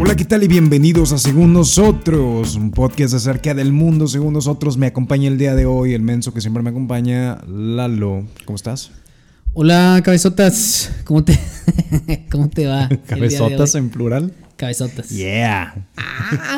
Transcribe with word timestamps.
Hola, 0.00 0.14
¿qué 0.14 0.24
tal? 0.24 0.44
Y 0.44 0.48
bienvenidos 0.48 1.12
a 1.12 1.18
Según 1.18 1.52
Nosotros, 1.52 2.54
un 2.54 2.70
podcast 2.70 3.14
acerca 3.14 3.52
del 3.52 3.72
mundo 3.72 4.06
según 4.06 4.32
nosotros. 4.32 4.76
Me 4.76 4.86
acompaña 4.86 5.26
el 5.26 5.38
día 5.38 5.56
de 5.56 5.66
hoy 5.66 5.92
el 5.92 6.02
menso 6.02 6.32
que 6.32 6.40
siempre 6.40 6.62
me 6.62 6.70
acompaña, 6.70 7.38
Lalo. 7.48 8.24
¿Cómo 8.44 8.54
estás? 8.54 8.92
Hola, 9.54 10.00
cabezotas. 10.04 10.92
¿Cómo 11.02 11.24
te, 11.24 11.36
¿Cómo 12.30 12.48
te 12.48 12.68
va? 12.68 12.88
¿Cabezotas 13.08 13.74
en 13.74 13.90
plural? 13.90 14.32
Cabezotas. 14.56 15.08
Yeah. 15.08 15.88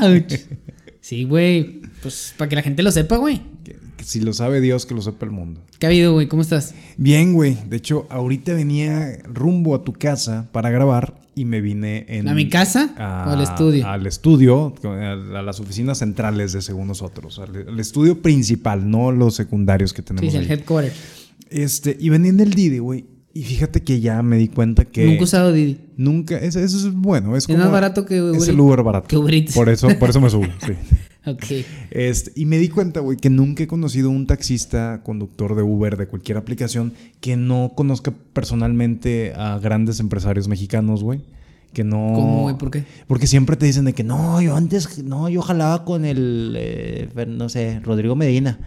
Ouch. 0.02 0.34
Sí, 1.00 1.25
güey. 1.25 1.80
Pues 2.02 2.34
para 2.36 2.50
que 2.50 2.57
la 2.57 2.62
gente 2.62 2.82
lo 2.82 2.93
sepa, 2.93 3.16
güey. 3.16 3.41
Si 4.04 4.20
lo 4.20 4.34
sabe 4.34 4.61
Dios, 4.61 4.84
que 4.84 4.95
lo 4.95 5.00
sepa 5.00 5.25
el 5.25 5.32
mundo. 5.32 5.62
¿Qué 5.79 5.86
ha 5.86 5.88
habido, 5.88 6.12
güey? 6.12 6.29
¿Cómo 6.29 6.43
estás? 6.43 6.75
Bien, 6.98 7.32
güey. 7.32 7.57
De 7.70 7.79
hecho, 7.79 8.07
ahorita 8.11 8.52
venía 8.52 9.18
rumbo 9.25 9.75
a 9.75 9.82
tu 9.82 9.95
casa 9.95 10.51
para 10.52 10.69
grabar 10.69 11.15
y 11.41 11.45
me 11.47 11.61
vine 11.61 12.05
en... 12.09 12.29
¿A 12.29 12.35
mi 12.35 12.49
casa 12.49 12.95
a- 12.99 13.25
o 13.29 13.33
al 13.33 13.41
estudio? 13.41 13.87
Al 13.89 14.07
estudio, 14.07 14.75
a, 14.85 15.12
a 15.39 15.43
las 15.43 15.59
oficinas 15.61 15.99
centrales 15.99 16.53
de 16.53 16.61
Según 16.63 16.89
Nosotros. 16.89 17.39
Al, 17.39 17.66
al 17.69 17.80
estudio 17.80 18.21
principal, 18.21 18.91
no 18.91 19.11
los 19.13 19.35
secundarios 19.37 19.93
que 19.93 20.03
tenemos 20.03 20.30
Sí, 20.30 20.37
ahí. 20.37 20.45
el 20.45 20.51
headquarter. 20.51 20.93
Este, 21.49 21.97
y 21.99 22.09
venía 22.11 22.30
en 22.30 22.41
el 22.41 22.51
Didi, 22.53 22.79
güey. 22.79 23.07
Y 23.33 23.45
fíjate 23.45 23.83
que 23.83 24.01
ya 24.01 24.23
me 24.23 24.37
di 24.39 24.49
cuenta 24.49 24.85
que... 24.85 25.05
Nunca 25.07 25.21
he 25.21 25.25
usado 25.25 25.53
Didi. 25.53 25.79
Nunca, 25.97 26.37
eso, 26.37 26.59
eso 26.61 26.77
es 26.89 26.93
bueno. 26.93 27.37
Es, 27.37 27.45
Es 27.45 27.47
como, 27.47 27.59
más 27.61 27.71
barato 27.73 28.05
que 28.05 28.21
Uber 28.21 28.37
Es 28.41 28.49
el. 28.49 28.59
Uber 28.61 28.83
barato. 28.83 29.07
Que 29.09 29.16
Uber 29.16 29.33
Eats. 29.35 29.55
Por 29.55 29.69
eso, 29.69 29.88
por 29.99 30.11
eso 30.11 30.21
me 30.21 30.29
subo, 30.30 30.45
sí. 30.66 30.73
Ok. 31.27 31.45
Este, 31.91 32.33
y 32.34 32.47
me 32.47 32.59
di 32.59 32.69
cuenta, 32.69 33.01
güey, 33.01 33.16
que 33.16 33.30
nunca 33.30 33.62
he 33.62 33.66
conocido 33.66 34.10
un 34.10 34.27
taxista, 34.27 35.02
conductor 35.02 35.55
de 35.55 35.62
Uber, 35.62 35.96
de 35.96 36.06
cualquier 36.06 36.38
aplicación, 36.38 36.95
que 37.20 37.37
no 37.37 37.73
conozca 37.74 38.12
personalmente 38.33 39.34
a 39.37 39.59
grandes 39.59 40.01
empresarios 40.01 40.48
mexicanos, 40.48 41.02
güey. 41.02 41.20
Que 41.73 41.84
no. 41.84 42.12
¿Cómo, 42.15 42.43
güey? 42.43 42.57
¿Por 42.57 42.71
qué? 42.71 42.85
Porque 43.07 43.26
siempre 43.26 43.57
te 43.57 43.66
dicen 43.66 43.85
de 43.85 43.93
que 43.93 44.02
no, 44.02 44.41
yo 44.41 44.57
antes, 44.57 45.02
no, 45.04 45.29
yo 45.29 45.43
jalaba 45.43 45.85
con 45.85 46.04
el, 46.04 46.54
eh, 46.57 47.09
no 47.29 47.48
sé, 47.48 47.80
Rodrigo 47.80 48.16
Medina. 48.16 48.59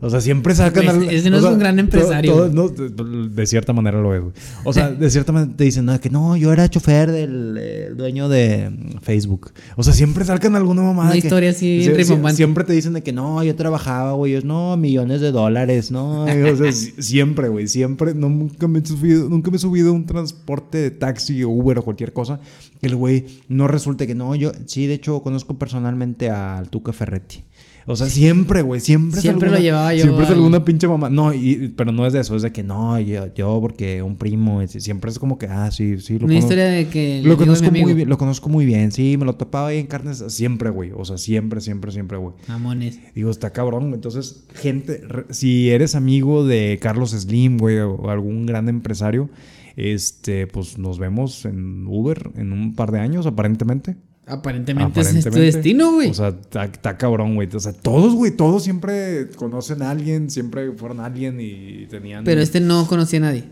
O 0.00 0.10
sea, 0.10 0.20
siempre 0.20 0.54
sacan 0.54 0.84
Pues, 0.84 0.96
al- 0.96 1.10
ese 1.10 1.28
no 1.28 1.36
es 1.38 1.42
sea, 1.42 1.50
un 1.52 1.58
gran 1.58 1.78
empresario, 1.78 2.32
todo- 2.32 2.50
güey. 2.50 2.54
no, 2.54 2.68
de, 2.68 3.46
cierta 3.46 3.72
manera 3.72 4.00
lo 4.00 4.14
es, 4.14 4.20
güey. 4.20 4.32
O 4.64 4.72
sea, 4.72 4.90
de 4.90 5.10
cierta 5.10 5.32
manera 5.32 5.56
te 5.56 5.64
dicen 5.64 5.86
no, 5.86 6.00
que 6.00 6.08
no, 6.08 6.36
yo 6.36 6.52
era 6.52 6.68
chofer 6.68 7.10
del 7.10 7.56
eh, 7.60 7.90
dueño 7.96 8.28
de 8.28 8.70
mm, 8.70 8.98
Facebook. 9.02 9.50
O 9.76 9.82
sea, 9.82 9.92
siempre 9.92 10.24
sacan 10.24 10.54
alguna 10.54 10.82
mamada. 10.82 11.10
Una 11.10 11.12
que- 11.20 11.26
historia 11.26 11.50
así 11.50 11.88
rimbombante. 11.92 12.36
Siempre 12.36 12.62
te 12.64 12.72
dicen 12.74 12.92
de 12.92 13.02
que 13.02 13.12
no, 13.12 13.42
yo 13.42 13.56
trabajaba, 13.56 14.12
güey. 14.12 14.34
Yo, 14.34 14.40
no, 14.42 14.76
millones 14.76 15.20
de 15.20 15.32
dólares, 15.32 15.90
no. 15.90 16.24
O 16.24 16.56
sea, 16.56 16.70
si- 16.72 16.92
siempre, 17.02 17.48
güey. 17.48 17.66
Siempre. 17.66 18.14
No, 18.14 18.28
nunca, 18.28 18.68
me 18.68 18.78
he 18.78 18.86
subido, 18.86 19.28
nunca 19.28 19.50
me 19.50 19.56
he 19.56 19.60
subido 19.60 19.92
un 19.92 20.06
transporte 20.06 20.78
de 20.78 20.90
taxi 20.92 21.42
o 21.42 21.48
Uber 21.50 21.78
o 21.78 21.82
cualquier 21.82 22.12
cosa. 22.12 22.38
Que 22.80 22.86
el 22.86 22.94
güey 22.94 23.26
no 23.48 23.66
resulte 23.66 24.06
que 24.06 24.14
no. 24.14 24.34
Yo, 24.36 24.52
sí, 24.66 24.86
de 24.86 24.94
hecho, 24.94 25.20
conozco 25.22 25.58
personalmente 25.58 26.30
al 26.30 26.68
Tuca 26.70 26.92
Ferretti. 26.92 27.42
O 27.86 27.96
sea, 27.96 28.06
siempre, 28.08 28.60
güey, 28.62 28.80
siempre. 28.80 29.16
es 29.18 29.22
Siempre 29.22 29.48
lo 29.48 29.54
alguna- 29.56 29.62
llevaba 29.64 29.94
yo 29.94 30.02
Siempre 30.02 30.24
es 30.24 30.30
al- 30.30 30.36
alguna 30.36 30.64
pinche 30.64 30.86
mamá. 30.86 31.08
No, 31.08 31.32
y, 31.32 31.72
pero 31.76 31.90
no 31.90 32.06
es 32.06 32.12
de 32.12 32.20
eso, 32.20 32.36
es 32.36 32.42
de 32.42 32.52
que 32.52 32.62
no, 32.62 32.98
yo, 33.00 33.32
yo 33.34 33.58
porque 33.60 34.02
un 34.02 34.16
primo, 34.16 34.60
es- 34.60 34.72
siempre 34.72 35.10
es 35.10 35.18
como 35.18 35.38
que, 35.38 35.46
ah, 35.46 35.70
sí, 35.70 35.98
sí, 35.98 36.18
lo 36.18 36.26
Una 36.26 36.36
historia 36.36 36.66
de 36.66 36.88
que. 36.88 37.22
Lo 37.24 37.36
conozco 37.36 37.70
muy 37.70 37.94
bien, 37.94 38.08
lo 38.08 38.18
conozco 38.18 38.48
muy 38.50 38.66
bien, 38.66 38.92
sí, 38.92 39.16
me 39.18 39.24
lo 39.24 39.36
topaba 39.36 39.68
ahí 39.68 39.78
en 39.78 39.86
carnes, 39.86 40.22
siempre, 40.28 40.70
güey, 40.70 40.92
o 40.94 41.04
sea, 41.04 41.16
siempre, 41.18 41.60
siempre, 41.60 41.90
siempre, 41.92 42.18
güey. 42.18 42.34
Mamones. 42.48 42.98
Digo, 43.14 43.30
está 43.30 43.50
cabrón, 43.50 43.94
entonces, 43.94 44.44
gente, 44.54 45.00
re- 45.08 45.24
si 45.30 45.70
eres 45.70 45.94
amigo 45.94 46.44
de 46.46 46.78
Carlos 46.82 47.10
Slim, 47.12 47.56
güey, 47.58 47.78
o 47.78 48.10
algún 48.10 48.44
gran 48.46 48.68
empresario, 48.68 49.30
este, 49.76 50.46
pues 50.46 50.76
nos 50.78 50.98
vemos 50.98 51.44
en 51.44 51.86
Uber 51.86 52.32
en 52.36 52.52
un 52.52 52.74
par 52.74 52.90
de 52.92 53.00
años, 53.00 53.26
aparentemente. 53.26 53.96
Aparentemente, 54.28 55.00
ese 55.00 55.18
es 55.18 55.24
tu 55.24 55.28
Aparentemente. 55.30 55.56
destino, 55.58 55.92
güey. 55.94 56.10
O 56.10 56.14
sea, 56.14 56.28
está, 56.28 56.96
cabrón, 56.98 57.34
güey. 57.34 57.48
O 57.54 57.60
sea, 57.60 57.72
todos, 57.72 58.14
güey, 58.14 58.32
todos 58.32 58.62
siempre 58.62 59.28
conocen 59.36 59.82
a 59.82 59.90
alguien, 59.90 60.30
siempre 60.30 60.72
fueron 60.72 61.00
a 61.00 61.06
alguien 61.06 61.38
y 61.40 61.86
tenían... 61.86 62.24
Pero 62.24 62.40
este 62.40 62.60
no 62.60 62.86
conocía 62.86 63.18
a 63.20 63.22
nadie. 63.22 63.44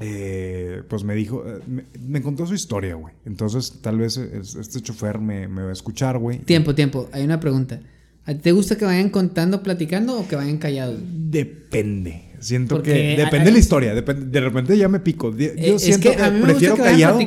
Eh, 0.00 0.82
pues 0.88 1.04
me 1.04 1.14
dijo, 1.14 1.44
eh, 1.46 1.60
me, 1.66 1.84
me 2.06 2.22
contó 2.22 2.46
su 2.46 2.54
historia, 2.54 2.94
güey. 2.94 3.14
Entonces, 3.26 3.80
tal 3.82 3.98
vez 3.98 4.16
es- 4.16 4.54
este 4.54 4.80
chofer 4.80 5.18
me, 5.18 5.46
me 5.48 5.62
va 5.62 5.68
a 5.70 5.72
escuchar, 5.72 6.18
güey. 6.18 6.38
Tiempo, 6.38 6.74
tiempo. 6.74 7.08
Hay 7.12 7.22
una 7.24 7.38
pregunta. 7.38 7.80
¿A 8.24 8.32
ti 8.34 8.40
te 8.40 8.52
gusta 8.52 8.76
que 8.76 8.84
vayan 8.84 9.10
contando, 9.10 9.62
platicando 9.62 10.18
o 10.18 10.26
que 10.26 10.36
vayan 10.36 10.58
callados? 10.58 10.98
Depende. 11.04 12.29
Siento 12.40 12.76
Porque 12.76 12.92
que 12.92 13.22
depende 13.22 13.44
de 13.46 13.52
la 13.52 13.58
historia. 13.58 13.94
depende- 13.94 14.26
de 14.26 14.40
repente 14.40 14.76
ya 14.76 14.88
me 14.88 14.98
pico. 14.98 15.30
Yo 15.36 15.44
Eh, 15.44 15.74
es 15.76 15.82
siento 15.82 16.10
que 16.10 16.22
a 16.22 16.30
mí 16.30 16.38
me 16.40 16.46
prefiero 16.46 16.74
gusta 16.74 16.88
que 16.88 16.92
callado. 16.94 17.20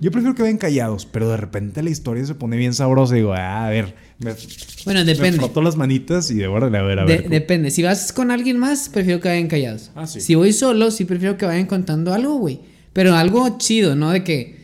Yo 0.00 0.10
prefiero 0.10 0.34
que 0.34 0.42
vayan 0.42 0.58
callados, 0.58 1.06
pero 1.06 1.30
de 1.30 1.36
repente 1.36 1.82
la 1.82 1.90
historia 1.90 2.24
se 2.26 2.34
pone 2.34 2.56
bien 2.56 2.74
sabrosa 2.74 3.14
y 3.14 3.18
digo, 3.18 3.32
ah, 3.34 3.66
a 3.66 3.70
ver, 3.70 3.94
me, 4.18 4.32
Bueno, 4.84 5.00
me 5.00 5.06
depende. 5.06 5.38
froto 5.38 5.62
las 5.62 5.76
manitas 5.76 6.30
y 6.30 6.34
de 6.34 6.48
órale, 6.48 6.76
a 6.76 6.82
ver, 6.82 6.98
a 6.98 7.04
De- 7.04 7.18
ver. 7.18 7.28
depende. 7.28 7.70
Si 7.70 7.82
vas 7.84 8.12
con 8.12 8.30
alguien 8.32 8.58
más, 8.58 8.88
prefiero 8.88 9.20
que 9.20 9.28
vayan 9.28 9.46
callados. 9.48 9.92
Ah, 9.94 10.06
sí. 10.06 10.20
Si 10.20 10.34
voy 10.34 10.52
solo, 10.52 10.90
sí 10.90 11.04
prefiero 11.04 11.36
que 11.38 11.46
vayan 11.46 11.66
contando 11.66 12.12
algo, 12.12 12.36
güey. 12.38 12.60
Pero 12.92 13.14
algo 13.14 13.58
chido, 13.58 13.94
¿no? 13.94 14.10
De 14.10 14.24
que, 14.24 14.56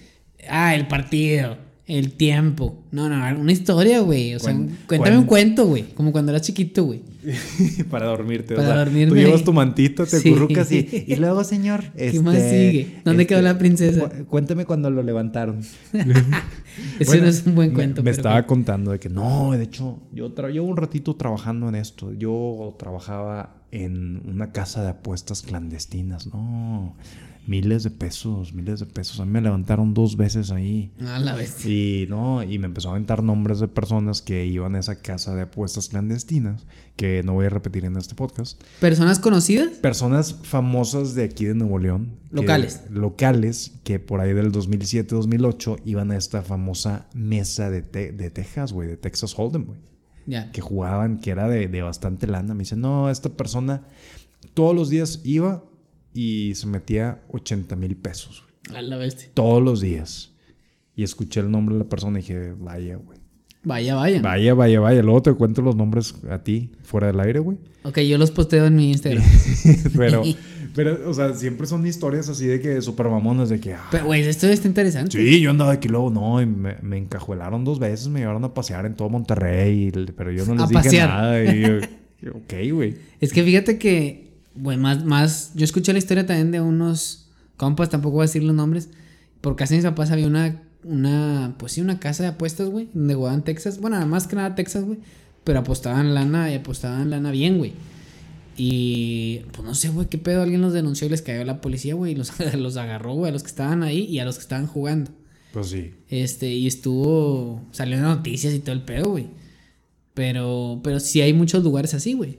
ah, 0.49 0.75
el 0.75 0.88
partido, 0.88 1.56
el 1.87 2.12
tiempo. 2.12 2.83
No, 2.93 3.09
no, 3.09 3.41
una 3.41 3.53
historia, 3.53 4.00
güey. 4.00 4.34
O 4.34 4.39
sea, 4.39 4.55
Cuen- 4.55 4.71
cuéntame 4.87 5.19
un 5.19 5.25
cuen- 5.25 5.28
cuento, 5.28 5.67
güey. 5.67 5.83
Como 5.95 6.12
cuando 6.12 6.33
eras 6.33 6.43
chiquito, 6.43 6.84
güey. 6.84 7.03
para 7.91 8.06
dormirte. 8.06 8.55
Para 8.55 8.69
o 8.69 8.71
sea, 8.72 8.78
dormirme. 8.84 9.09
Tú 9.11 9.17
llevas 9.17 9.45
tu 9.45 9.53
mantita, 9.53 10.05
te 10.06 10.19
Sí. 10.21 10.31
acurrucas 10.31 10.71
y, 10.73 11.05
y 11.09 11.17
luego, 11.17 11.44
señor. 11.44 11.84
¿Qué 11.97 12.21
más 12.21 12.37
sigue? 12.37 13.00
¿Dónde 13.05 13.27
quedó 13.27 13.43
la 13.43 13.59
princesa? 13.59 14.09
cu- 14.09 14.25
Cuéntame 14.27 14.65
cuando 14.65 14.91
lo 14.91 15.03
levantaron. 15.03 15.61
Ese 16.99 17.05
Bueno, 17.06 17.23
no 17.25 17.28
es 17.28 17.47
un 17.47 17.55
buen 17.55 17.69
me- 17.69 17.75
cuento. 17.75 18.03
Me, 18.03 18.11
pero 18.11 18.17
estaba 18.17 18.47
contando 18.47 18.91
de 18.91 18.99
que 18.99 19.09
no, 19.09 19.53
de 19.53 19.62
hecho, 19.65 19.99
yo 20.12 20.28
llevo 20.49 20.67
un 20.67 20.77
ratito 20.77 21.17
trabajando 21.17 21.69
en 21.69 21.75
esto. 21.77 22.12
Yo 22.12 22.75
trabajaba 22.78 23.56
en 23.71 24.23
una 24.28 24.53
casa 24.53 24.83
de 24.83 24.89
apuestas 24.91 25.43
clandestinas, 25.43 26.27
no. 26.28 26.97
Miles 27.47 27.82
de 27.82 27.91
pesos, 27.91 28.55
miles 28.55 28.81
de 28.81 28.87
pesos. 28.87 29.21
A 29.21 29.25
mí 29.27 29.31
me 29.31 29.41
levantaron 29.43 29.93
dos 29.93 30.16
veces 30.16 30.50
ahí. 30.50 30.93
A 31.06 31.19
la 31.19 31.34
bestia. 31.34 31.71
Y 31.71 32.06
no, 32.09 32.43
y 32.43 32.59
me 32.59 32.66
empezó 32.66 32.88
a 32.88 32.93
aventar 32.93 33.22
nombres 33.22 33.60
de 33.60 33.69
personas 33.69 34.22
que 34.22 34.47
iban 34.47 34.75
a 34.77 34.78
esa 34.81 34.97
casa 35.03 35.34
de 35.34 35.43
apuestas 35.43 35.88
clandestinas, 35.91 36.66
que 36.97 37.22
no 37.22 37.34
voy 37.34 37.47
a 37.47 37.50
repetir 37.50 37.84
en 37.84 37.97
este 37.99 38.15
podcast. 38.15 38.62
¿Personas 38.81 39.19
conocidas? 39.19 39.69
Personas 39.78 40.34
famosas 40.43 41.15
de 41.15 41.25
aquí 41.25 41.44
de 41.44 41.55
Nuevo 41.55 41.78
León. 41.78 42.16
que- 42.31 42.37
Locales. 42.37 42.81
locales, 42.91 43.72
que 43.84 43.99
por 44.00 44.21
ahí 44.21 44.32
del 44.32 44.50
2007-2008 44.50 45.76
iban 45.84 46.11
a 46.11 46.16
esta 46.16 46.43
famosa 46.43 47.06
mesa 47.15 47.71
de, 47.71 47.82
te- 47.82 48.12
de 48.12 48.31
Texas, 48.31 48.72
güey, 48.72 48.88
de 48.88 48.97
Texas 48.97 49.34
Hold'em, 49.38 49.65
güey. 49.66 49.78
Ya. 50.26 50.50
Que 50.53 50.61
jugaban, 50.62 51.19
que 51.19 51.31
era 51.31 51.49
de, 51.49 51.69
de 51.69 51.82
bastante 51.82 52.26
lana. 52.26 52.55
Me 52.55 52.61
dice, 52.61 52.76
no, 52.76 53.11
esta 53.11 53.28
persona 53.28 53.82
todos 54.55 54.75
los 54.75 54.88
días 54.88 55.21
iba 55.25 55.62
y 56.15 56.55
se 56.55 56.67
metía 56.67 57.21
80 57.29 57.77
mil 57.77 57.97
pesos, 57.97 58.45
güey. 58.69 58.79
A 58.79 58.83
la 58.83 58.97
bestia. 58.97 59.29
Todos 59.35 59.63
los 59.63 59.81
días. 59.83 60.31
Y 60.97 61.03
escuché 61.03 61.41
el 61.41 61.51
nombre 61.51 61.75
de 61.75 61.81
la 61.83 61.89
persona 61.89 62.19
y 62.19 62.23
dije, 62.23 62.55
vaya, 62.59 62.97
güey. 62.97 63.19
Vaya, 63.65 63.95
vaya. 63.95 64.21
Vaya, 64.23 64.55
vaya, 64.55 64.81
vaya. 64.81 65.03
Luego 65.03 65.23
te 65.23 65.33
cuento 65.33 65.61
los 65.63 65.75
nombres 65.75 66.15
a 66.31 66.39
ti, 66.43 66.71
fuera 66.83 67.07
del 67.09 67.19
aire, 67.21 67.41
güey. 67.41 67.59
Ok, 67.83 67.99
yo 68.01 68.17
los 68.19 68.31
posteo 68.31 68.67
en 68.67 68.77
mi 68.77 68.91
Instagram. 68.93 69.25
pero, 69.97 70.23
pero, 70.75 71.09
o 71.11 71.15
sea, 71.15 71.35
siempre 71.35 71.67
son 71.67 71.87
historias 71.87 72.29
así 72.29 72.47
de 72.47 72.61
que 72.61 72.81
super 72.83 73.09
mamonas, 73.09 73.49
de 73.49 73.61
que, 73.61 73.73
ah, 73.75 73.85
Pero, 73.91 74.05
güey, 74.07 74.21
esto 74.23 74.47
está 74.49 74.69
interesante. 74.69 75.17
sí, 75.19 75.41
yo 75.41 75.51
andaba 75.51 75.73
aquí 75.73 75.89
luego, 75.89 76.11
no, 76.11 76.41
y 76.43 76.47
me, 76.47 76.77
me 76.83 76.99
encajuelaron 76.99 77.65
dos 77.65 77.79
veces, 77.79 78.09
me 78.09 78.21
llevaron 78.21 78.45
a 78.45 78.53
pasear 78.55 78.85
en 78.87 78.95
todo 78.97 79.09
Monterrey, 79.09 79.89
y- 79.95 80.13
pero 80.13 80.31
yo 80.31 80.45
no 80.47 80.55
les 80.55 80.63
A 80.65 80.67
dije 80.67 80.75
pasear. 80.83 81.09
nada. 81.09 81.45
Y 81.55 81.61
yo, 81.63 81.69
yo, 82.23 82.33
ok, 82.37 82.55
güey. 82.73 82.95
Es 83.21 83.33
que 83.33 83.43
fíjate 83.43 83.79
que, 83.79 84.34
güey, 84.55 84.77
más, 84.77 85.05
más, 85.05 85.53
yo 85.55 85.65
escuché 85.65 85.93
la 85.93 85.99
historia 85.99 86.27
también 86.27 86.51
de 86.51 86.61
unos 86.61 87.29
compas, 87.57 87.91
tampoco 87.91 88.17
voy 88.17 88.25
a 88.25 88.27
decir 88.27 88.43
los 88.43 88.55
nombres, 88.55 88.89
por 89.41 89.56
casa 89.56 89.75
de 89.75 89.79
mis 89.79 89.87
papás 89.87 90.11
había 90.11 90.27
una, 90.27 90.62
una, 90.85 91.55
pues 91.59 91.73
sí, 91.73 91.81
una 91.81 92.01
casa 92.01 92.23
de 92.23 92.31
apuestas, 92.31 92.69
güey, 92.69 92.89
donde 92.95 93.15
jugaban 93.15 93.43
Texas, 93.43 93.81
bueno, 93.81 94.05
más 94.06 94.27
que 94.27 94.37
nada 94.37 94.55
Texas, 94.55 94.85
güey, 94.85 94.99
pero 95.45 95.61
apostaban 95.61 96.15
lana 96.15 96.51
y 96.51 96.55
apostaban 96.55 97.11
lana 97.11 97.31
bien, 97.31 97.59
güey. 97.59 97.73
Y 98.56 99.41
pues 99.53 99.67
no 99.67 99.75
sé, 99.75 99.89
güey, 99.89 100.06
qué 100.06 100.19
pedo, 100.19 100.43
alguien 100.43 100.61
los 100.61 100.73
denunció 100.73 101.07
y 101.07 101.11
les 101.11 101.23
cayó 101.23 101.45
la 101.45 101.61
policía, 101.61 101.95
güey, 101.95 102.12
y 102.12 102.15
los, 102.15 102.33
los 102.55 102.77
agarró, 102.77 103.15
güey, 103.15 103.31
a 103.31 103.33
los 103.33 103.43
que 103.43 103.49
estaban 103.49 103.83
ahí 103.83 104.05
y 104.05 104.21
a 104.21 104.25
los 104.25 104.37
que 104.37 104.43
estaban 104.43 104.67
jugando. 104.67 105.11
Pues 105.53 105.69
sí. 105.69 105.95
Este, 106.09 106.53
y 106.53 106.67
estuvo, 106.67 107.62
salió 107.73 107.97
en 107.97 108.03
noticias 108.03 108.55
y 108.55 108.61
todo 108.61 108.75
el 108.75 108.83
pedo, 108.83 109.11
güey. 109.11 109.29
Pero, 110.15 110.81
pero 110.83 111.00
sí 111.00 111.21
hay 111.21 111.33
muchos 111.33 111.65
lugares 111.65 111.95
así, 111.95 112.12
güey. 112.15 112.39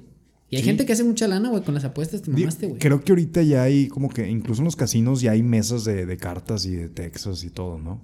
Y 0.50 0.58
hay 0.58 0.62
Sí. 0.62 0.68
gente 0.68 0.86
que 0.86 0.94
hace 0.94 1.04
mucha 1.04 1.28
lana, 1.28 1.50
güey, 1.50 1.64
con 1.64 1.74
las 1.74 1.84
apuestas, 1.86 2.22
te 2.22 2.30
mamaste, 2.32 2.68
güey. 2.68 2.80
Creo 2.80 3.04
que 3.04 3.12
ahorita 3.12 3.42
ya 3.42 3.64
hay 3.64 3.88
como 3.88 4.10
que, 4.10 4.30
incluso 4.30 4.62
en 4.62 4.66
los 4.66 4.76
casinos 4.76 5.22
ya 5.22 5.32
hay 5.32 5.42
mesas 5.44 5.86
de, 5.86 6.06
de 6.06 6.18
cartas 6.18 6.66
y 6.66 6.76
de 6.76 6.88
Texas 6.90 7.44
y 7.44 7.50
todo, 7.50 7.80
¿no? 7.80 8.02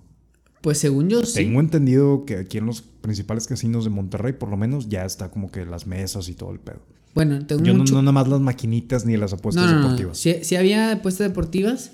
Pues 0.61 0.77
según 0.79 1.09
yo 1.09 1.23
sí. 1.23 1.35
Tengo 1.35 1.59
entendido 1.59 2.25
que 2.25 2.37
aquí 2.37 2.57
en 2.59 2.65
los 2.67 2.81
principales 2.81 3.47
casinos 3.47 3.83
de 3.83 3.89
Monterrey, 3.89 4.33
por 4.33 4.49
lo 4.49 4.57
menos, 4.57 4.89
ya 4.89 5.05
está 5.05 5.29
como 5.29 5.51
que 5.51 5.65
las 5.65 5.85
mesas 5.87 6.29
y 6.29 6.33
todo 6.33 6.51
el 6.51 6.59
pedo. 6.59 6.81
Bueno, 7.13 7.45
tengo 7.45 7.63
Yo 7.63 7.73
no, 7.73 7.79
mucho... 7.79 7.93
no 7.95 8.01
nada 8.03 8.11
más 8.13 8.27
las 8.27 8.39
maquinitas 8.41 9.05
ni 9.05 9.17
las 9.17 9.33
apuestas 9.33 9.65
no, 9.65 9.71
no, 9.71 9.77
no. 9.77 9.83
deportivas. 9.83 10.17
Sí, 10.17 10.35
sí 10.43 10.55
había 10.55 10.91
apuestas 10.93 11.27
deportivas 11.27 11.91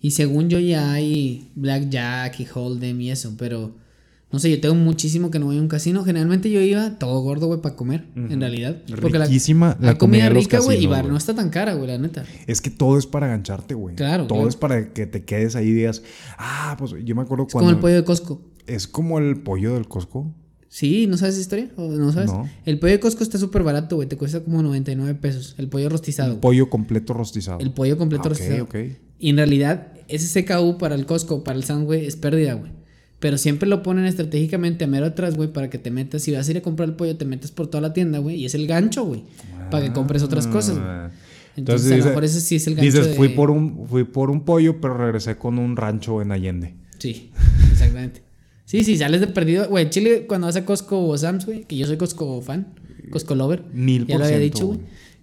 y 0.00 0.12
según 0.12 0.48
yo 0.48 0.58
ya 0.60 0.92
hay 0.92 1.50
blackjack 1.56 2.40
y 2.40 2.46
hold'em 2.52 3.00
y 3.00 3.10
eso, 3.10 3.34
pero 3.36 3.74
No 4.36 4.40
sé, 4.40 4.50
yo 4.50 4.60
tengo 4.60 4.74
muchísimo 4.74 5.30
que 5.30 5.38
no 5.38 5.46
voy 5.46 5.56
a 5.56 5.62
un 5.62 5.68
casino. 5.68 6.04
Generalmente 6.04 6.50
yo 6.50 6.60
iba 6.60 6.98
todo 6.98 7.20
gordo, 7.22 7.46
güey, 7.46 7.62
para 7.62 7.74
comer, 7.74 8.04
en 8.14 8.38
realidad. 8.38 8.82
Porque 9.00 9.18
Riquísima 9.18 9.78
la 9.80 9.92
la 9.92 9.98
comida 9.98 10.28
rica, 10.28 10.58
güey, 10.60 10.84
y 10.84 10.86
bar 10.86 11.06
no 11.06 11.16
está 11.16 11.34
tan 11.34 11.48
cara, 11.48 11.72
güey, 11.72 11.88
la 11.88 11.96
neta. 11.96 12.22
Es 12.46 12.60
que 12.60 12.68
todo 12.68 12.98
es 12.98 13.06
para 13.06 13.28
gancharte, 13.28 13.72
güey. 13.72 13.94
Claro, 13.96 14.26
Todo 14.26 14.40
claro. 14.40 14.48
es 14.50 14.56
para 14.56 14.92
que 14.92 15.06
te 15.06 15.24
quedes 15.24 15.56
ahí 15.56 15.68
y 15.68 15.72
digas, 15.72 16.02
ah, 16.36 16.76
pues 16.78 16.92
yo 17.02 17.14
me 17.16 17.22
acuerdo 17.22 17.46
Es 17.46 17.52
cuando. 17.54 17.68
como 17.70 17.76
el 17.78 17.80
pollo 17.80 17.94
de 17.94 18.04
Costco. 18.04 18.42
Es 18.66 18.86
como 18.86 19.18
el 19.18 19.40
pollo 19.40 19.72
del 19.72 19.88
Costco. 19.88 20.34
Sí, 20.68 21.06
¿no 21.06 21.16
sabes 21.16 21.36
esa 21.36 21.40
historia? 21.40 21.70
¿O 21.76 21.88
no 21.88 22.12
sabes? 22.12 22.30
No. 22.30 22.46
El 22.66 22.78
pollo 22.78 22.92
de 22.92 23.00
Costco 23.00 23.22
está 23.22 23.38
súper 23.38 23.62
barato, 23.62 23.96
güey. 23.96 24.06
Te 24.06 24.18
cuesta 24.18 24.40
como 24.40 24.62
99 24.62 25.14
pesos. 25.14 25.54
El 25.56 25.70
pollo 25.70 25.88
rostizado. 25.88 26.32
güey. 26.32 26.40
Pollo 26.42 26.68
completo 26.68 27.14
rostizado. 27.14 27.58
El 27.60 27.72
pollo 27.72 27.96
completo 27.96 28.24
Ah, 28.24 28.32
ok, 28.32 28.38
rostizado. 28.38 28.64
ok. 28.64 28.76
Y 29.18 29.30
en 29.30 29.38
realidad, 29.38 29.92
ese 30.08 30.44
CKU 30.44 30.76
para 30.76 30.94
el 30.94 31.06
Costco, 31.06 31.42
para 31.42 31.58
el 31.58 31.64
güey, 31.86 32.04
es 32.04 32.16
pérdida, 32.16 32.52
güey. 32.52 32.76
Pero 33.26 33.38
siempre 33.38 33.68
lo 33.68 33.82
ponen 33.82 34.04
estratégicamente 34.04 34.84
a 34.84 34.86
mero 34.86 35.04
atrás, 35.06 35.34
güey, 35.34 35.52
para 35.52 35.68
que 35.68 35.78
te 35.78 35.90
metas. 35.90 36.22
Si 36.22 36.30
vas 36.30 36.46
a 36.46 36.50
ir 36.52 36.58
a 36.58 36.60
comprar 36.60 36.88
el 36.88 36.94
pollo, 36.94 37.16
te 37.16 37.24
metes 37.24 37.50
por 37.50 37.66
toda 37.66 37.80
la 37.80 37.92
tienda, 37.92 38.20
güey. 38.20 38.36
Y 38.36 38.44
es 38.44 38.54
el 38.54 38.68
gancho, 38.68 39.04
güey. 39.04 39.24
Para 39.68 39.84
que 39.84 39.92
compres 39.92 40.22
otras 40.22 40.46
cosas. 40.46 40.76
Ah. 40.78 41.10
Entonces, 41.56 41.90
a 41.90 41.96
lo 41.96 42.04
mejor 42.04 42.24
ese 42.24 42.40
sí 42.40 42.54
es 42.54 42.68
el 42.68 42.76
gancho. 42.76 42.84
Dices, 42.86 43.08
de- 43.08 43.14
fui, 43.14 43.30
por 43.30 43.50
un, 43.50 43.88
fui 43.88 44.04
por 44.04 44.30
un 44.30 44.44
pollo, 44.44 44.80
pero 44.80 44.96
regresé 44.96 45.36
con 45.36 45.58
un 45.58 45.74
rancho 45.74 46.22
en 46.22 46.30
Allende. 46.30 46.74
Sí, 47.00 47.32
exactamente. 47.72 48.22
Sí, 48.64 48.84
sí, 48.84 48.96
sales 48.96 49.20
de 49.20 49.26
perdido. 49.26 49.68
Güey, 49.68 49.90
Chile, 49.90 50.26
cuando 50.28 50.46
vas 50.46 50.54
a 50.54 50.64
Costco 50.64 51.08
o 51.08 51.18
Sam's, 51.18 51.46
güey, 51.46 51.64
que 51.64 51.76
yo 51.76 51.88
soy 51.88 51.96
Costco 51.96 52.40
fan, 52.42 52.74
Costco 53.10 53.34
lover. 53.34 53.64
Mil 53.72 54.06
Ya 54.06 54.14
por 54.14 54.20
lo 54.20 54.26
había 54.26 54.38
dicho, 54.38 54.68
güey. 54.68 54.78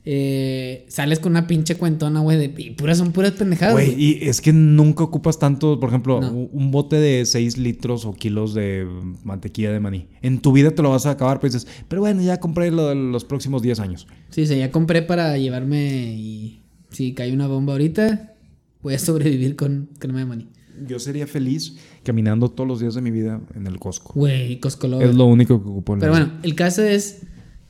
Eh, 0.05 0.85
sales 0.89 1.19
con 1.19 1.31
una 1.31 1.47
pinche 1.47 1.75
cuentona, 1.75 2.19
güey, 2.19 2.37
de, 2.37 2.53
y 2.61 2.71
puras 2.71 2.97
son 2.97 3.13
puras 3.13 3.31
pendejadas, 3.31 3.73
Güey, 3.73 3.95
y 3.97 4.17
es 4.27 4.41
que 4.41 4.51
nunca 4.51 5.01
ocupas 5.05 5.39
tanto, 5.39 5.79
por 5.79 5.87
ejemplo, 5.89 6.19
No. 6.19 6.31
un- 6.31 6.71
bote 6.71 6.97
de 6.97 7.25
6 7.25 7.57
litros 7.57 8.03
o 8.05 8.13
kilos 8.13 8.53
de 8.53 8.85
mantequilla 9.23 9.71
de 9.71 9.79
maní. 9.79 10.07
En 10.21 10.39
tu 10.39 10.51
vida 10.51 10.71
te 10.71 10.81
lo 10.81 10.89
vas 10.89 11.05
a 11.05 11.11
acabar, 11.11 11.39
pues 11.39 11.53
dices, 11.53 11.67
pero 11.87 12.01
bueno, 12.01 12.21
ya 12.21 12.39
compré 12.41 12.69
lo 12.71 12.89
de 12.89 12.95
los 12.95 13.23
próximos 13.23 13.61
10 13.61 13.79
años. 13.79 14.07
Sí, 14.29 14.45
sí, 14.45 14.57
ya 14.57 14.71
compré 14.71 15.03
para 15.03 15.37
llevarme 15.37 16.13
y 16.17 16.63
si 16.89 17.13
cae 17.13 17.31
una 17.31 17.47
bomba 17.47 17.71
ahorita, 17.73 18.33
voy 18.81 18.95
a 18.95 18.99
sobrevivir 18.99 19.55
con 19.55 19.89
crema 19.99 20.19
de 20.19 20.25
maní. 20.25 20.47
Yo 20.85 20.99
sería 20.99 21.27
feliz 21.27 21.77
caminando 22.03 22.49
todos 22.49 22.67
los 22.67 22.79
días 22.81 22.95
de 22.95 23.01
mi 23.01 23.11
vida 23.11 23.39
en 23.55 23.67
el 23.67 23.79
Costco. 23.79 24.11
Güey, 24.15 24.59
Costco 24.59 24.87
lover. 24.89 25.07
Es 25.07 25.15
lo 25.15 25.25
único 25.27 25.63
que 25.63 25.69
ocupo 25.69 25.93
en 25.93 25.99
Pero 25.99 26.11
bueno, 26.11 26.33
el 26.43 26.55
caso 26.55 26.81
es 26.83 27.21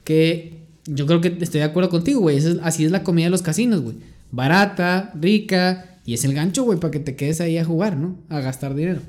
que 0.03 0.62
yo 0.85 1.05
creo 1.05 1.21
que 1.21 1.37
estoy 1.41 1.59
de 1.59 1.65
acuerdo 1.65 1.89
contigo, 1.89 2.19
güey. 2.21 2.37
Es- 2.37 2.57
Así 2.63 2.85
es 2.85 2.91
la 2.91 3.03
comida 3.03 3.25
de 3.25 3.31
los 3.31 3.41
casinos, 3.41 3.81
güey. 3.81 3.95
Barata, 4.31 5.11
rica, 5.19 5.99
y 6.05 6.13
es 6.13 6.23
el 6.25 6.33
gancho, 6.33 6.63
güey, 6.63 6.79
para 6.79 6.91
que 6.91 6.99
te 6.99 7.15
quedes 7.15 7.39
ahí 7.41 7.57
a 7.57 7.65
jugar, 7.65 7.97
¿no? 7.97 8.17
A 8.29 8.39
gastar 8.41 8.75
dinero. 8.75 8.99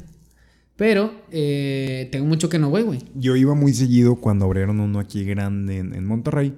Pero 0.76 1.12
eh, 1.30 2.08
tengo 2.10 2.26
mucho 2.26 2.48
que 2.48 2.58
no 2.58 2.68
voy, 2.70 2.82
güey. 2.82 2.98
Yo 3.14 3.36
iba 3.36 3.54
muy 3.54 3.72
seguido 3.72 4.16
cuando 4.16 4.44
abrieron 4.44 4.80
uno 4.80 4.98
aquí 4.98 5.24
grande 5.24 5.78
en, 5.78 5.94
en 5.94 6.04
Monterrey, 6.04 6.52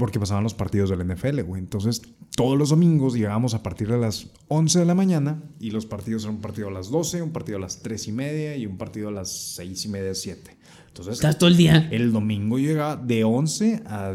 porque 0.00 0.18
pasaban 0.18 0.42
los 0.42 0.54
partidos 0.54 0.90
del 0.90 1.06
NFL, 1.06 1.42
güey. 1.42 1.60
Entonces, 1.60 2.02
todos 2.34 2.58
los 2.58 2.70
domingos 2.70 3.14
llegábamos 3.14 3.54
a 3.54 3.62
partir 3.62 3.88
de 3.88 3.98
las 3.98 4.26
11 4.48 4.80
de 4.80 4.84
la 4.84 4.94
mañana 4.96 5.40
y 5.60 5.70
los 5.70 5.86
partidos 5.86 6.24
eran 6.24 6.36
un 6.36 6.40
partido 6.40 6.66
a 6.66 6.70
las 6.72 6.90
12, 6.90 7.22
un 7.22 7.30
partido 7.30 7.58
a 7.58 7.60
las 7.60 7.82
3 7.82 8.08
y 8.08 8.12
media 8.12 8.56
y 8.56 8.66
un 8.66 8.76
partido 8.78 9.08
a 9.08 9.12
las 9.12 9.30
6 9.30 9.84
y 9.84 9.88
media, 9.90 10.14
7. 10.14 10.56
Entonces, 10.88 11.14
Estás 11.14 11.38
todo 11.38 11.48
el 11.48 11.56
día. 11.56 11.88
el 11.92 12.10
domingo 12.12 12.58
llegaba 12.58 12.96
de 12.96 13.22
11 13.22 13.82
a 13.86 14.14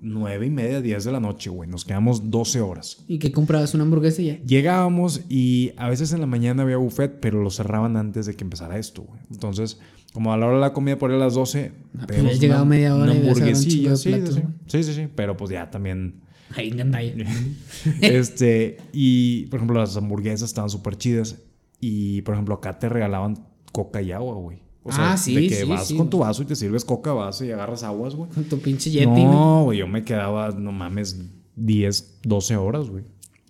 9 0.00 0.46
y 0.46 0.50
media, 0.50 0.80
10 0.80 1.04
de 1.04 1.12
la 1.12 1.20
noche, 1.20 1.50
güey. 1.50 1.68
Nos 1.70 1.84
quedamos 1.84 2.30
12 2.30 2.60
horas. 2.60 3.04
Y 3.06 3.18
que 3.18 3.32
comprabas 3.32 3.74
una 3.74 3.84
hamburguesa 3.84 4.22
y 4.22 4.26
ya. 4.26 4.38
Llegábamos 4.42 5.22
y 5.28 5.72
a 5.76 5.88
veces 5.88 6.12
en 6.12 6.20
la 6.20 6.26
mañana 6.26 6.62
había 6.62 6.76
buffet, 6.76 7.20
pero 7.20 7.42
lo 7.42 7.50
cerraban 7.50 7.96
antes 7.96 8.26
de 8.26 8.34
que 8.34 8.44
empezara 8.44 8.78
esto, 8.78 9.02
güey. 9.02 9.20
Entonces, 9.30 9.78
como 10.14 10.32
a 10.32 10.36
la 10.38 10.46
hora 10.46 10.54
de 10.54 10.60
la 10.62 10.72
comida 10.72 10.96
por 10.96 11.10
ahí 11.10 11.16
a 11.16 11.20
las 11.20 11.34
12, 11.34 11.72
pues 11.92 12.06
pedimos 12.06 12.26
habías 12.28 12.40
llegado 12.40 12.64
media 12.64 12.94
hora 12.94 13.04
una 13.12 13.14
y 13.14 13.18
hamburguesilla, 13.18 13.96
sí, 13.96 14.12
sí, 14.12 14.42
sí, 14.66 14.82
sí, 14.84 14.94
sí, 14.94 15.08
pero 15.14 15.36
pues 15.36 15.50
ya 15.50 15.70
también, 15.70 16.22
Ahí 16.56 16.70
este, 18.00 18.78
y 18.92 19.46
por 19.46 19.58
ejemplo 19.58 19.78
las 19.78 19.96
hamburguesas 19.96 20.48
estaban 20.48 20.70
súper 20.70 20.96
chidas 20.96 21.36
y 21.80 22.22
por 22.22 22.34
ejemplo 22.34 22.54
acá 22.54 22.78
te 22.78 22.88
regalaban 22.88 23.44
coca 23.72 24.00
y 24.00 24.12
agua, 24.12 24.36
güey. 24.36 24.58
O 24.84 24.92
sea, 24.92 25.12
Ah, 25.12 25.16
sí, 25.16 25.34
de 25.34 25.46
que 25.48 25.54
sí, 25.62 25.64
vas 25.68 25.88
sí, 25.88 25.96
con 25.96 26.10
tu 26.10 26.18
vaso 26.18 26.42
y 26.42 26.46
te 26.46 26.54
sirves 26.54 26.84
coca 26.84 27.12
vaso 27.12 27.44
y 27.44 27.50
agarras 27.50 27.82
aguas, 27.82 28.14
güey. 28.14 28.30
Con 28.30 28.44
tu 28.44 28.58
pinche 28.60 28.90
Yeti. 28.90 29.06
No, 29.24 29.64
güey, 29.64 29.78
yo 29.78 29.88
me 29.88 30.04
quedaba, 30.04 30.50
no 30.50 30.72
mames, 30.72 31.20
10, 31.56 32.20
12 32.22 32.56
horas, 32.56 32.88
güey. 32.90 33.04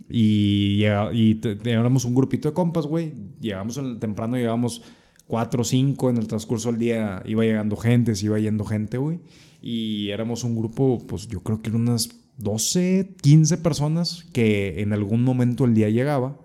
Y, 0.09 0.85
y 1.13 1.35
te- 1.37 1.57
te- 1.57 1.71
éramos 1.73 2.05
un 2.05 2.15
grupito 2.15 2.49
de 2.49 2.55
compas, 2.55 2.87
güey. 2.87 3.13
Llegamos 3.41 3.81
temprano, 3.99 4.37
llegamos 4.37 4.83
4 5.27 5.61
o 5.63 5.65
5 5.65 6.11
en 6.11 6.17
el 6.19 6.27
transcurso 6.27 6.71
del 6.71 6.79
día. 6.81 7.23
Iba 7.25 7.45
llegando 7.45 7.77
gente, 7.77 8.15
se 8.15 8.27
iba 8.27 8.39
yendo 8.39 8.65
gente, 8.65 8.99
güey. 8.99 9.21
Y 9.63 10.11
éramos 10.11 10.45
un 10.45 10.55
grupo, 10.57 11.03
pues 11.07 11.27
yo 11.29 11.41
creo 11.41 11.63
que 11.63 11.71
eran 11.71 11.83
unas 11.83 12.11
12, 12.39 13.15
15 13.23 13.59
personas 13.59 14.25
que 14.33 14.81
en 14.83 14.93
algún 14.93 15.23
momento 15.25 15.65
el 15.65 15.75
día 15.75 15.89
llegaba. 15.89 16.37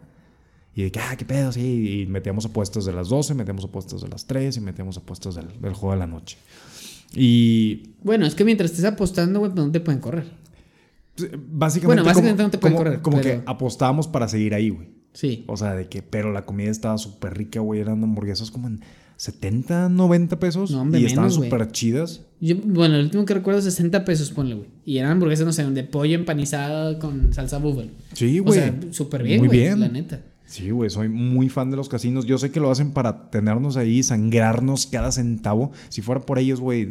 Y 0.76 0.84
de 0.84 0.92
que, 0.92 1.00
ah, 1.00 1.16
qué 1.18 1.26
pedo, 1.26 1.52
sí. 1.52 2.02
Y 2.02 2.06
metíamos 2.06 2.46
apuestas 2.46 2.86
de 2.86 2.94
las 2.94 3.10
12, 3.10 3.34
metíamos 3.34 3.66
apuestas 3.66 4.02
de 4.02 4.08
las 4.08 4.26
3 4.28 4.56
y 4.58 4.62
metíamos 4.62 4.96
apuestas 4.98 5.36
del, 5.36 5.48
del 5.60 5.74
juego 5.74 5.94
de 5.94 6.00
la 6.00 6.08
noche. 6.08 6.38
Y 7.14 7.90
Bueno, 8.04 8.26
es 8.26 8.36
que 8.36 8.46
mientras 8.46 8.72
estés 8.72 8.86
apostando, 8.86 9.40
güey, 9.40 9.52
pues 9.52 9.66
no 9.66 9.72
te 9.72 9.80
pueden 9.82 10.00
correr. 10.00 10.32
Básicamente, 11.50 11.86
Bueno, 11.88 12.04
básicamente 12.06 12.38
como, 12.38 12.48
no 12.48 12.52
te 12.52 12.58
pueden 12.60 12.78
como- 12.78 12.84
correr, 12.86 13.02
como 13.02 13.18
pero- 13.22 13.44
que 13.44 13.50
apostábamos 13.50 14.08
para 14.08 14.28
seguir 14.30 14.54
ahí, 14.54 14.70
güey. 14.70 14.88
Sí. 15.14 15.44
O 15.48 15.58
sea, 15.58 15.74
de 15.76 15.88
que, 15.88 16.02
pero 16.02 16.32
la 16.32 16.46
comida 16.46 16.70
estaba 16.70 16.98
súper 16.98 17.38
rica, 17.38 17.60
güey. 17.60 17.80
Eran 17.82 18.04
hamburguesas 18.04 18.52
como 18.52 18.68
en 18.68 18.82
70, 19.18 19.90
90 19.90 20.40
pesos. 20.40 20.72
No, 20.72 20.82
hombre, 20.82 21.02
y 21.02 21.06
estaban 21.06 21.30
súper 21.32 21.72
chidas. 21.72 22.22
Yo, 22.40 22.56
bueno, 22.64 22.96
el 22.96 23.06
último 23.06 23.26
que 23.26 23.34
recuerdo 23.34 23.62
60 23.62 24.06
pesos, 24.06 24.32
ponle, 24.32 24.56
güey. 24.56 24.70
Y 24.86 24.98
eran 24.98 25.12
hamburguesas, 25.12 25.46
no 25.46 25.52
sé, 25.52 25.66
de 25.70 25.84
pollo 25.84 26.16
empanizado 26.16 26.98
con 27.00 27.34
salsa 27.34 27.58
búfalo. 27.58 27.90
Sí, 28.14 28.40
O 28.40 28.44
güey. 28.44 28.60
sea, 28.60 28.80
súper 28.92 29.24
bien, 29.24 29.40
Muy 29.40 29.48
güey, 29.50 29.60
bien. 29.60 29.80
la 29.82 29.90
neta. 29.90 30.22
Sí, 30.46 30.72
güey, 30.72 30.90
soy 30.90 31.10
muy 31.10 31.48
fan 31.50 31.70
de 31.70 31.78
los 31.78 31.90
casinos. 31.90 32.26
Yo 32.26 32.38
sé 32.40 32.50
que 32.50 32.60
lo 32.60 32.72
hacen 32.72 32.92
para 32.92 33.30
tenernos 33.30 33.78
ahí, 33.78 34.02
sangrarnos 34.02 34.88
cada 34.88 35.12
centavo. 35.12 35.72
Si 35.90 36.02
fuera 36.02 36.22
por 36.22 36.40
ellos, 36.40 36.60
güey, 36.60 36.88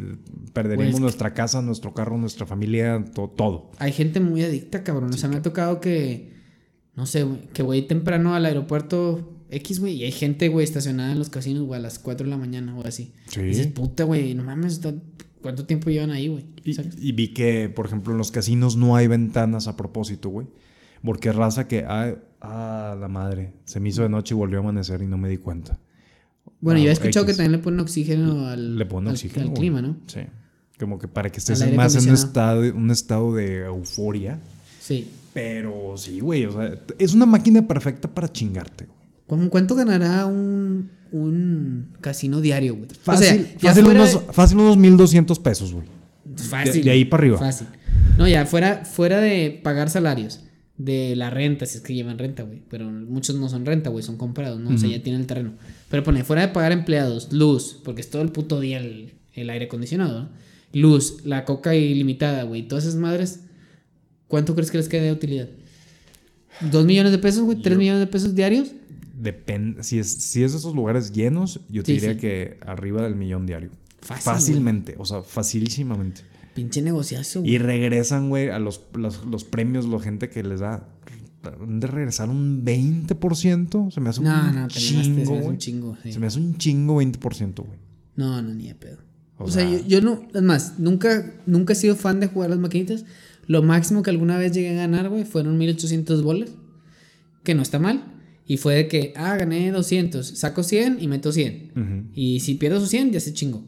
perderíamos 0.53 0.85
Güey, 0.91 0.95
es 0.95 1.01
nuestra 1.01 1.33
casa, 1.33 1.61
nuestro 1.61 1.93
carro, 1.93 2.17
nuestra 2.17 2.45
familia, 2.45 3.03
to- 3.13 3.33
todo. 3.35 3.71
Hay 3.79 3.91
gente 3.91 4.19
muy 4.21 4.43
adicta, 4.43 4.83
cabrón. 4.83 5.13
O 5.13 5.17
sea, 5.17 5.27
me 5.27 5.35
ha 5.37 5.41
tocado 5.41 5.81
que, 5.81 6.38
no 6.99 7.05
sé, 7.05 7.23
güey, 7.23 7.39
que 7.53 7.63
voy 7.63 7.81
temprano 7.83 8.35
al 8.35 8.45
aeropuerto 8.45 9.31
X, 9.49 9.79
güey, 9.79 9.93
y 9.95 10.03
hay 10.03 10.11
gente, 10.11 10.49
güey, 10.49 10.65
estacionada 10.65 11.13
en 11.13 11.17
los 11.17 11.29
casinos, 11.29 11.63
güey, 11.63 11.79
a 11.79 11.81
las 11.81 11.97
4 11.97 12.25
de 12.25 12.29
la 12.29 12.37
mañana 12.37 12.75
o 12.77 12.85
así. 12.85 13.13
Sí. 13.29 13.39
Y 13.39 13.43
dices, 13.45 13.67
puta, 13.67 14.03
güey, 14.03 14.33
no 14.35 14.43
mames, 14.43 14.81
¿cuánto 15.41 15.65
tiempo 15.65 15.89
llevan 15.89 16.11
ahí, 16.11 16.27
güey? 16.27 16.45
Y, 16.65 17.11
vi 17.13 17.29
que, 17.29 17.69
por 17.69 17.85
ejemplo, 17.85 18.11
en 18.11 18.17
los 18.17 18.31
casinos 18.31 18.75
no 18.75 18.97
hay 18.97 19.07
ventanas 19.07 19.67
a 19.67 19.77
propósito, 19.77 20.27
güey. 20.29 20.47
Porque 21.01 21.31
raza 21.31 21.69
que, 21.69 21.85
ah, 21.87 22.15
ah, 22.41 22.97
la 22.99 23.07
madre, 23.07 23.53
se 23.63 23.79
me 23.79 23.87
hizo 23.87 24.03
de 24.03 24.09
noche 24.09 24.35
y 24.35 24.37
volvió 24.37 24.57
a 24.59 24.61
amanecer 24.61 25.01
y 25.01 25.07
no 25.07 25.17
me 25.17 25.29
di 25.29 25.37
cuenta. 25.37 25.79
Bueno, 26.59 26.81
Ah, 26.81 26.83
yo 26.83 26.89
he 26.89 26.93
escuchado 26.93 27.25
que 27.25 27.31
también 27.33 27.53
le 27.53 27.59
ponen 27.59 27.79
oxígeno 27.79 28.47
al, 28.47 28.77
Le 28.77 28.85
ponen 28.85 29.07
al- 29.07 29.13
oxígeno. 29.13 29.47
al 29.47 29.53
clima, 29.53 29.81
¿no? 29.81 29.95
Sí. 30.07 30.19
Como 30.77 30.99
que 30.99 31.07
para 31.07 31.29
que 31.31 31.39
estés 31.39 31.59
más 31.73 31.95
en 31.95 32.09
un 32.09 32.13
estado, 32.15 32.61
un 32.75 32.91
estado 32.91 33.33
de 33.33 33.59
euforia. 33.65 34.39
Sí. 34.81 35.07
Pero 35.39 35.93
sí, 35.97 36.19
güey, 36.19 36.45
o 36.45 36.51
sea, 36.51 36.77
es 36.97 37.13
una 37.13 37.25
máquina 37.25 37.65
perfecta 37.67 38.07
para 38.13 38.31
chingarte, 38.31 38.85
güey. 38.85 38.97
¿Cuán- 39.25 39.49
¿Cuánto 39.49 39.75
ganará 39.75 40.25
un, 40.25 40.89
un 41.11 41.93
casino 42.01 42.41
diario, 42.41 42.75
güey? 42.75 42.89
Fácil, 43.01 43.25
o 43.55 43.59
sea, 43.59 43.69
fácil, 43.69 43.83
fuera 43.85 44.01
unos, 44.01 44.21
fácil 44.31 44.57
unos 44.57 44.77
1200 44.77 45.39
pesos, 45.39 45.73
güey. 45.73 45.85
fácil, 46.35 46.73
de- 46.73 46.81
de 46.83 46.91
ahí 46.91 47.05
para 47.05 47.21
arriba. 47.21 47.37
Fácil. 47.37 47.67
No, 48.17 48.27
ya 48.27 48.45
fuera, 48.45 48.83
fuera 48.85 49.19
de 49.21 49.59
pagar 49.63 49.89
salarios, 49.89 50.41
de 50.77 51.15
la 51.15 51.29
renta, 51.29 51.65
si 51.65 51.77
es 51.77 51.83
que 51.83 51.93
llevan 51.93 52.17
renta, 52.17 52.43
güey. 52.43 52.63
Pero 52.69 52.89
muchos 52.89 53.35
no 53.35 53.47
son 53.49 53.65
renta, 53.65 53.89
güey, 53.89 54.03
son 54.03 54.17
comprados, 54.17 54.59
¿no? 54.59 54.69
O 54.71 54.77
sea, 54.77 54.89
ya 54.89 55.01
tienen 55.03 55.21
el 55.21 55.27
terreno. 55.27 55.53
Pero 55.89 56.03
pone, 56.03 56.23
fuera 56.23 56.41
de 56.43 56.47
pagar 56.49 56.71
empleados, 56.71 57.31
luz, 57.31 57.79
porque 57.83 58.01
es 58.01 58.09
todo 58.09 58.21
el 58.21 58.31
puto 58.31 58.59
día 58.59 58.77
el, 58.79 59.13
el 59.33 59.49
aire 59.49 59.65
acondicionado, 59.65 60.23
¿no? 60.23 60.29
Luz, 60.73 61.25
la 61.25 61.45
coca 61.45 61.75
ilimitada, 61.75 62.43
güey. 62.43 62.67
Todas 62.67 62.85
esas 62.85 62.95
madres, 62.99 63.41
¿cuánto 64.29 64.55
crees 64.55 64.71
que 64.71 64.77
les 64.77 64.87
queda 64.87 65.01
de 65.03 65.11
utilidad? 65.11 65.49
¿Dos 66.71 66.85
millones 66.85 67.11
de 67.11 67.17
pesos, 67.17 67.43
güey? 67.43 67.61
¿Tres 67.61 67.77
millones 67.77 67.99
de 67.99 68.07
pesos 68.07 68.33
diarios? 68.35 68.71
Depende, 69.21 69.83
si 69.83 69.99
es, 69.99 70.09
si 70.09 70.43
es 70.43 70.53
de 70.53 70.59
esos 70.59 70.73
lugares 70.73 71.11
llenos, 71.11 71.59
yo 71.69 71.83
te 71.83 71.87
Sí, 71.87 71.99
diría 71.99 72.13
sí. 72.13 72.19
que 72.19 72.57
arriba 72.65 73.01
del 73.03 73.15
millón 73.15 73.45
diario. 73.45 73.69
Fácil, 74.01 74.23
Fácilmente, 74.23 74.95
o 74.97 75.03
sea, 75.03 75.21
facilísimamente. 75.23 76.21
Pinche 76.53 76.81
negociazo, 76.81 77.41
güey. 77.41 77.53
Y 77.53 77.57
regresan, 77.57 78.29
güey, 78.29 78.49
a 78.49 78.59
los, 78.59 78.81
los, 78.93 79.25
los 79.25 79.43
premios, 79.43 79.85
la 79.85 79.99
gente 79.99 80.29
que 80.29 80.41
les 80.43 80.61
da. 80.61 80.87
De 81.67 81.87
regresar 81.87 82.29
un 82.29 82.65
20%, 82.65 83.91
se 83.91 84.01
me 84.01 84.09
hace 84.09 84.21
No, 84.21 84.29
un 84.29 84.35
no, 84.37 84.43
mamaste, 84.43 84.79
se 84.79 84.93
me 84.97 85.03
chingo, 85.03 85.37
hace 85.37 85.47
un 85.47 85.57
chingo, 85.57 85.97
sí. 86.03 86.13
Se 86.13 86.19
me 86.19 86.27
hace 86.27 86.39
un 86.39 86.57
chingo 86.57 87.01
20%, 87.01 87.55
güey. 87.65 87.79
No, 88.15 88.41
no, 88.41 88.53
ni 88.53 88.67
de 88.67 88.75
pedo. 88.75 88.97
O, 89.37 89.45
O 89.45 89.51
sea, 89.51 89.67
sea- 89.67 89.79
yo, 89.79 89.85
yo 89.87 90.01
no, 90.01 90.21
es 90.33 90.41
más, 90.41 90.79
nunca, 90.79 91.33
nunca 91.45 91.73
he 91.73 91.75
sido 91.77 91.95
fan 91.95 92.19
de 92.19 92.27
jugar 92.27 92.49
las 92.49 92.59
maquinitas. 92.59 93.05
Lo 93.49 93.63
máximo 93.63 94.03
que 94.03 94.11
alguna 94.11 94.37
vez 94.37 94.51
llegué 94.51 94.69
a 94.69 94.73
ganar, 94.73 95.09
güey, 95.09 95.23
fueron 95.23 95.57
1800 95.57 96.21
bolas, 96.21 96.51
que 97.43 97.55
no 97.55 97.63
está 97.63 97.79
mal. 97.79 98.03
Y 98.45 98.57
fue 98.57 98.75
de 98.75 98.87
que, 98.87 99.11
ah, 99.15 99.35
gané 99.37 99.71
200, 99.71 100.23
saco 100.23 100.61
100 100.61 100.99
y 101.01 101.07
meto 101.07 101.31
100. 101.31 101.71
Ujú. 101.75 102.11
Y 102.13 102.41
si 102.41 102.53
pierdo 102.53 102.79
sus 102.79 102.89
100, 102.89 103.11
ya 103.11 103.19
se 103.19 103.33
chingo. 103.33 103.63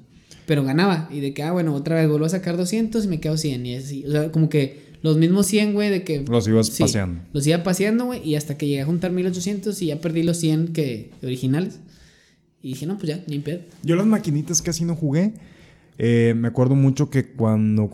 Pero 0.45 0.63
ganaba. 0.63 1.09
Y 1.11 1.19
de 1.19 1.33
que, 1.33 1.41
ah, 1.41 1.51
bueno, 1.51 1.73
otra 1.73 1.95
vez 1.95 2.07
vuelvo 2.07 2.27
a 2.27 2.29
sacar 2.29 2.57
200 2.57 3.05
y 3.05 3.07
me 3.07 3.19
quedo 3.19 3.37
100. 3.37 3.65
Y 3.65 3.75
así. 3.75 4.05
O 4.05 4.11
sea, 4.11 4.31
como 4.31 4.49
que 4.49 4.91
los 5.01 5.17
mismos 5.17 5.47
100, 5.47 5.73
güey, 5.73 5.89
de 5.89 6.03
que. 6.03 6.25
Los 6.29 6.47
ibas 6.47 6.67
Sí, 6.67 6.83
paseando. 6.83 7.23
Los 7.33 7.47
iba 7.47 7.63
paseando, 7.63 8.05
güey. 8.05 8.21
Y 8.23 8.35
hasta 8.35 8.59
que 8.59 8.67
llegué 8.67 8.81
a 8.81 8.85
juntar 8.85 9.11
1800 9.11 9.81
y 9.81 9.87
ya 9.87 9.99
perdí 9.99 10.21
los 10.21 10.37
100 10.37 10.73
que, 10.73 11.09
originales. 11.23 11.79
Y 12.61 12.69
dije, 12.69 12.85
no, 12.85 12.99
pues 12.99 13.09
ya, 13.09 13.23
ni 13.25 13.39
pedo. 13.39 13.61
Yo 13.81 13.95
las 13.95 14.05
maquinitas 14.05 14.61
casi 14.61 14.85
no 14.85 14.95
jugué. 14.95 15.33
Eh, 15.97 16.35
me 16.37 16.49
acuerdo 16.49 16.75
mucho 16.75 17.09
que 17.09 17.31
cuando... 17.31 17.89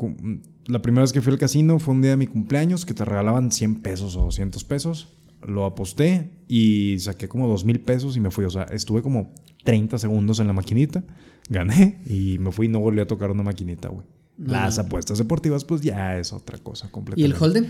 La 0.68 0.82
primera 0.82 1.04
vez 1.04 1.14
que 1.14 1.22
fui 1.22 1.32
al 1.32 1.40
casino 1.40 1.80
fue 1.80 1.94
un 1.94 2.02
día 2.02 2.12
de 2.12 2.18
mi 2.18 2.28
cumpleaños 2.28 2.86
que 2.86 2.94
te 2.94 3.06
regalaban 3.06 3.52
100 3.54 3.82
pesos 3.82 4.18
o 4.18 4.24
200 4.24 4.66
pesos. 4.66 5.18
Lo 5.42 5.64
aposté 5.64 6.32
y 6.50 7.00
saqué 7.00 7.30
como 7.30 7.48
2 7.48 7.64
mil 7.64 7.80
pesos 7.80 8.18
y 8.18 8.20
me 8.20 8.32
fui. 8.32 8.44
O 8.44 8.50
sea, 8.50 8.64
estuve 8.64 9.02
como 9.02 9.34
30 9.64 9.98
segundos 9.98 10.42
en 10.42 10.48
la 10.48 10.54
maquinita. 10.54 11.06
Gané 11.50 12.02
y 12.06 12.38
me 12.40 12.52
fui 12.52 12.66
y 12.66 12.70
no 12.70 12.82
volví 12.82 13.00
a 13.00 13.08
tocar 13.08 13.32
una 13.32 13.44
maquinita, 13.44 13.88
güey. 13.88 14.06
Las 14.38 14.77
apuestas 14.77 15.17
deportivas, 15.17 15.65
pues 15.65 15.82
ya 15.82 16.17
es 16.20 16.32
otra 16.32 16.60
cosa 16.60 16.88
¿Y 16.88 16.91
completamente. 16.91 17.36
el 17.36 17.41
Holden? 17.44 17.67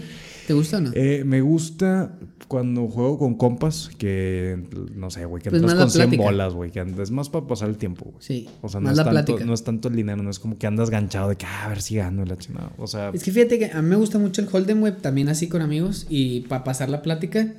¿Te 0.48 0.54
gusta 0.54 0.78
o 0.78 0.82
no? 0.82 0.92
Eh, 0.94 1.24
me 1.26 1.40
gusta 1.40 2.18
cuando 2.50 2.88
juego 2.90 3.18
con 3.18 3.36
compas 3.36 3.90
que, 3.98 4.68
no 4.94 5.10
sé, 5.10 5.24
güey, 5.26 5.42
que 5.42 5.50
Pues 5.50 5.62
la 5.62 5.76
con 5.78 5.90
100 5.90 6.10
plática. 6.10 6.24
bolas, 6.24 6.54
güey, 6.54 6.72
que 6.72 6.82
andas- 6.82 7.00
es 7.04 7.12
más 7.12 7.30
para 7.30 7.48
pasar 7.48 7.70
el 7.70 7.78
tiempo, 7.78 8.06
güey. 8.12 8.18
sí. 8.20 8.50
O 8.62 8.68
sea, 8.68 8.82
no 8.82 8.86
más 8.86 8.94
es, 8.94 8.98
la 8.98 9.04
tanto, 9.06 9.26
plática. 9.28 9.46
no 9.46 9.54
es 9.54 9.64
tanto 9.64 9.88
el 9.88 9.96
dinero, 9.96 10.22
no 10.24 10.30
es 10.30 10.40
como 10.40 10.58
que 10.58 10.68
andas 10.68 10.90
ganchado 10.90 11.30
de 11.30 11.38
que, 11.38 11.46
ah, 11.46 11.66
a 11.66 11.70
ver 11.70 11.82
si 11.82 11.96
gano 11.96 12.24
y 12.24 12.26
la 12.26 12.38
chingada. 12.38 12.72
O 12.78 12.86
sea, 12.88 13.12
Es 13.14 13.24
que 13.24 13.32
fíjate 13.32 13.60
que 13.60 13.72
a 13.72 13.82
mí 13.82 13.88
me 13.90 13.96
gusta 13.96 14.20
mucho 14.20 14.42
el 14.42 14.50
Holden, 14.52 14.82
güey, 14.82 14.94
también 14.98 15.30
así 15.30 15.48
con 15.48 15.62
amigos 15.62 16.06
y 16.10 16.42
para 16.42 16.66
pasar 16.66 16.90
la 16.90 17.02
plática. 17.02 17.54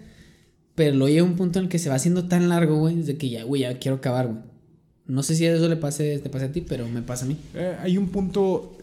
Pero 0.74 0.94
luego 0.94 1.08
llega 1.08 1.24
un 1.24 1.34
punto 1.36 1.58
en 1.58 1.64
el 1.64 1.68
que 1.70 1.78
se 1.78 1.88
va 1.88 1.94
haciendo 1.96 2.28
tan 2.28 2.48
largo, 2.50 2.76
güey, 2.76 3.02
de 3.02 3.16
que 3.16 3.30
ya, 3.30 3.42
güey, 3.44 3.62
ya 3.62 3.78
quiero 3.78 3.96
acabar, 3.96 4.26
güey. 4.28 4.38
No 5.08 5.22
sé 5.22 5.34
si 5.34 5.46
eso 5.46 5.68
le 5.68 5.76
pase, 5.76 6.18
te 6.18 6.28
pase 6.28 6.44
a 6.46 6.52
ti, 6.52 6.60
pero 6.60 6.86
me 6.88 7.02
pasa 7.02 7.24
a 7.24 7.28
mí. 7.28 7.36
eh, 7.54 7.76
hay 7.80 7.96
un 7.98 8.08
punto, 8.08 8.76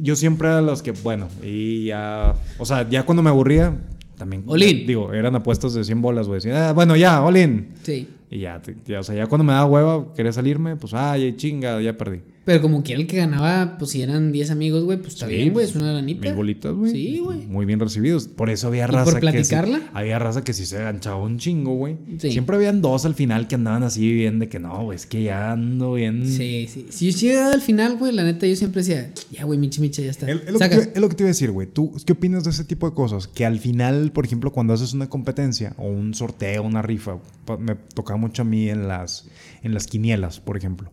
yo 0.00 0.14
siempre 0.14 0.48
a 0.48 0.60
los 0.60 0.82
que, 0.82 0.92
bueno, 0.92 1.28
y 1.42 1.86
ya, 1.86 2.34
o 2.58 2.66
sea, 2.66 2.88
ya 2.88 3.04
cuando 3.04 3.22
me 3.22 3.30
aburría, 3.30 3.74
también, 4.18 4.42
Olin. 4.46 4.86
digo, 4.86 5.12
eran 5.14 5.34
apuestas 5.34 5.72
de 5.72 5.82
100 5.82 6.02
bolas, 6.02 6.28
güey. 6.28 6.40
"Ah, 6.52 6.72
bueno, 6.74 6.94
ya, 6.96 7.22
Olin. 7.24 7.68
Sí. 7.82 8.06
Y 8.30 8.40
ya, 8.40 8.60
ya, 8.86 9.00
o 9.00 9.02
sea, 9.02 9.14
ya 9.14 9.26
cuando 9.26 9.44
me 9.44 9.54
daba 9.54 9.64
hueva, 9.66 10.14
quería 10.14 10.32
salirme, 10.32 10.76
pues, 10.76 10.92
ay, 10.94 11.34
chinga, 11.36 11.80
ya 11.80 11.96
perdí. 11.96 12.20
Pero 12.50 12.62
como 12.62 12.82
quiera 12.82 13.00
el 13.00 13.06
que 13.06 13.16
ganaba, 13.18 13.76
pues 13.78 13.92
si 13.92 14.02
eran 14.02 14.32
10 14.32 14.50
amigos, 14.50 14.82
güey, 14.82 14.98
pues 14.98 15.12
está 15.14 15.28
Sí, 15.28 15.34
bien, 15.34 15.52
güey, 15.52 15.66
pues, 15.66 15.70
es 15.70 15.76
una 15.80 15.92
lanita. 15.92 16.22
Mil 16.22 16.34
bolitas, 16.34 16.72
güey. 16.74 16.90
Sí, 16.90 17.20
güey. 17.20 17.46
Muy 17.46 17.64
bien 17.64 17.78
recibidos. 17.78 18.26
Por 18.26 18.50
eso 18.50 18.66
había 18.66 18.82
¿Y 18.82 18.86
raza 18.88 19.04
por 19.04 19.14
que 19.14 19.20
platicarla? 19.20 19.78
sí- 19.78 19.84
había 19.92 20.18
raza 20.18 20.42
que 20.42 20.52
sí 20.52 20.66
se 20.66 20.78
ganchaba 20.82 21.22
un 21.22 21.38
chingo, 21.38 21.76
güey. 21.76 21.96
Sí. 22.18 22.32
Siempre 22.32 22.56
habían 22.56 22.82
dos 22.82 23.04
al 23.04 23.14
final 23.14 23.46
que 23.46 23.54
andaban 23.54 23.84
así 23.84 24.12
bien 24.12 24.40
de 24.40 24.48
que 24.48 24.58
no, 24.58 24.82
güey, 24.82 24.96
es 24.96 25.06
que 25.06 25.22
ya 25.22 25.52
ando 25.52 25.92
bien. 25.92 26.26
Sí, 26.26 26.66
sí. 26.68 26.86
Si 26.90 27.12
yo 27.12 27.18
llegaba 27.20 27.52
al 27.52 27.60
final, 27.62 27.98
güey, 27.98 28.12
la 28.12 28.24
neta 28.24 28.48
yo 28.48 28.56
siempre 28.56 28.80
decía, 28.82 29.12
ya, 29.30 29.44
güey, 29.44 29.56
michi, 29.56 29.80
michi, 29.80 30.02
ya 30.02 30.10
está. 30.10 30.28
Es, 30.28 30.50
lo 30.50 30.58
que 30.58 30.92
lo 30.98 31.08
que 31.08 31.14
te 31.14 31.22
iba 31.22 31.28
a 31.28 31.32
decir, 31.32 31.52
güey. 31.52 31.68
¿Tú 31.68 31.92
qué 32.04 32.14
opinas 32.14 32.42
de 32.42 32.50
ese 32.50 32.64
tipo 32.64 32.90
de 32.90 32.96
cosas? 32.96 33.28
Que 33.28 33.46
al 33.46 33.60
final, 33.60 34.10
por 34.10 34.24
ejemplo, 34.24 34.50
cuando 34.50 34.72
haces 34.72 34.92
una 34.92 35.08
competencia 35.08 35.72
o 35.78 35.86
un 35.86 36.14
sorteo, 36.14 36.64
una 36.64 36.82
rifa, 36.82 37.16
me 37.60 37.76
tocaba 37.94 38.16
mucho 38.18 38.42
a 38.42 38.44
mí 38.44 38.68
en 38.68 38.88
las, 38.88 39.28
en 39.62 39.72
las 39.72 39.86
quinielas, 39.86 40.40
por 40.40 40.56
ejemplo. 40.56 40.90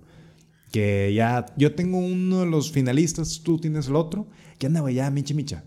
Que 0.72 1.14
ya 1.16 1.46
yo 1.58 1.74
tengo 1.76 1.98
uno 1.98 2.42
de 2.42 2.46
los 2.46 2.72
finalistas, 2.72 3.42
tú 3.44 3.58
tienes 3.58 3.88
el 3.88 3.96
otro. 3.96 4.28
¿Qué 4.58 4.68
anda, 4.68 4.82
güey? 4.82 4.96
Ya, 4.96 5.10
michi, 5.10 5.34
micha. 5.34 5.64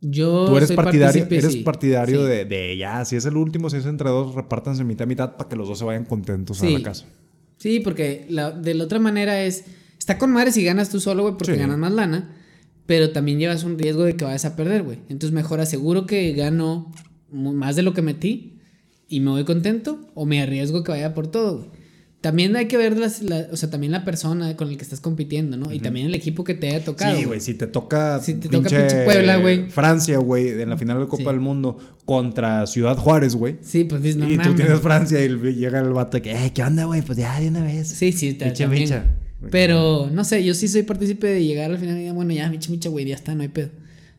Yo 0.00 0.46
Tú 0.46 0.56
eres 0.56 0.68
soy 0.68 0.76
partidario, 0.76 1.26
eres 1.30 1.52
sí. 1.52 1.60
partidario 1.62 2.22
Sí. 2.22 2.28
de, 2.28 2.44
de 2.44 2.76
ya, 2.76 3.04
si 3.04 3.16
es 3.16 3.24
el 3.24 3.36
último, 3.36 3.70
si 3.70 3.78
es 3.78 3.86
entre 3.86 4.10
dos, 4.10 4.34
repártanse 4.34 4.84
mitad 4.84 5.06
mitad 5.06 5.36
para 5.36 5.48
que 5.48 5.56
los 5.56 5.68
dos 5.68 5.78
se 5.78 5.84
vayan 5.84 6.04
contentos 6.04 6.62
a 6.62 6.66
Sí. 6.66 6.72
la 6.74 6.82
casa. 6.82 7.06
Sí, 7.56 7.80
porque 7.80 8.26
la- 8.28 8.50
de 8.52 8.74
la 8.74 8.84
otra 8.84 8.98
manera 8.98 9.42
es. 9.42 9.64
Está 9.98 10.18
con 10.18 10.30
madre 10.32 10.52
si 10.52 10.62
ganas 10.62 10.90
tú 10.90 11.00
solo, 11.00 11.22
güey, 11.22 11.34
porque 11.38 11.56
ganas 11.56 11.78
más 11.78 11.92
lana. 11.92 12.36
Pero 12.84 13.10
también 13.10 13.38
llevas 13.38 13.64
un 13.64 13.78
riesgo 13.78 14.04
de 14.04 14.14
que 14.16 14.24
vayas 14.24 14.44
a 14.44 14.54
perder, 14.54 14.82
güey. 14.84 14.98
Entonces, 15.08 15.32
mejor 15.32 15.60
aseguro 15.60 16.06
que 16.06 16.32
gano 16.34 16.92
más 17.32 17.74
de 17.74 17.82
lo 17.82 17.92
que 17.94 18.02
metí 18.02 18.58
y 19.08 19.20
me 19.20 19.30
voy 19.30 19.44
contento. 19.44 19.98
O 20.14 20.24
me 20.26 20.40
arriesgo 20.40 20.84
que 20.84 20.92
vaya 20.92 21.12
por 21.14 21.26
todo, 21.26 21.56
güey. 21.58 21.70
También 22.26 22.56
hay 22.56 22.66
que 22.66 22.76
ver, 22.76 22.98
las, 22.98 23.22
la- 23.22 23.46
o 23.52 23.56
sea, 23.56 23.70
también 23.70 23.92
la 23.92 24.04
persona 24.04 24.56
con 24.56 24.68
la 24.68 24.76
que 24.76 24.82
estás 24.82 24.98
compitiendo, 24.98 25.56
¿no? 25.56 25.72
Y 25.72 25.78
también 25.78 26.06
el 26.08 26.14
equipo 26.16 26.42
que 26.42 26.54
te 26.54 26.66
haya 26.70 26.84
tocado. 26.84 27.16
Sí, 27.16 27.22
güey, 27.24 27.40
si 27.40 27.54
te 27.54 27.68
toca, 27.68 28.18
Si 28.20 28.34
te 28.34 28.48
toca 28.48 28.68
pinche 28.68 29.04
Puebla, 29.04 29.36
güey. 29.36 29.70
Francia, 29.70 30.18
güey, 30.18 30.48
en 30.60 30.68
la 30.70 30.76
final 30.76 30.98
de 30.98 31.06
Copa 31.06 31.22
Sí. 31.22 31.28
del 31.28 31.38
Mundo 31.38 31.78
contra 32.04 32.66
Ciudad 32.66 32.96
Juárez, 32.96 33.36
güey. 33.36 33.58
Sí, 33.60 33.84
pues 33.84 34.02
dices, 34.02 34.16
no 34.16 34.28
y 34.28 34.36
tú 34.38 34.54
tienes 34.56 34.80
Francia 34.80 35.24
y 35.24 35.28
llega 35.54 35.78
el 35.78 35.90
vato 35.92 36.20
que, 36.20 36.32
eh, 36.32 36.50
¿qué 36.52 36.64
onda, 36.64 36.84
güey? 36.86 37.02
Pues 37.02 37.16
ya 37.16 37.38
de 37.38 37.46
una 37.46 37.62
vez. 37.62 37.86
Sí, 37.86 38.10
sí, 38.10 38.34
también. 38.34 38.70
micha. 38.70 39.04
Pero, 39.52 40.08
no 40.12 40.24
sé, 40.24 40.42
yo 40.42 40.52
sí 40.54 40.66
soy 40.66 40.82
partícipe 40.82 41.28
de 41.28 41.44
llegar 41.44 41.70
al 41.70 41.78
final 41.78 41.96
y 42.00 42.10
bueno, 42.10 42.32
ya, 42.32 42.50
micha, 42.50 42.70
micha, 42.72 42.88
güey, 42.88 43.04
ya 43.04 43.14
está, 43.14 43.36
no 43.36 43.42
hay 43.42 43.48
pedo. 43.48 43.70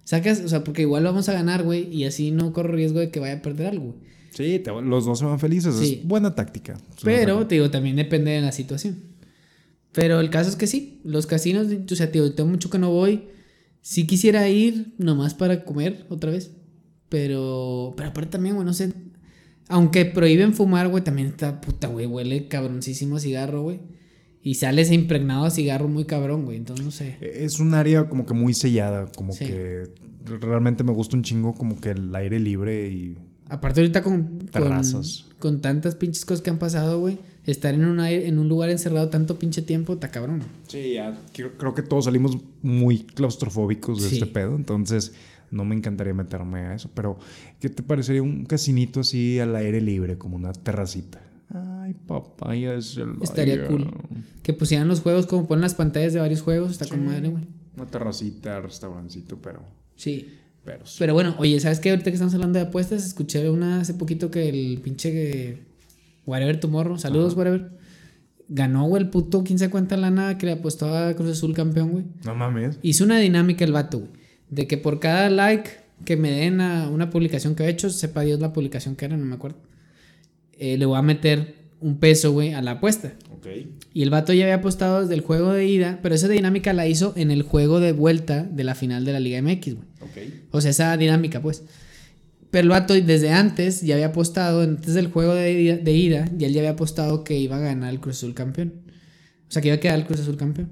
Sacas, 0.06 0.40
o 0.46 0.48
sea, 0.48 0.64
porque 0.64 0.84
igual 0.84 1.04
vamos 1.04 1.28
a 1.28 1.34
ganar, 1.34 1.64
güey, 1.64 1.94
y 1.94 2.06
así 2.06 2.32
no 2.32 2.54
corro 2.54 2.72
riesgo 2.74 3.00
de 3.02 3.10
que 3.12 3.20
vaya 3.20 3.34
a 3.34 3.42
perder 3.42 3.68
algo, 3.68 3.86
güey. 3.88 4.08
Sí, 4.38 4.60
te- 4.60 4.72
los 4.82 5.06
dos 5.06 5.18
se 5.20 5.26
van 5.26 5.40
felices. 5.40 5.76
Sí. 5.76 6.00
Es 6.02 6.08
buena 6.08 6.36
táctica. 6.36 6.78
Pero, 7.04 7.48
te 7.48 7.56
digo, 7.56 7.72
también 7.72 7.96
depende 7.96 8.32
de 8.32 8.42
la 8.42 8.52
situación. 8.52 8.98
Pero 9.94 10.20
el 10.20 10.30
caso 10.30 10.50
es 10.50 10.56
que 10.56 10.68
sí, 10.68 11.02
los 11.04 11.26
casinos, 11.26 11.68
o 11.92 11.96
sea, 11.96 12.12
te 12.12 12.20
digo, 12.22 12.32
tengo 12.34 12.50
mucho 12.50 12.70
que 12.70 12.78
no 12.78 12.92
voy. 12.92 13.30
Sí 13.82 14.06
quisiera 14.06 14.48
ir 14.48 14.94
nomás 15.00 15.34
para 15.34 15.64
comer 15.66 16.06
otra 16.10 16.32
vez. 16.32 16.52
Pero, 17.10 17.94
pero 17.98 18.10
aparte 18.10 18.32
también, 18.32 18.56
güey, 18.56 18.66
no 18.66 18.74
sé. 18.74 18.94
Aunque 19.70 20.06
prohíben 20.06 20.54
fumar, 20.54 20.88
güey, 20.88 21.04
también 21.04 21.30
está 21.30 21.60
puta, 21.62 21.88
güey, 21.88 22.06
huele 22.06 22.48
cabroncísimo 22.48 23.16
a 23.16 23.20
cigarro, 23.20 23.64
güey. 23.64 23.80
Y 24.44 24.56
sale 24.56 24.82
ese 24.84 24.94
impregnado 24.94 25.46
a 25.46 25.50
cigarro 25.50 25.88
muy 25.88 26.06
cabrón, 26.06 26.46
güey. 26.46 26.58
Entonces, 26.58 26.86
no 26.86 26.92
sé. 26.92 27.18
Es 27.22 27.60
un 27.60 27.74
área 27.74 28.08
como 28.08 28.26
que 28.26 28.34
muy 28.34 28.54
sellada, 28.54 29.08
como 29.16 29.34
Sí. 29.34 29.46
que 29.46 29.84
realmente 30.42 30.84
me 30.84 30.92
gusta 30.92 31.16
un 31.18 31.24
chingo 31.24 31.54
como 31.54 31.80
que 31.82 31.92
el 31.92 32.14
aire 32.16 32.40
libre 32.40 32.90
y 32.90 33.18
Aparte 33.50 33.80
ahorita 33.82 34.04
con, 34.04 34.40
con, 34.52 34.82
con 35.40 35.62
tantas 35.62 35.96
pinches 35.96 36.26
cosas 36.26 36.42
que 36.42 36.50
han 36.50 36.60
pasado, 36.60 37.00
güey. 37.00 37.18
Estar 37.46 37.74
en 37.74 37.86
un, 37.86 38.02
aire- 38.02 38.28
en 38.28 38.40
un 38.40 38.50
lugar 38.50 38.70
encerrado 38.70 39.08
tanto 39.08 39.40
pinche 39.40 39.62
tiempo, 39.62 39.94
está 39.94 40.10
cabrón. 40.10 40.44
Sí, 40.68 40.96
ya 40.96 41.18
creo, 41.34 41.74
que 41.74 41.82
todos 41.82 42.04
salimos 42.06 42.38
muy 42.62 43.00
claustrofóbicos 43.04 44.04
de 44.04 44.10
Sí. 44.10 44.16
este 44.16 44.26
pedo, 44.28 44.56
entonces 44.58 45.14
no 45.50 45.64
me 45.64 45.74
encantaría 45.76 46.14
meterme 46.14 46.60
a 46.60 46.76
eso, 46.76 46.90
pero 46.94 47.18
¿qué 47.62 47.70
te 47.70 47.84
parecería 47.84 48.22
un 48.22 48.44
casinito 48.46 49.00
así 49.00 49.40
al 49.40 49.56
aire 49.56 49.80
libre, 49.80 50.18
como 50.18 50.36
una 50.36 50.52
terracita? 50.52 51.22
Ay, 51.54 51.94
papaya 52.06 52.74
es 52.74 52.98
el 52.98 53.14
Estaría 53.22 53.54
aire. 53.54 53.68
cool. 53.68 53.92
Que 54.44 54.52
pusieran 54.52 54.90
los 54.90 55.00
juegos 55.00 55.26
como 55.26 55.48
ponen 55.48 55.62
las 55.62 55.76
pantallas 55.76 56.12
de 56.12 56.20
varios 56.20 56.42
juegos, 56.42 56.72
está 56.72 56.86
con 56.86 57.06
madre, 57.06 57.30
güey. 57.30 57.46
Una 57.78 57.86
terracita, 57.86 58.60
restaurancito, 58.60 59.38
pero 59.42 59.62
Sí. 59.96 60.34
Pero 61.00 61.14
bueno, 61.14 61.36
oye, 61.38 61.60
¿sabes 61.60 61.80
qué? 61.80 61.90
Ahorita 61.90 62.12
que 62.12 62.16
estamos 62.16 62.34
hablando 62.34 62.60
de 62.60 62.66
apuestas, 62.66 63.06
escuché 63.06 63.50
una 63.50 63.82
hace 63.82 63.94
poquito 63.94 64.32
que 64.32 64.50
el 64.50 64.80
pinche 64.82 65.60
Whatever 66.26 66.60
Tomorrow, 66.60 66.98
saludos, 66.98 67.36
Whatever, 67.36 67.72
ganó, 68.50 68.86
güey, 68.86 69.04
el 69.04 69.10
puto 69.10 69.44
15 69.44 69.70
cuenta 69.70 69.98
lana 69.98 70.38
que 70.38 70.46
le 70.46 70.54
apostó 70.54 70.96
a 70.96 71.14
Cruz 71.14 71.32
Azul 71.32 71.54
campeón, 71.54 71.92
güey. 71.92 72.06
No 72.26 72.36
mames. 72.36 72.80
Hizo 72.82 73.04
una 73.04 73.20
dinámica 73.20 73.66
el 73.66 73.72
vato, 73.72 74.00
güey, 74.00 74.12
de 74.50 74.68
que 74.68 74.78
por 74.78 75.00
cada 75.00 75.30
like 75.30 75.70
que 76.06 76.18
me 76.18 76.32
den 76.32 76.62
a 76.62 76.90
una 76.90 77.10
publicación 77.10 77.56
que 77.56 77.64
ha 77.64 77.70
hecho, 77.70 77.90
sepa 77.90 78.22
Dios 78.22 78.40
la 78.40 78.54
publicación 78.54 78.96
que 78.96 79.06
era, 79.06 79.18
no 79.18 79.26
me 79.26 79.36
acuerdo, 79.36 79.58
eh, 80.54 80.78
le 80.78 80.86
voy 80.86 80.98
a 80.98 81.02
meter 81.02 81.56
un 81.80 82.00
peso, 82.00 82.32
güey, 82.32 82.54
a 82.54 82.62
la 82.62 82.72
apuesta. 82.72 83.14
Ok. 83.38 83.48
Y 83.94 84.04
el 84.04 84.10
vato 84.10 84.34
ya 84.34 84.44
había 84.46 84.56
apostado 84.56 85.02
desde 85.02 85.14
el 85.14 85.22
juego 85.22 85.54
de 85.54 85.66
ida, 85.68 86.00
pero 86.02 86.16
esa 86.16 86.28
dinámica 86.28 86.74
la 86.74 86.88
hizo 86.88 87.14
en 87.16 87.32
el 87.32 87.44
juego 87.44 87.80
de 87.80 87.92
vuelta 87.92 88.44
de 88.44 88.64
la 88.64 88.76
final 88.76 89.06
de 89.06 89.14
la 89.14 89.20
Liga 89.20 89.42
MX, 89.42 89.76
güey. 89.76 89.88
Ok. 90.02 90.34
O 90.52 90.62
sea, 90.62 90.72
esa 90.72 90.96
dinámica, 90.98 91.42
pues. 91.42 91.64
Pero 92.50 92.64
el 92.64 92.70
vato 92.70 92.94
desde 92.94 93.32
antes 93.32 93.82
ya 93.82 93.96
había 93.96 94.08
apostado, 94.08 94.62
antes 94.62 94.94
del 94.94 95.08
juego 95.08 95.34
de 95.36 95.52
ida, 95.62 95.78
de 95.78 95.92
ida, 95.94 96.32
ya 96.38 96.48
él 96.48 96.54
ya 96.54 96.62
había 96.62 96.72
apostado 96.72 97.24
que 97.24 97.38
iba 97.38 97.58
a 97.58 97.60
ganar 97.60 97.90
el 97.94 98.00
Cruz 98.00 98.18
Azul 98.18 98.34
campeón. 98.34 98.74
O 99.48 99.52
sea, 99.52 99.62
que 99.62 99.68
iba 99.68 99.76
a 99.76 99.80
quedar 99.80 100.00
el 100.00 100.06
Cruz 100.06 100.22
Azul 100.22 100.38
campeón. 100.38 100.70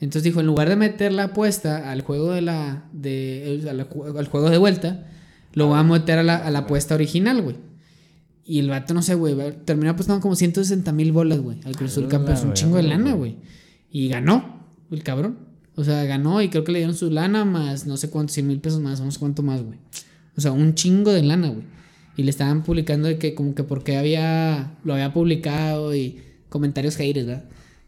Entonces 0.00 0.22
dijo, 0.24 0.40
en 0.40 0.46
lugar 0.46 0.68
de 0.68 0.76
meter 0.76 1.12
la 1.12 1.24
apuesta 1.24 1.90
al 1.90 2.02
juego 2.02 2.32
de 2.32 2.42
la. 2.42 2.84
De, 2.92 3.60
al, 3.68 3.88
ju- 3.88 4.18
al 4.18 4.26
juego 4.28 4.50
de 4.50 4.58
vuelta, 4.58 5.06
lo 5.52 5.68
voy 5.68 5.78
a 5.78 5.82
meter 5.82 6.18
a 6.18 6.22
la, 6.22 6.36
a 6.36 6.50
la 6.50 6.60
apuesta 6.60 6.94
original, 6.94 7.42
güey. 7.42 7.56
Y 8.46 8.58
el 8.58 8.68
vato, 8.68 8.92
no 8.92 9.02
sé, 9.02 9.14
güey, 9.14 9.34
terminó 9.64 9.90
apostando 9.90 10.20
como 10.20 10.36
160 10.36 10.92
mil 10.92 11.12
bolas, 11.12 11.40
güey, 11.40 11.60
al 11.64 11.76
Cruz 11.76 11.92
Azul 11.92 12.08
campeón. 12.08 12.36
Es 12.36 12.44
un 12.44 12.52
chingo 12.52 12.76
de 12.76 12.82
lana, 12.82 13.14
güey. 13.14 13.36
Y 13.90 14.08
ganó, 14.08 14.66
el 14.90 15.02
cabrón. 15.02 15.38
O 15.76 15.84
sea, 15.84 16.04
ganó 16.04 16.40
y 16.42 16.50
creo 16.50 16.62
que 16.62 16.72
le 16.72 16.78
dieron 16.78 16.94
su 16.94 17.10
lana 17.10 17.44
más 17.44 17.86
no 17.86 17.96
sé 17.96 18.08
cuántos, 18.10 18.34
100 18.34 18.46
mil 18.46 18.60
pesos 18.60 18.80
más, 18.80 19.00
no 19.00 19.10
sé 19.10 19.18
cuánto 19.18 19.42
más, 19.42 19.62
güey. 19.62 19.78
O 20.36 20.40
sea, 20.40 20.52
un 20.52 20.74
chingo 20.74 21.12
de 21.12 21.22
lana, 21.22 21.48
güey. 21.48 21.64
Y 22.16 22.22
le 22.22 22.30
estaban 22.30 22.62
publicando 22.62 23.08
de 23.08 23.18
que 23.18 23.34
como 23.34 23.54
que 23.54 23.64
porque 23.64 23.96
había, 23.96 24.76
lo 24.84 24.94
había 24.94 25.12
publicado 25.12 25.94
y 25.94 26.20
comentarios 26.48 26.96
haters, 26.96 27.26
¿verdad? 27.26 27.44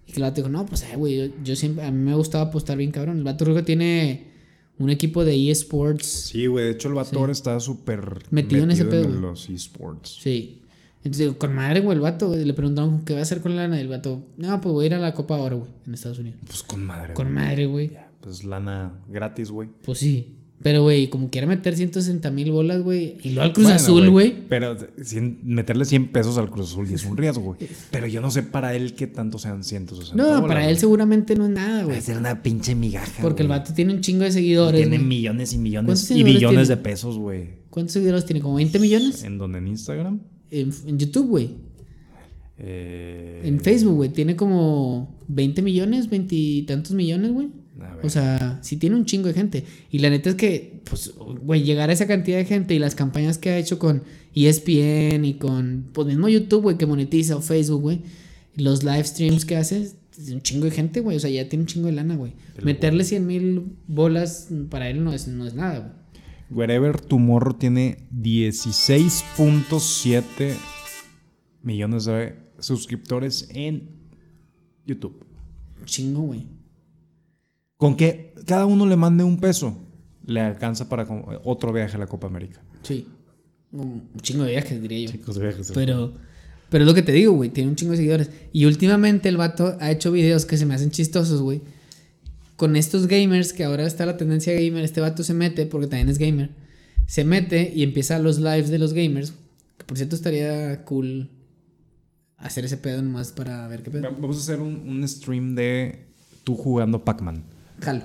Y 0.06 0.12
que 0.12 0.16
el 0.16 0.22
vato 0.22 0.36
dijo, 0.36 0.48
no, 0.48 0.66
pues, 0.66 0.82
eh, 0.82 0.96
güey, 0.96 1.16
yo, 1.16 1.34
yo 1.44 1.54
siempre, 1.54 1.84
a 1.84 1.90
mí 1.90 1.98
me 1.98 2.12
ha 2.12 2.16
gustado 2.16 2.44
apostar 2.44 2.76
bien 2.76 2.90
cabrón. 2.90 3.18
El 3.18 3.24
vato 3.24 3.44
creo 3.44 3.56
que 3.56 3.62
tiene 3.62 4.35
un 4.78 4.90
equipo 4.90 5.24
de 5.24 5.50
eSports. 5.50 6.04
Sí, 6.06 6.46
güey, 6.46 6.66
de 6.66 6.70
hecho 6.72 6.88
el 6.88 6.94
vato 6.94 7.10
Sí. 7.10 7.16
ahora 7.16 7.32
está 7.32 7.58
súper 7.60 8.24
Metido 8.30 8.64
en 8.64 8.70
ese 8.72 8.84
pedo, 8.84 9.08
los 9.08 9.48
esports. 9.48 10.18
Sí. 10.20 10.62
Entonces 10.98 11.18
digo, 11.26 11.38
con 11.38 11.54
madre, 11.54 11.80
güey, 11.80 11.94
el 11.96 12.00
vato, 12.02 12.28
güey. 12.28 12.44
Le 12.44 12.52
preguntaron 12.52 13.04
qué 13.04 13.12
va 13.14 13.20
a 13.20 13.22
hacer 13.22 13.40
con 13.40 13.54
la 13.54 13.62
lana. 13.62 13.78
Y 13.78 13.82
el 13.82 13.88
vato, 13.88 14.24
no, 14.36 14.60
pues 14.60 14.72
voy 14.72 14.84
a 14.84 14.86
ir 14.86 14.94
a 14.94 14.98
la 14.98 15.14
Copa 15.14 15.36
Oro, 15.36 15.58
güey, 15.58 15.70
en 15.86 15.94
Estados 15.94 16.18
Unidos. 16.18 16.40
Pues 16.46 16.62
con 16.64 16.84
madre. 16.84 17.14
Con 17.14 17.26
güey. 17.32 17.34
madre, 17.36 17.66
güey. 17.66 17.92
Pues 18.20 18.42
lana 18.44 18.92
gratis, 19.08 19.50
güey. 19.52 19.68
Pues 19.84 19.98
sí. 19.98 20.34
Pero, 20.62 20.82
güey, 20.82 21.08
como 21.08 21.30
quiera 21.30 21.46
meter 21.46 21.76
160 21.76 22.30
mil 22.30 22.50
bolas, 22.50 22.82
güey. 22.82 23.18
Y 23.22 23.30
luego 23.30 23.42
al 23.42 23.52
Cruz 23.52 23.64
Bueno, 23.66 23.76
Azul, 23.76 24.10
güey. 24.10 24.34
Pero 24.48 24.76
meterle 25.44 25.84
100 25.84 26.08
pesos 26.12 26.38
al 26.38 26.50
Cruz 26.50 26.72
Azul 26.72 26.90
y 26.90 26.94
es 26.94 27.04
un 27.04 27.16
riesgo, 27.16 27.42
güey. 27.42 27.58
Pero 27.90 28.06
yo 28.06 28.20
no 28.20 28.30
sé 28.30 28.42
para 28.42 28.74
él 28.74 28.94
qué 28.94 29.06
tanto 29.06 29.38
sean 29.38 29.62
160 29.62 30.16
No, 30.16 30.24
dólares, 30.28 30.48
para 30.48 30.68
él 30.68 30.78
seguramente 30.78 31.36
no 31.36 31.44
es 31.44 31.50
nada, 31.50 31.84
güey. 31.84 31.94
Va 31.96 31.98
a 31.98 32.02
ser 32.02 32.16
una 32.16 32.42
pinche 32.42 32.74
migaja. 32.74 33.22
Porque 33.22 33.42
el 33.42 33.48
vato 33.48 33.74
tiene 33.74 33.92
un 33.94 34.00
chingo 34.00 34.24
de 34.24 34.32
seguidores. 34.32 34.80
Tiene 34.80 34.98
millones 34.98 35.52
y 35.52 35.58
millones 35.58 36.06
¿Cuántos 36.06 36.10
y 36.10 36.22
billones 36.22 36.68
de 36.68 36.76
pesos, 36.78 37.18
güey. 37.18 37.66
¿Cuántos 37.70 37.92
seguidores 37.92 38.24
tiene? 38.24 38.40
¿Como 38.40 38.56
20 38.56 38.78
millones? 38.78 39.22
¿En 39.24 39.38
dónde? 39.38 39.58
¿En 39.58 39.68
Instagram? 39.68 40.20
En, 40.50 40.72
en 40.86 40.98
YouTube, 40.98 41.28
güey. 41.28 41.50
Eh, 42.58 43.42
En 43.44 43.60
Facebook, 43.60 43.94
güey. 43.96 44.08
Tiene 44.10 44.36
como 44.36 45.14
20 45.28 45.62
millones, 45.62 46.08
20 46.08 46.34
y 46.34 46.62
tantos 46.62 46.92
millones, 46.92 47.32
güey. 47.32 47.48
O 48.02 48.08
sea, 48.08 48.58
sí 48.62 48.76
tiene 48.76 48.96
un 48.96 49.04
chingo 49.04 49.28
de 49.28 49.34
gente. 49.34 49.64
Y 49.90 49.98
la 49.98 50.10
neta 50.10 50.30
es 50.30 50.36
que, 50.36 50.80
pues, 50.84 51.12
güey, 51.16 51.62
llegar 51.62 51.90
a 51.90 51.92
esa 51.92 52.06
cantidad 52.06 52.38
de 52.38 52.44
gente 52.44 52.74
y 52.74 52.78
las 52.78 52.94
campañas 52.94 53.38
que 53.38 53.50
ha 53.50 53.58
hecho 53.58 53.78
con 53.78 54.02
ESPN 54.34 55.24
y 55.24 55.34
con, 55.34 55.88
pues, 55.92 56.06
mismo 56.06 56.28
YouTube, 56.28 56.62
güey, 56.62 56.78
que 56.78 56.86
monetiza 56.86 57.36
o 57.36 57.42
Facebook, 57.42 57.82
güey. 57.82 58.02
Los 58.54 58.84
live 58.84 59.04
streams 59.04 59.44
que 59.44 59.56
hace, 59.56 59.82
es 59.82 59.96
un 60.30 60.40
chingo 60.40 60.64
de 60.64 60.70
gente, 60.70 61.00
güey. 61.00 61.16
O 61.16 61.20
sea, 61.20 61.30
ya 61.30 61.48
tiene 61.48 61.64
un 61.64 61.66
chingo 61.66 61.86
de 61.86 61.92
lana, 61.92 62.16
güey. 62.16 62.32
Meterle 62.62 63.04
100 63.04 63.26
mil 63.26 63.76
bolas 63.86 64.48
para 64.70 64.88
él 64.88 65.04
no 65.04 65.12
es, 65.12 65.28
no 65.28 65.46
es 65.46 65.54
nada, 65.54 65.80
güey. 65.80 65.92
Wherever 66.48 67.00
Tomorrow 67.00 67.54
tiene 67.54 68.06
16.7 68.14 70.54
millones 71.62 72.04
de 72.04 72.36
suscriptores 72.60 73.48
en 73.52 73.90
YouTube. 74.86 75.26
Un 75.80 75.86
chingo, 75.86 76.22
güey. 76.22 76.46
Con 77.76 77.96
que 77.96 78.34
cada 78.46 78.66
uno 78.66 78.86
le 78.86 78.96
mande 78.96 79.22
un 79.24 79.38
peso, 79.38 79.76
le 80.24 80.40
alcanza 80.40 80.88
para 80.88 81.06
como- 81.06 81.26
otro 81.44 81.72
viaje 81.72 81.96
a 81.96 81.98
la 81.98 82.06
Copa 82.06 82.26
América. 82.26 82.62
Sí. 82.82 83.06
Un 83.72 84.08
chingo 84.22 84.44
de 84.44 84.52
viajes, 84.52 84.80
diría 84.80 85.06
yo. 85.06 85.12
Chicos, 85.12 85.38
viajes. 85.38 85.72
Pero, 85.74 86.14
pero 86.70 86.84
es 86.84 86.88
lo 86.88 86.94
que 86.94 87.02
te 87.02 87.12
digo, 87.12 87.32
güey, 87.32 87.50
tiene 87.50 87.68
un 87.70 87.76
chingo 87.76 87.90
de 87.92 87.98
seguidores. 87.98 88.30
Y 88.52 88.64
últimamente 88.64 89.28
el 89.28 89.36
vato 89.36 89.76
ha 89.80 89.90
hecho 89.90 90.10
videos 90.12 90.46
que 90.46 90.56
se 90.56 90.64
me 90.66 90.74
hacen 90.74 90.90
chistosos, 90.90 91.42
güey. 91.42 91.60
Con 92.56 92.76
estos 92.76 93.06
gamers, 93.06 93.52
que 93.52 93.64
ahora 93.64 93.86
está 93.86 94.06
la 94.06 94.16
tendencia 94.16 94.54
gamer, 94.54 94.82
este 94.82 95.02
vato 95.02 95.22
se 95.22 95.34
mete, 95.34 95.66
porque 95.66 95.88
también 95.88 96.08
es 96.08 96.16
gamer, 96.18 96.50
se 97.06 97.22
mete 97.24 97.70
y 97.74 97.82
empieza 97.82 98.18
los 98.18 98.38
lives 98.38 98.70
de 98.70 98.78
los 98.78 98.94
gamers. 98.94 99.34
Que 99.76 99.84
por 99.84 99.98
cierto 99.98 100.16
estaría 100.16 100.82
cool 100.86 101.28
hacer 102.38 102.64
ese 102.64 102.78
pedo 102.78 103.02
nomás 103.02 103.32
para 103.32 103.68
ver 103.68 103.82
qué 103.82 103.90
pedo. 103.90 104.02
Vamos 104.18 104.36
a 104.38 104.40
hacer 104.40 104.60
un, 104.60 104.88
un 104.88 105.06
stream 105.06 105.54
de 105.54 106.06
tú 106.44 106.54
jugando 106.56 107.04
Pac-Man. 107.04 107.44
Jalo. 107.80 108.04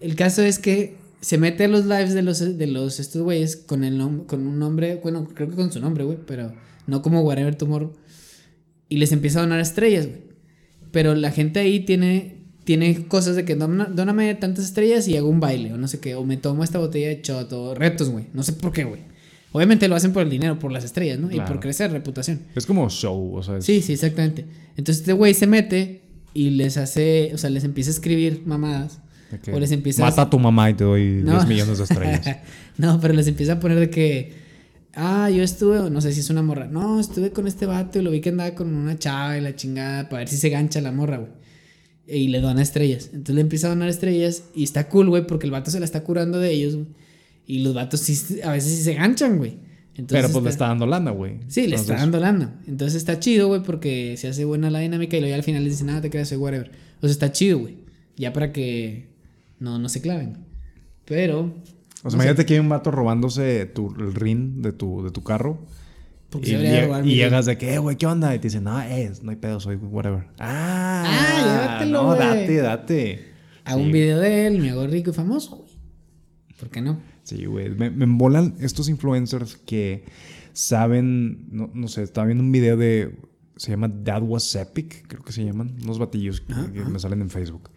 El 0.00 0.14
caso 0.14 0.42
es 0.42 0.58
que 0.58 0.96
se 1.20 1.38
mete 1.38 1.64
a 1.64 1.68
los 1.68 1.84
lives 1.86 2.14
de 2.14 2.22
los, 2.22 2.38
de 2.58 2.66
los 2.66 3.00
estos 3.00 3.22
güeyes 3.22 3.56
con 3.56 3.82
el 3.84 3.98
con 4.26 4.46
un 4.46 4.58
nombre, 4.58 5.00
bueno, 5.02 5.26
creo 5.34 5.48
que 5.50 5.56
con 5.56 5.72
su 5.72 5.80
nombre, 5.80 6.04
güey, 6.04 6.18
pero 6.26 6.52
no 6.86 7.02
como 7.02 7.22
Whatever 7.22 7.54
Tomorrow. 7.56 7.92
Y 8.88 8.98
les 8.98 9.12
empieza 9.12 9.40
a 9.40 9.42
donar 9.42 9.60
estrellas, 9.60 10.06
güey. 10.06 10.22
Pero 10.92 11.14
la 11.14 11.30
gente 11.30 11.60
ahí 11.60 11.80
tiene, 11.80 12.44
tiene 12.64 13.06
cosas 13.08 13.36
de 13.36 13.44
que 13.44 13.54
"Dona- 13.56 13.86
dóname 13.92 14.34
tantas 14.36 14.64
estrellas 14.64 15.06
y 15.08 15.16
hago 15.16 15.28
un 15.28 15.40
baile, 15.40 15.72
o 15.74 15.76
no 15.76 15.88
sé 15.88 16.00
qué, 16.00 16.14
o 16.14 16.24
me 16.24 16.36
tomo 16.38 16.64
esta 16.64 16.78
botella 16.78 17.08
de 17.08 17.20
shot, 17.22 17.52
o 17.52 17.74
retos, 17.74 18.08
güey. 18.08 18.26
No 18.32 18.42
sé 18.42 18.52
por 18.54 18.72
qué, 18.72 18.84
güey. 18.84 19.02
Obviamente 19.52 19.88
lo 19.88 19.96
hacen 19.96 20.12
por 20.12 20.22
el 20.22 20.30
dinero, 20.30 20.58
por 20.58 20.70
las 20.72 20.84
estrellas, 20.84 21.18
¿no? 21.18 21.28
Y 21.30 21.34
Claro. 21.34 21.48
por 21.48 21.60
crecer 21.60 21.90
reputación. 21.90 22.40
Es 22.54 22.64
como 22.66 22.88
show, 22.88 23.34
o 23.34 23.42
sea, 23.42 23.58
es- 23.58 23.64
Sí, 23.64 23.82
sí, 23.82 23.94
exactamente. 23.94 24.46
Entonces 24.76 25.00
este 25.00 25.12
güey 25.12 25.34
se 25.34 25.46
mete 25.46 26.02
y 26.34 26.50
les 26.50 26.76
hace, 26.76 27.30
o 27.34 27.38
sea, 27.38 27.50
les 27.50 27.64
empieza 27.64 27.90
a 27.90 27.94
escribir 27.94 28.42
mamadas. 28.46 29.00
O 29.52 29.60
les 29.60 29.72
empieza 29.72 30.02
Mata 30.02 30.22
a 30.22 30.30
tu 30.30 30.38
mamá 30.38 30.70
y 30.70 30.74
te 30.74 30.84
doy 30.84 31.20
No. 31.22 31.32
10 31.32 31.46
millones 31.48 31.78
de 31.78 31.84
estrellas. 31.84 32.36
no, 32.78 32.98
pero 33.00 33.12
les 33.12 33.26
empieza 33.26 33.54
a 33.54 33.60
poner 33.60 33.78
de 33.78 33.90
que, 33.90 34.32
ah, 34.94 35.28
yo 35.28 35.42
estuve, 35.42 35.90
no 35.90 36.00
sé 36.00 36.12
si 36.12 36.20
es 36.20 36.30
una 36.30 36.42
morra, 36.42 36.66
no, 36.66 36.98
estuve 36.98 37.30
con 37.30 37.46
este 37.46 37.66
vato 37.66 37.98
y 37.98 38.02
lo 38.02 38.10
vi 38.10 38.20
que 38.20 38.30
andaba 38.30 38.54
con 38.54 38.74
una 38.74 38.98
chava 38.98 39.36
y 39.36 39.42
la 39.42 39.54
chingada 39.54 40.08
para 40.08 40.20
ver 40.20 40.28
si 40.28 40.38
se 40.38 40.48
gancha 40.48 40.80
la 40.80 40.92
morra, 40.92 41.18
güey. 41.18 41.32
Y 42.06 42.28
le 42.28 42.40
dona 42.40 42.62
estrellas. 42.62 43.10
Entonces 43.12 43.34
le 43.34 43.42
empieza 43.42 43.66
a 43.66 43.70
donar 43.70 43.90
estrellas 43.90 44.44
y 44.54 44.64
está 44.64 44.88
cool, 44.88 45.10
güey, 45.10 45.26
porque 45.26 45.44
el 45.44 45.52
vato 45.52 45.70
se 45.70 45.78
la 45.78 45.84
está 45.84 46.02
curando 46.04 46.38
de 46.38 46.50
ellos, 46.50 46.74
güey. 46.76 46.86
Y 47.46 47.58
los 47.60 47.74
vatos 47.74 48.00
sí, 48.00 48.40
a 48.42 48.52
veces 48.52 48.76
sí 48.76 48.82
se 48.82 48.94
ganchan, 48.94 49.36
güey. 49.36 49.58
Entonces 49.98 50.22
Pero 50.26 50.32
pues 50.32 50.44
le 50.44 50.50
está 50.50 50.68
dando 50.68 50.86
lana, 50.86 51.10
güey. 51.10 51.40
Sí, 51.48 51.66
le 51.66 51.74
está 51.76 51.96
dando 51.96 52.18
lana. 52.20 52.54
Entonces 52.66 52.94
está 52.96 53.18
chido, 53.18 53.48
güey, 53.48 53.62
porque 53.62 54.16
se 54.16 54.28
hace 54.28 54.44
buena 54.44 54.70
la 54.70 54.78
dinámica 54.78 55.16
y 55.16 55.20
luego 55.20 55.30
ya 55.30 55.36
al 55.36 55.42
final 55.42 55.64
les 55.64 55.72
dice, 55.74 55.84
nada, 55.84 56.00
te 56.00 56.08
creas, 56.08 56.28
soy 56.28 56.38
whatever. 56.38 56.70
O 56.98 57.00
sea, 57.02 57.10
está 57.10 57.32
chido, 57.32 57.58
güey. 57.58 57.78
Ya 58.16 58.32
para 58.32 58.52
que 58.52 59.08
no, 59.58 59.78
no 59.78 59.88
se 59.88 60.00
claven. 60.00 60.38
Pero. 61.04 61.52
O 62.04 62.10
sea, 62.10 62.16
imagínate 62.16 62.46
que 62.46 62.54
hay 62.54 62.60
un 62.60 62.68
vato 62.68 62.90
robándose 62.92 63.66
tu, 63.66 63.92
el 63.98 64.14
rin 64.14 64.62
de 64.62 64.72
tu, 64.72 65.02
de 65.02 65.10
tu 65.10 65.22
carro. 65.24 65.58
Porque 66.30 66.48
Y, 66.48 66.50
se 66.52 66.56
debería 66.58 66.80
lleg- 66.82 66.86
robar 66.86 67.06
y 67.06 67.14
llegas 67.16 67.46
de 67.46 67.58
que, 67.58 67.74
"Eh, 67.74 67.78
güey, 67.78 67.96
¿qué 67.96 68.06
onda? 68.06 68.34
Y 68.34 68.38
te 68.38 68.48
dicen, 68.48 68.64
no, 68.64 68.80
es, 68.82 69.22
no 69.22 69.30
hay 69.30 69.36
pedo, 69.36 69.58
soy 69.60 69.76
whatever. 69.76 70.26
Ah, 70.38 71.04
Ah, 71.06 71.62
llévatelo, 71.62 72.02
No, 72.02 72.06
güey. 72.14 72.18
date, 72.20 72.56
date. 72.60 73.24
Hago 73.64 73.78
Sí. 73.80 73.84
un 73.86 73.92
video 73.92 74.18
de 74.20 74.46
él, 74.46 74.58
me 74.60 74.70
hago 74.70 74.86
rico 74.86 75.10
y 75.10 75.14
famoso, 75.14 75.56
güey. 75.56 75.70
¿Por 76.60 76.68
qué 76.70 76.82
no? 76.82 77.00
Sí, 77.28 77.44
güey. 77.44 77.68
Me, 77.68 77.90
me 77.90 78.04
embolan 78.04 78.54
estos 78.58 78.88
influencers 78.88 79.56
que 79.56 80.06
saben, 80.54 81.46
no, 81.50 81.70
no 81.74 81.86
sé, 81.86 82.02
estaba 82.02 82.26
viendo 82.26 82.42
un 82.42 82.50
video 82.50 82.78
de, 82.78 83.18
se 83.56 83.70
llama 83.70 83.92
That 84.02 84.22
Was 84.22 84.54
Epic, 84.54 85.06
creo 85.06 85.22
que 85.22 85.32
se 85.32 85.44
llaman, 85.44 85.76
unos 85.82 85.98
batillos 85.98 86.40
que, 86.40 86.54
que 86.72 86.84
me 86.86 86.98
salen 86.98 87.20
en 87.20 87.28
Facebook. 87.28 87.68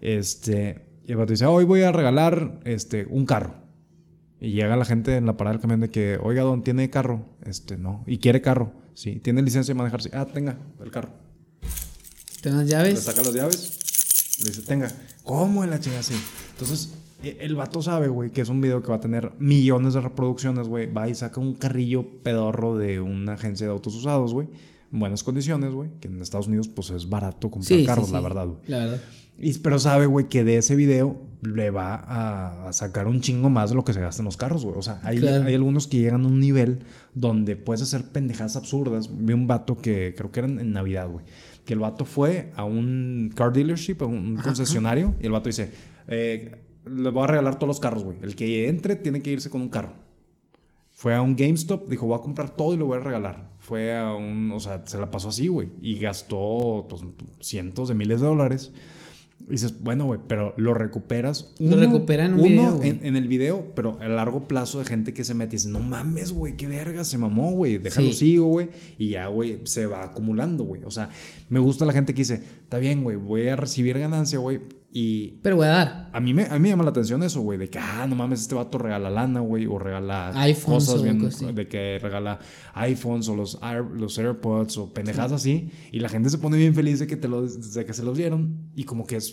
Este, 0.00 0.86
y 1.04 1.10
el 1.10 1.16
vato 1.16 1.32
dice, 1.32 1.44
hoy 1.46 1.64
voy 1.64 1.82
a 1.82 1.90
regalar 1.90 2.60
este, 2.64 3.04
un 3.10 3.26
carro. 3.26 3.56
Y 4.40 4.52
llega 4.52 4.76
la 4.76 4.84
gente 4.84 5.16
en 5.16 5.26
la 5.26 5.36
parada 5.36 5.54
del 5.54 5.60
camión 5.60 5.80
de 5.80 5.90
que, 5.90 6.16
oiga, 6.22 6.42
don, 6.42 6.62
¿tiene 6.62 6.88
carro? 6.88 7.26
Este, 7.44 7.76
no. 7.76 8.04
¿Y 8.06 8.18
quiere 8.18 8.40
carro? 8.40 8.74
Sí. 8.94 9.16
¿Tiene 9.16 9.42
licencia 9.42 9.74
de 9.74 9.78
manejar? 9.78 10.02
Sí. 10.02 10.10
Ah, 10.12 10.24
tenga, 10.24 10.56
el 10.80 10.92
carro. 10.92 11.10
¿Te 12.42 12.50
das 12.50 12.64
Le 12.64 12.70
llaves? 12.70 13.00
saca 13.00 13.22
las 13.22 13.34
llaves. 13.34 14.38
Le 14.44 14.50
dice, 14.50 14.62
tenga. 14.62 14.88
¿Cómo 15.24 15.64
en 15.64 15.70
la 15.70 15.80
chingada 15.80 15.98
así? 15.98 16.14
Entonces, 16.52 16.94
el 17.22 17.54
vato 17.54 17.82
sabe, 17.82 18.08
güey, 18.08 18.30
que 18.30 18.40
es 18.40 18.48
un 18.48 18.60
video 18.60 18.82
que 18.82 18.88
va 18.88 18.96
a 18.96 19.00
tener 19.00 19.32
millones 19.38 19.94
de 19.94 20.00
reproducciones, 20.00 20.68
güey. 20.68 20.90
Va 20.92 21.08
y 21.08 21.14
saca 21.14 21.40
un 21.40 21.54
carrillo 21.54 22.06
pedorro 22.22 22.76
de 22.76 23.00
una 23.00 23.34
agencia 23.34 23.66
de 23.66 23.72
autos 23.72 23.94
usados, 23.94 24.32
güey. 24.32 24.48
En 24.92 24.98
buenas 25.00 25.22
condiciones, 25.22 25.72
güey. 25.72 25.90
Que 26.00 26.08
en 26.08 26.20
Estados 26.20 26.48
Unidos, 26.48 26.68
pues 26.68 26.90
es 26.90 27.08
barato 27.08 27.50
comprar 27.50 27.78
Sí, 27.78 27.84
carros, 27.86 28.06
sí, 28.06 28.12
la 28.12 28.18
sí. 28.18 28.24
verdad, 28.24 28.46
güey. 28.46 28.58
La 28.66 28.78
verdad. 28.78 29.00
Y- 29.38 29.58
pero 29.60 29.78
sabe, 29.78 30.06
güey, 30.06 30.28
que 30.28 30.44
de 30.44 30.58
ese 30.58 30.76
video 30.76 31.18
le 31.42 31.70
va 31.70 31.94
a, 31.94 32.68
a 32.68 32.72
sacar 32.74 33.06
un 33.06 33.20
chingo 33.22 33.48
más 33.48 33.70
de 33.70 33.76
lo 33.76 33.84
que 33.84 33.94
se 33.94 34.00
gasta 34.00 34.20
en 34.20 34.26
los 34.26 34.36
carros, 34.36 34.64
güey. 34.64 34.76
O 34.76 34.82
sea, 34.82 35.00
hay, 35.02 35.18
Claro. 35.18 35.44
hay 35.46 35.54
algunos 35.54 35.86
que 35.86 35.98
llegan 35.98 36.24
a 36.24 36.28
un 36.28 36.38
nivel 36.40 36.80
donde 37.14 37.56
puedes 37.56 37.80
hacer 37.80 38.04
pendejadas 38.04 38.56
absurdas. 38.56 39.08
Vi 39.12 39.32
un 39.32 39.46
vato 39.46 39.78
que 39.78 40.14
creo 40.16 40.30
que 40.30 40.40
era 40.40 40.48
en, 40.48 40.60
en 40.60 40.72
Navidad, 40.72 41.08
güey. 41.08 41.24
Que 41.64 41.72
el 41.74 41.78
vato 41.80 42.04
fue 42.04 42.50
a 42.56 42.64
un 42.64 43.30
car 43.34 43.52
dealership, 43.52 43.96
a 44.00 44.06
un 44.06 44.36
concesionario, 44.36 45.14
y 45.22 45.26
el 45.26 45.32
vato 45.32 45.48
dice, 45.48 45.70
eh, 46.08 46.56
le 46.86 47.10
voy 47.10 47.24
a 47.24 47.26
regalar 47.26 47.56
todos 47.56 47.68
los 47.68 47.80
carros, 47.80 48.04
güey. 48.04 48.18
El 48.22 48.34
que 48.36 48.68
entre 48.68 48.96
tiene 48.96 49.22
que 49.22 49.30
irse 49.30 49.50
con 49.50 49.60
un 49.60 49.68
carro. 49.68 49.92
Fue 50.92 51.14
a 51.14 51.22
un 51.22 51.34
GameStop, 51.34 51.88
dijo, 51.88 52.06
voy 52.06 52.18
a 52.18 52.22
comprar 52.22 52.50
todo 52.50 52.74
y 52.74 52.76
lo 52.76 52.86
voy 52.86 52.98
a 52.98 53.00
regalar. 53.00 53.48
Fue 53.58 53.96
a 53.96 54.14
un, 54.14 54.50
o 54.52 54.60
sea, 54.60 54.82
se 54.86 54.98
la 54.98 55.10
pasó 55.10 55.30
así, 55.30 55.48
güey. 55.48 55.68
Y 55.80 55.98
gastó 55.98 56.86
pues, 56.90 57.02
cientos 57.40 57.88
de 57.88 57.94
miles 57.94 58.20
de 58.20 58.26
dólares. 58.26 58.72
Y 59.48 59.52
dices, 59.52 59.82
bueno, 59.82 60.04
güey, 60.04 60.20
pero 60.28 60.52
lo 60.58 60.74
recuperas. 60.74 61.54
Lo 61.58 61.76
recupera 61.78 62.26
en 62.26 62.34
un 62.34 62.42
video, 62.42 62.76
güey. 62.76 62.90
en, 62.90 63.06
en 63.06 63.16
el 63.16 63.26
video, 63.28 63.72
pero 63.74 63.96
a 63.98 64.08
largo 64.08 64.46
plazo 64.46 64.78
de 64.80 64.84
gente 64.84 65.14
que 65.14 65.24
se 65.24 65.32
mete 65.32 65.56
y 65.56 65.58
dice, 65.58 65.70
no 65.70 65.80
mames, 65.80 66.32
güey, 66.32 66.58
qué 66.58 66.66
verga, 66.66 67.02
se 67.04 67.16
mamó, 67.16 67.52
güey, 67.52 67.78
déjalo 67.78 68.08
Sí. 68.08 68.12
sigo, 68.14 68.48
güey. 68.48 68.68
Y 68.98 69.08
ya, 69.10 69.28
güey, 69.28 69.60
se 69.64 69.86
va 69.86 70.04
acumulando, 70.04 70.64
güey. 70.64 70.84
O 70.84 70.90
sea, 70.90 71.08
me 71.48 71.58
gusta 71.60 71.86
la 71.86 71.94
gente 71.94 72.12
que 72.12 72.20
dice, 72.20 72.34
está 72.34 72.76
bien, 72.78 73.02
güey, 73.02 73.16
voy 73.16 73.48
a 73.48 73.56
recibir 73.56 73.98
ganancia, 73.98 74.38
güey. 74.38 74.60
Y 74.92 75.38
Pero 75.42 75.54
voy 75.56 75.66
a 75.66 75.70
dar. 75.70 76.10
a 76.12 76.18
mí, 76.18 76.34
me, 76.34 76.44
a 76.46 76.54
mí 76.54 76.58
me 76.58 76.68
llama 76.70 76.82
la 76.82 76.90
atención 76.90 77.22
eso, 77.22 77.40
güey, 77.42 77.58
de 77.58 77.68
que, 77.70 77.78
ah, 77.78 78.06
no 78.08 78.16
mames, 78.16 78.40
este 78.40 78.56
vato 78.56 78.76
regala 78.76 79.08
lana, 79.08 79.38
güey, 79.40 79.66
o 79.66 79.78
regala 79.78 80.30
iPhones 80.42 80.86
cosas 80.86 81.02
bien, 81.02 81.54
de 81.54 81.68
que 81.68 81.98
regala 82.02 82.40
iPhones 82.74 83.28
o 83.28 83.36
los, 83.36 83.56
Air- 83.62 83.84
los 83.94 84.18
AirPods 84.18 84.78
o 84.78 84.92
pendejadas 84.92 85.30
así, 85.32 85.70
y 85.92 86.00
la 86.00 86.08
gente 86.08 86.28
se 86.28 86.38
pone 86.38 86.56
bien 86.56 86.74
feliz 86.74 86.98
de 86.98 87.06
que, 87.06 87.16
te 87.16 87.28
lo, 87.28 87.46
de 87.46 87.84
que 87.84 87.92
se 87.94 88.02
los 88.02 88.16
dieron, 88.16 88.70
y 88.74 88.82
como 88.82 89.06
que 89.06 89.14
es, 89.16 89.32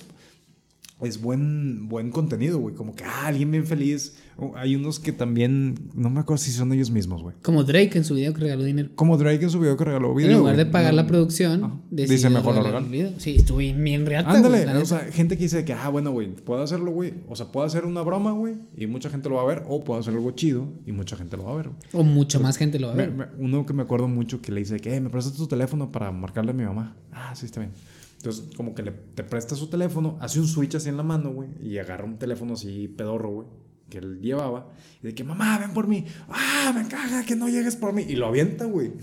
es 1.02 1.22
buen, 1.22 1.88
buen 1.90 2.10
contenido, 2.10 2.58
güey. 2.60 2.74
Como 2.74 2.96
que, 2.96 3.04
ah, 3.04 3.28
alguien 3.28 3.52
bien 3.52 3.66
feliz. 3.68 4.18
Hay 4.56 4.76
unos 4.76 5.00
que 5.00 5.12
también, 5.12 5.76
no 5.96 6.10
me 6.10 6.20
acuerdo 6.20 6.44
si 6.44 6.52
son 6.52 6.72
ellos 6.74 6.90
mismos, 6.92 7.22
güey. 7.22 7.36
Como 7.44 7.64
Drake 7.64 7.98
en 7.98 8.04
su 8.04 8.16
video 8.16 8.34
que 8.34 8.42
regaló 8.42 8.64
dinero. 8.64 8.90
Como 8.96 9.18
Drake 9.18 9.44
en 9.44 9.50
su 9.50 9.60
video 9.60 9.78
que 9.78 9.84
regaló 9.86 10.14
video. 10.16 10.32
en 10.32 10.38
lugar 10.40 10.58
de 10.58 10.66
pagar 10.66 10.94
No, 10.94 10.98
la 11.02 11.08
producción, 11.08 11.82
Dice 11.92 12.30
mejor 12.30 12.56
lo 12.56 12.64
regalo. 12.64 12.88
Sí, 13.18 13.36
estuvo 13.36 13.58
bien, 13.58 14.06
reata, 14.06 14.32
Ándale, 14.32 14.64
güey, 14.64 14.74
la 14.76 14.80
o 14.82 14.86
sea, 14.86 15.00
gente 15.12 15.38
que 15.38 15.44
dice 15.44 15.66
que, 15.66 15.74
ah, 15.74 15.90
bueno, 15.90 16.12
güey, 16.12 16.34
puedo 16.36 16.62
hacerlo, 16.64 16.92
güey. 16.92 17.14
O 17.28 17.36
sea, 17.36 17.52
puedo 17.52 17.66
hacer 17.66 17.86
una 17.86 18.02
broma, 18.02 18.32
güey, 18.32 18.56
y 18.76 18.88
mucha 18.88 19.10
gente 19.10 19.30
lo 19.30 19.36
va 19.36 19.44
a 19.44 19.46
ver. 19.46 19.64
O 19.68 19.84
puedo 19.84 20.00
hacer 20.00 20.14
algo 20.14 20.32
chido 20.32 20.68
y 20.86 20.92
mucha 20.92 21.16
gente 21.16 21.38
lo 21.38 21.46
va 21.46 21.54
a 21.54 21.56
ver. 21.58 21.70
O 21.94 22.04
mucho 22.04 22.40
más 22.40 22.58
gente 22.58 22.80
lo 22.80 22.88
va 22.88 22.94
a 22.94 22.96
Me- 22.96 23.08
ver. 23.08 23.16
me- 23.16 23.26
uno 23.44 23.66
que 23.66 23.74
me 23.74 23.84
acuerdo 23.84 24.08
mucho 24.08 24.42
que 24.42 24.52
le 24.52 24.60
dice 24.62 24.80
que, 24.80 24.96
eh, 24.96 25.02
me 25.02 25.10
prestas 25.10 25.34
tu 25.34 25.48
teléfono 25.48 25.92
para 25.92 26.12
marcarle 26.12 26.52
a 26.52 26.54
mi 26.56 26.64
mamá. 26.64 26.96
Ah, 27.12 27.34
sí, 27.36 27.46
está 27.46 27.60
bien. 27.62 27.72
Entonces, 28.18 28.50
como 28.56 28.74
que 28.74 28.84
le, 28.84 28.92
presta 28.92 29.56
su 29.56 29.70
teléfono, 29.70 30.18
hace 30.20 30.40
un 30.40 30.48
switch 30.48 30.76
así 30.76 30.90
en 30.90 30.98
la 30.98 31.04
mano, 31.04 31.32
güey, 31.32 31.50
y 31.62 31.78
agarra 31.78 32.06
un 32.06 32.18
teléfono 32.18 32.54
así 32.54 32.88
pedorro, 32.88 33.32
güey, 33.32 33.48
que 33.90 34.00
él 34.00 34.20
llevaba, 34.22 34.70
y 35.02 35.08
de 35.08 35.16
que, 35.16 35.24
mamá, 35.24 35.58
ven 35.60 35.74
por 35.74 35.88
mí. 35.88 36.06
Ah, 36.28 36.74
me 36.76 36.88
caga 36.88 37.24
que 37.26 37.36
no 37.36 37.48
llegues 37.48 37.76
por 37.76 37.94
mí. 37.94 38.06
Y 38.08 38.16
lo 38.16 38.28
avienta, 38.28 38.66
güey. 38.66 38.94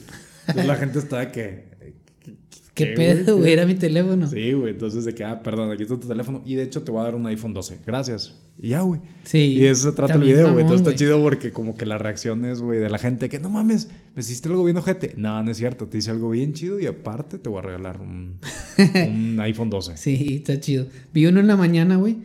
Entonces 0.46 0.66
la 0.66 0.76
gente 0.76 0.98
está 0.98 1.20
de 1.20 1.32
que. 1.32 1.74
¿Qué, 2.74 2.88
¿qué, 2.88 2.94
pedo, 2.94 3.36
güey? 3.36 3.52
Era 3.52 3.66
mi 3.66 3.76
teléfono. 3.76 4.26
Sí. 4.26 4.34
Sí, 4.34 4.52
güey. 4.52 4.72
Entonces 4.72 5.04
de 5.04 5.14
que, 5.14 5.22
ah, 5.22 5.40
perdón, 5.40 5.70
aquí 5.70 5.84
está 5.84 5.98
tu 5.98 6.08
teléfono. 6.08 6.42
Y 6.44 6.56
de 6.56 6.64
hecho 6.64 6.82
te 6.82 6.90
voy 6.90 7.02
a 7.02 7.04
dar 7.04 7.14
un 7.14 7.24
iPhone 7.26 7.54
12. 7.54 7.78
Gracias. 7.86 8.34
Y 8.58 8.70
ya, 8.70 8.80
güey. 8.80 9.00
Y 9.32 9.60
de 9.60 9.70
eso 9.70 9.90
se 9.90 9.96
trata 9.96 10.14
el 10.14 10.22
video, 10.22 10.52
güey. 10.52 10.62
Entonces 10.62 10.84
está 10.84 10.98
chido 10.98 11.22
porque 11.22 11.52
como 11.52 11.76
que 11.76 11.86
las 11.86 12.00
reacciones, 12.00 12.60
güey, 12.60 12.80
de 12.80 12.90
la 12.90 12.98
gente 12.98 13.28
que 13.28 13.38
no 13.38 13.48
mames, 13.48 13.90
me 14.16 14.20
hiciste 14.20 14.48
algo 14.48 14.64
bien 14.64 14.76
ojete. 14.76 15.14
No, 15.16 15.40
no 15.42 15.50
es 15.52 15.56
cierto. 15.56 15.86
Te 15.86 15.98
hice 15.98 16.10
algo 16.10 16.30
bien 16.30 16.52
chido 16.52 16.80
y 16.80 16.86
aparte 16.86 17.38
te 17.38 17.48
voy 17.48 17.60
a 17.60 17.62
regalar 17.62 18.00
un, 18.00 18.40
un 19.08 19.38
iPhone 19.40 19.70
12. 19.70 19.96
Sí, 19.96 20.36
está 20.40 20.58
chido. 20.58 20.86
Vi 21.12 21.26
uno 21.26 21.38
en 21.38 21.46
la 21.46 21.56
mañana, 21.56 21.96
güey. 21.96 22.16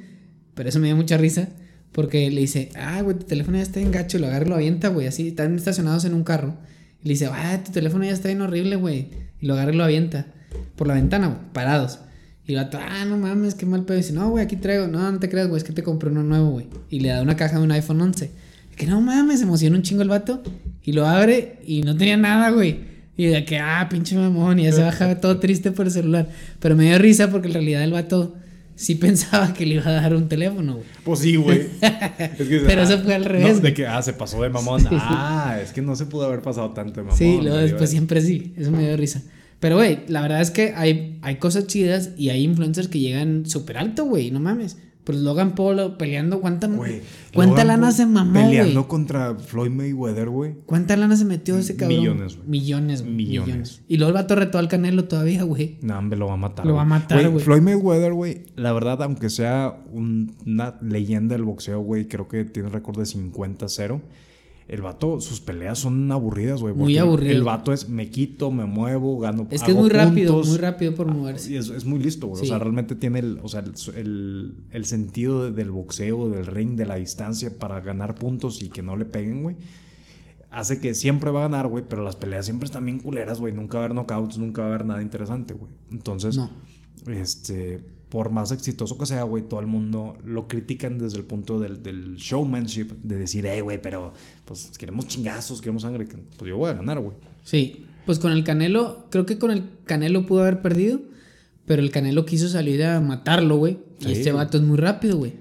Pero 0.55 0.67
eso 0.67 0.79
me 0.79 0.88
dio 0.88 0.95
mucha 0.95 1.17
risa. 1.17 1.49
Porque 1.91 2.31
le 2.31 2.41
dice, 2.41 2.69
ah, 2.75 3.01
güey, 3.03 3.17
tu 3.17 3.25
teléfono 3.25 3.57
ya 3.57 3.63
está 3.63 3.79
en 3.81 3.91
gacho. 3.91 4.17
Y 4.17 4.21
lo 4.21 4.27
agarra 4.27 4.45
y 4.45 4.49
lo 4.49 4.55
avienta, 4.55 4.88
güey. 4.88 5.05
Así, 5.05 5.27
están 5.27 5.55
estacionados 5.55 6.05
en 6.05 6.15
un 6.15 6.23
carro. 6.23 6.57
Y 7.03 7.07
le 7.07 7.13
dice, 7.13 7.27
ah, 7.27 7.62
tu 7.63 7.71
teléfono 7.71 8.03
ya 8.03 8.13
está 8.13 8.29
bien 8.29 8.41
horrible, 8.41 8.77
güey. 8.77 9.09
Y 9.41 9.45
lo 9.45 9.53
agarra 9.53 9.73
y 9.73 9.75
lo 9.75 9.83
avienta. 9.83 10.33
Por 10.75 10.88
la 10.88 10.95
ventana, 10.95 11.27
güey, 11.27 11.39
parados. 11.53 11.99
Y 12.45 12.53
el 12.53 12.63
vato, 12.63 12.79
ah, 12.81 13.05
no 13.05 13.17
mames, 13.17 13.53
qué 13.53 13.65
mal 13.65 13.85
pedo. 13.85 13.97
Y 13.97 14.01
dice, 14.01 14.13
no, 14.13 14.29
güey, 14.29 14.43
aquí 14.43 14.55
traigo. 14.55 14.88
No, 14.88 15.12
no 15.12 15.19
te 15.19 15.29
creas, 15.29 15.47
güey, 15.47 15.59
es 15.59 15.63
que 15.63 15.71
te 15.71 15.83
compré 15.83 16.09
uno 16.09 16.23
nuevo, 16.23 16.49
güey. 16.49 16.65
Y 16.89 16.99
le 17.01 17.09
da 17.09 17.21
una 17.21 17.35
caja 17.35 17.57
de 17.57 17.63
un 17.63 17.71
iPhone 17.71 18.01
11. 18.01 18.31
Y 18.71 18.75
que 18.75 18.88
no 18.88 19.01
mames, 19.01 19.39
se 19.39 19.45
emociona 19.45 19.75
un 19.75 19.83
chingo 19.83 20.01
el 20.01 20.09
vato. 20.09 20.41
Y 20.83 20.93
lo 20.93 21.05
abre 21.05 21.59
y 21.65 21.83
no 21.83 21.95
tenía 21.95 22.17
nada, 22.17 22.49
güey. 22.49 22.79
Y 23.17 23.25
de 23.25 23.45
que, 23.45 23.59
ah, 23.59 23.85
pinche 23.89 24.15
mamón. 24.15 24.57
Y 24.59 24.63
ya 24.63 24.71
se 24.71 24.81
baja 24.81 25.19
todo 25.19 25.39
triste 25.39 25.71
por 25.71 25.85
el 25.85 25.91
celular. 25.91 26.29
Pero 26.59 26.75
me 26.75 26.85
dio 26.85 26.97
risa 26.97 27.29
porque 27.29 27.49
en 27.49 27.53
realidad 27.53 27.83
el 27.83 27.91
vato 27.91 28.35
sí 28.79 28.95
pensaba 28.95 29.53
que 29.53 29.65
le 29.65 29.75
iba 29.75 29.85
a 29.85 29.91
dar 29.91 30.15
un 30.15 30.27
teléfono, 30.27 30.75
güey. 30.75 30.85
Pues 31.03 31.19
sí, 31.19 31.35
güey. 31.35 31.67
Es 32.17 32.47
que, 32.47 32.63
Pero 32.65 32.81
eso 32.81 32.97
fue 32.99 33.13
al 33.13 33.25
revés, 33.25 33.57
no, 33.57 33.62
de 33.62 33.73
que, 33.73 33.85
ah, 33.85 34.01
se 34.01 34.13
pasó 34.13 34.41
de 34.41 34.49
mamón. 34.49 34.88
Ah, 34.91 35.59
es 35.62 35.71
que 35.71 35.81
no 35.81 35.95
se 35.95 36.05
pudo 36.05 36.25
haber 36.25 36.41
pasado 36.41 36.71
tanto 36.71 37.01
de 37.01 37.03
mamón. 37.03 37.17
Sí, 37.17 37.39
luego 37.41 37.57
después 37.57 37.89
siempre 37.89 38.21
sí. 38.21 38.53
Eso 38.57 38.71
me 38.71 38.88
dio 38.88 38.97
risa. 38.97 39.21
Pero, 39.59 39.75
güey, 39.75 39.99
la 40.07 40.21
verdad 40.21 40.41
es 40.41 40.51
que 40.51 40.73
hay, 40.75 41.19
hay 41.21 41.35
cosas 41.35 41.67
chidas 41.67 42.11
y 42.17 42.29
hay 42.29 42.43
influencers 42.43 42.87
que 42.87 42.99
llegan 42.99 43.45
súper 43.45 43.77
alto, 43.77 44.05
güey. 44.05 44.31
No 44.31 44.39
mames. 44.39 44.77
Pues 45.03 45.17
Logan 45.21 45.55
Paul 45.55 45.95
peleando, 45.97 46.39
¿cuánta, 46.39 46.67
Güey, 46.67 47.01
¿cuánta 47.33 47.63
Logan 47.63 47.67
lana 47.81 47.91
se 47.91 48.05
mamó, 48.05 48.33
Peleando 48.33 48.87
contra 48.87 49.33
Floyd 49.35 49.71
Mayweather, 49.71 50.29
güey. 50.29 50.55
¿Cuánta 50.67 50.95
lana 50.97 51.15
se 51.15 51.25
metió 51.25 51.57
ese 51.57 51.75
cabrón? 51.75 51.97
Millones, 51.97 52.35
güey. 52.37 52.47
Millones, 52.47 53.01
güey. 53.01 53.13
Millones. 53.15 53.47
Millones. 53.47 53.81
Y 53.87 53.97
luego 53.97 54.09
el 54.09 54.13
vato 54.13 54.35
retó 54.35 54.59
al 54.59 54.67
Canelo 54.67 55.05
todavía, 55.05 55.41
güey. 55.43 55.77
No, 55.81 55.97
hombre, 55.97 56.19
lo 56.19 56.27
va 56.27 56.33
a 56.33 56.37
matar. 56.37 56.65
Lo 56.65 56.75
va 56.75 56.83
a 56.83 56.85
matar, 56.85 57.27
güey. 57.27 57.43
Floyd 57.43 57.61
Mayweather, 57.61 58.13
güey, 58.13 58.43
la 58.55 58.71
verdad, 58.71 59.01
aunque 59.01 59.31
sea 59.31 59.77
un- 59.91 60.35
una 60.45 60.75
leyenda 60.81 61.33
del 61.33 61.43
boxeo, 61.43 61.79
güey, 61.79 62.07
creo 62.07 62.27
que 62.27 62.45
tiene 62.45 62.69
récord 62.69 62.99
de 62.99 63.05
50-0. 63.07 64.01
El 64.69 64.84
vato, 64.84 65.19
sus 65.19 65.41
peleas 65.41 65.79
son 65.79 66.12
aburridas, 66.12 66.62
güey. 66.62 66.75
Muy 66.75 66.95
aburrido. 66.99 67.32
El 67.36 67.43
vato 67.43 67.73
es, 67.73 67.89
me 67.89 68.10
quito, 68.12 68.51
me 68.51 68.65
muevo, 68.65 69.17
gano. 69.17 69.47
Es 69.49 69.63
que 69.63 69.71
es 69.71 69.77
muy 69.77 69.89
rápido, 69.89 70.43
muy 70.43 70.58
rápido 70.58 70.93
por 70.93 71.08
moverse. 71.12 71.51
Y 71.51 71.55
es, 71.58 71.69
es 71.69 71.86
muy 71.86 71.97
listo, 71.97 72.27
güey. 72.27 72.43
O 72.43 72.45
sea, 72.45 72.60
realmente 72.60 72.93
tiene 72.95 73.17
el, 73.19 73.39
o 73.41 73.47
sea, 73.49 73.62
el, 73.62 73.73
el- 73.97 74.53
el 74.69 74.86
sentido 74.86 75.45
de- 75.45 75.51
del 75.51 75.71
boxeo, 75.71 76.29
del 76.29 76.45
ring, 76.45 76.75
de 76.75 76.86
la 76.86 76.95
distancia 76.97 77.58
para 77.58 77.82
ganar 77.82 78.13
puntos 78.13 78.62
y 78.62 78.69
que 78.69 78.84
no 78.84 78.95
le 78.95 79.05
peguen, 79.05 79.41
güey. 79.41 79.55
Hace 80.51 80.79
que 80.79 80.93
siempre 80.93 81.32
va 81.32 81.39
a 81.39 81.43
ganar, 81.49 81.67
güey, 81.67 81.84
pero 81.89 82.03
las 82.03 82.15
peleas 82.15 82.45
siempre 82.45 82.65
están 82.67 82.86
bien 82.86 82.99
culeras, 82.99 83.39
güey. 83.39 83.53
Nunca 83.53 83.79
va 83.79 83.84
a 83.84 83.86
haber 83.88 83.95
knockouts, 83.95 84.38
nunca 84.38 84.62
va 84.62 84.67
a 84.67 84.71
haber 84.75 84.86
nada 84.86 85.01
interesante, 85.01 85.55
güey. 85.55 85.71
Entonces, 85.91 86.38
No. 86.38 86.49
este, 87.08 87.84
por 88.09 88.31
más 88.31 88.51
exitoso 88.51 88.97
que 88.97 89.05
sea, 89.05 89.23
güey, 89.23 89.43
todo 89.47 89.59
el 89.59 89.67
mundo 89.67 90.17
lo 90.25 90.47
critican 90.47 90.97
desde 90.97 91.17
el 91.17 91.25
punto 91.25 91.59
del, 91.59 91.83
del 91.83 92.15
showmanship, 92.15 92.87
de 93.03 93.17
decir, 93.17 93.45
hey, 93.47 93.61
güey, 93.61 93.79
pero 93.81 94.13
pues 94.45 94.71
queremos 94.77 95.07
chingazos, 95.07 95.61
queremos 95.61 95.83
sangre. 95.83 96.05
Pues 96.37 96.49
yo 96.49 96.57
voy 96.57 96.69
a 96.71 96.73
ganar, 96.73 96.99
güey. 96.99 97.15
Sí. 97.43 97.85
Pues 98.05 98.17
con 98.17 98.31
el 98.31 98.43
Canelo, 98.43 99.05
creo 99.11 99.25
que 99.27 99.37
con 99.37 99.51
el 99.51 99.63
Canelo 99.85 100.25
pudo 100.25 100.41
haber 100.41 100.61
perdido. 100.61 101.01
Pero 101.65 101.83
el 101.83 101.91
Canelo 101.91 102.25
quiso 102.25 102.49
salir 102.49 102.83
a 102.83 102.99
matarlo, 102.99 103.57
güey. 103.57 103.77
Y 103.99 104.05
Sí, 104.05 104.11
este 104.13 104.31
güey. 104.31 104.43
vato 104.43 104.57
es 104.57 104.63
muy 104.63 104.77
rápido, 104.77 105.17
güey. 105.17 105.33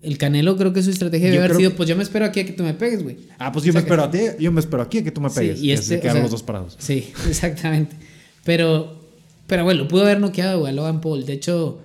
El 0.00 0.16
Canelo 0.16 0.56
creo 0.56 0.72
que 0.72 0.82
su 0.82 0.88
estrategia 0.88 1.26
debe 1.30 1.44
haber 1.44 1.56
sido, 1.56 1.70
que- 1.72 1.76
pues 1.76 1.86
yo 1.86 1.96
me 1.96 2.02
espero 2.02 2.24
aquí 2.24 2.40
a 2.40 2.46
que 2.46 2.52
tú 2.52 2.62
me 2.62 2.72
pegues, 2.72 3.02
güey. 3.02 3.18
Ah, 3.38 3.52
pues 3.52 3.62
yo 3.66 3.70
O 3.70 3.72
sea 3.72 3.82
me 3.82 3.86
que- 3.86 3.92
espero 3.92 4.04
a 4.04 4.10
ti, 4.10 4.42
yo 4.42 4.52
me 4.52 4.60
espero 4.60 4.82
aquí 4.82 4.98
a 4.98 5.04
que 5.04 5.10
tú 5.10 5.20
me 5.20 5.28
pegues. 5.28 5.58
Sí, 5.60 5.66
y 5.66 5.72
así 5.72 5.92
este, 5.94 6.08
o 6.08 6.12
sea, 6.12 6.22
los 6.22 6.30
dos 6.30 6.42
parados. 6.42 6.76
Sí, 6.78 7.12
exactamente. 7.28 7.94
Pero, 8.44 8.98
pero 9.46 9.64
bueno, 9.64 9.82
lo 9.82 9.88
pudo 9.88 10.02
haber 10.02 10.18
noqueado, 10.20 10.60
güey, 10.60 10.72
a 10.72 10.74
Logan 10.74 11.02
Paul. 11.02 11.26
De 11.26 11.34
hecho, 11.34 11.80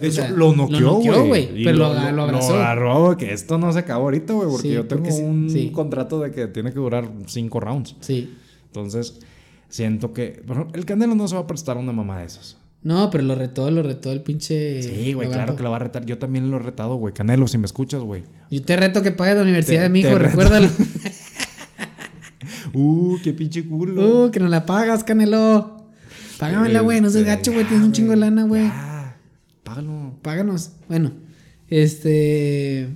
De 0.00 0.06
o 0.06 0.10
hecho, 0.10 0.22
sea, 0.22 0.30
lo 0.30 0.54
noqueó, 0.54 0.94
güey. 1.26 1.64
Pero 1.64 1.76
lo, 1.78 2.12
lo 2.12 2.22
abrazó. 2.22 2.52
Lo 2.54 2.58
agarró, 2.62 3.16
que 3.16 3.32
esto 3.32 3.58
no 3.58 3.72
se 3.72 3.78
acabó 3.80 4.04
ahorita, 4.04 4.32
güey, 4.32 4.48
porque 4.48 4.68
Sí, 4.68 4.74
yo 4.74 4.86
tengo 4.86 5.02
porque 5.04 5.16
un 5.22 5.50
sí. 5.50 5.70
contrato 5.70 6.20
de 6.20 6.30
que 6.30 6.46
tiene 6.48 6.70
que 6.72 6.78
durar 6.78 7.08
cinco 7.26 7.60
rounds. 7.60 7.96
sí. 8.00 8.34
Entonces, 8.66 9.20
siento 9.70 10.12
que. 10.12 10.42
bueno, 10.46 10.68
el 10.74 10.84
Canelo 10.84 11.14
no 11.14 11.26
se 11.28 11.34
va 11.34 11.40
a 11.42 11.46
prestar 11.46 11.78
a 11.78 11.80
una 11.80 11.92
mamá 11.92 12.18
de 12.20 12.26
esas. 12.26 12.58
No, 12.82 13.10
pero 13.10 13.24
lo 13.24 13.34
retó, 13.34 13.70
lo 13.70 13.82
retó 13.82 14.12
el 14.12 14.20
pinche. 14.22 14.82
Sí, 14.82 15.12
güey, 15.14 15.28
claro 15.30 15.56
que 15.56 15.62
lo 15.62 15.70
va 15.70 15.76
a 15.76 15.80
retar. 15.80 16.04
Yo 16.04 16.18
también 16.18 16.50
lo 16.50 16.58
he 16.58 16.60
retado, 16.60 16.96
güey. 16.96 17.14
Canelo, 17.14 17.48
si 17.48 17.56
me 17.58 17.64
escuchas, 17.66 18.02
güey. 18.02 18.24
Yo 18.50 18.62
te 18.62 18.76
reto 18.76 19.02
que 19.02 19.12
pagues 19.12 19.36
la 19.36 19.42
universidad 19.42 19.78
Te- 19.78 19.82
de 19.84 19.88
mi 19.88 20.00
hijo, 20.00 20.16
recuérdalo. 20.18 20.68
Uh, 22.74 23.16
qué 23.24 23.32
pinche 23.32 23.64
culo. 23.66 24.26
Uh, 24.26 24.30
que 24.30 24.38
no 24.40 24.48
la 24.48 24.66
pagas, 24.66 25.02
Canelo. 25.04 25.86
Págamela, 26.38 26.80
güey, 26.80 27.00
no 27.00 27.08
seas 27.08 27.24
gacho, 27.24 27.52
güey, 27.52 27.64
tienes 27.64 27.86
un 27.86 27.92
chingo 27.92 28.10
de 28.10 28.16
lana, 28.18 28.44
güey. 28.44 28.70
Págalo. 29.66 30.14
Páganos. 30.22 30.70
Bueno, 30.88 31.12
este. 31.68 32.88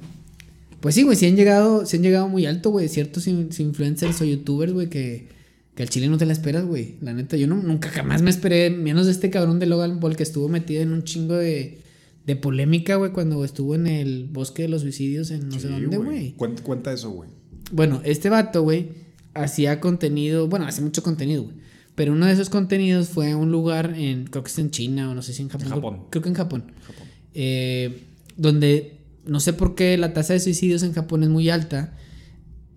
Pues 0.81 0.95
sí, 0.95 1.03
güey, 1.03 1.17
sí 1.17 1.27
han 1.27 1.37
llegado, 1.37 1.85
sí 1.85 1.97
han 1.99 2.03
llegado 2.03 2.29
muy 2.29 2.47
alto, 2.47 2.71
güey. 2.71 2.89
Ciertos 2.89 3.27
in- 3.27 3.51
influencers 3.59 4.21
o 4.23 4.25
youtubers, 4.25 4.73
güey, 4.73 4.89
que, 4.89 5.29
que 5.75 5.83
al 5.83 5.91
chile 5.91 6.09
no 6.09 6.17
te 6.17 6.25
la 6.25 6.33
esperas, 6.33 6.65
güey. 6.65 6.95
La 7.03 7.13
neta, 7.13 7.37
yo 7.37 7.47
no, 7.47 7.57
nunca 7.57 7.91
jamás 7.91 8.23
me 8.23 8.31
esperé, 8.31 8.71
menos 8.71 9.05
de 9.05 9.13
este 9.13 9.29
cabrón 9.29 9.59
de 9.59 9.67
Logan 9.67 10.01
Paul 10.01 10.17
que 10.17 10.23
estuvo 10.23 10.49
metido 10.49 10.81
en 10.81 10.93
un 10.93 11.05
chingo 11.05 11.35
de, 11.35 11.81
de 12.25 12.37
polémica, 12.37 12.97
güey, 12.97 13.13
cuando 13.13 13.45
estuvo 13.45 13.75
en 13.75 13.87
el 13.89 14.25
bosque 14.33 14.63
de 14.63 14.69
los 14.69 14.81
suicidios 14.81 15.31
en 15.31 15.51
no 15.51 15.61
sé 15.61 15.69
dónde, 15.69 15.99
güey. 15.99 16.33
Cuenta, 16.33 16.63
cuenta 16.63 16.93
eso, 16.95 17.11
güey. 17.11 17.29
Bueno, 17.73 18.01
este 18.05 18.31
vato, 18.31 18.63
güey, 18.63 18.89
hacía 19.35 19.81
contenido, 19.81 20.49
bueno, 20.49 20.65
hace 20.67 20.81
mucho 20.81 21.03
contenido, 21.03 21.43
güey. 21.43 21.57
Pero 22.01 22.15
uno 22.15 22.25
de 22.25 22.33
esos 22.33 22.49
contenidos 22.49 23.11
fue 23.11 23.33
a 23.33 23.37
un 23.37 23.53
lugar 23.53 23.93
en, 23.95 24.25
creo 24.25 24.43
que 24.43 24.51
es 24.51 24.59
en 24.59 24.71
China 24.71 25.11
o 25.11 25.15
no 25.15 25.21
sé 25.21 25.35
si 25.35 25.43
en 25.43 25.51
Japón. 25.51 25.67
En 25.67 25.75
Japón. 25.75 26.07
Creo 26.09 26.23
que 26.23 26.31
en 26.31 26.35
Japón. 26.35 26.73
Japón. 26.81 27.07
Eh, 27.35 28.05
donde 28.39 29.01
no 29.27 29.39
sé 29.39 29.53
por 29.53 29.75
qué 29.75 29.99
la 29.99 30.15
tasa 30.15 30.33
de 30.33 30.41
suicidios 30.41 30.83
en 30.83 30.95
Japón 30.95 31.25
es 31.25 31.29
muy 31.29 31.51
alta. 31.51 31.93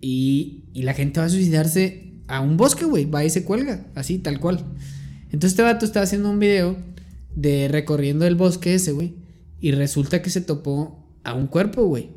Y, 0.02 0.64
y 0.74 0.82
la 0.82 0.92
gente 0.92 1.20
va 1.20 1.24
a 1.24 1.30
suicidarse 1.30 2.20
a 2.28 2.42
un 2.42 2.58
bosque, 2.58 2.84
güey. 2.84 3.06
Va 3.06 3.24
y 3.24 3.30
se 3.30 3.44
cuelga, 3.44 3.86
así, 3.94 4.18
tal 4.18 4.40
cual. 4.40 4.62
Entonces 5.24 5.52
este 5.52 5.62
vato 5.62 5.86
estaba 5.86 6.04
haciendo 6.04 6.28
un 6.28 6.38
video 6.38 6.76
de 7.34 7.68
recorriendo 7.68 8.26
el 8.26 8.34
bosque 8.34 8.74
ese, 8.74 8.92
güey. 8.92 9.14
Y 9.58 9.72
resulta 9.72 10.20
que 10.20 10.28
se 10.28 10.42
topó 10.42 11.08
a 11.22 11.32
un 11.32 11.46
cuerpo, 11.46 11.86
güey. 11.86 12.10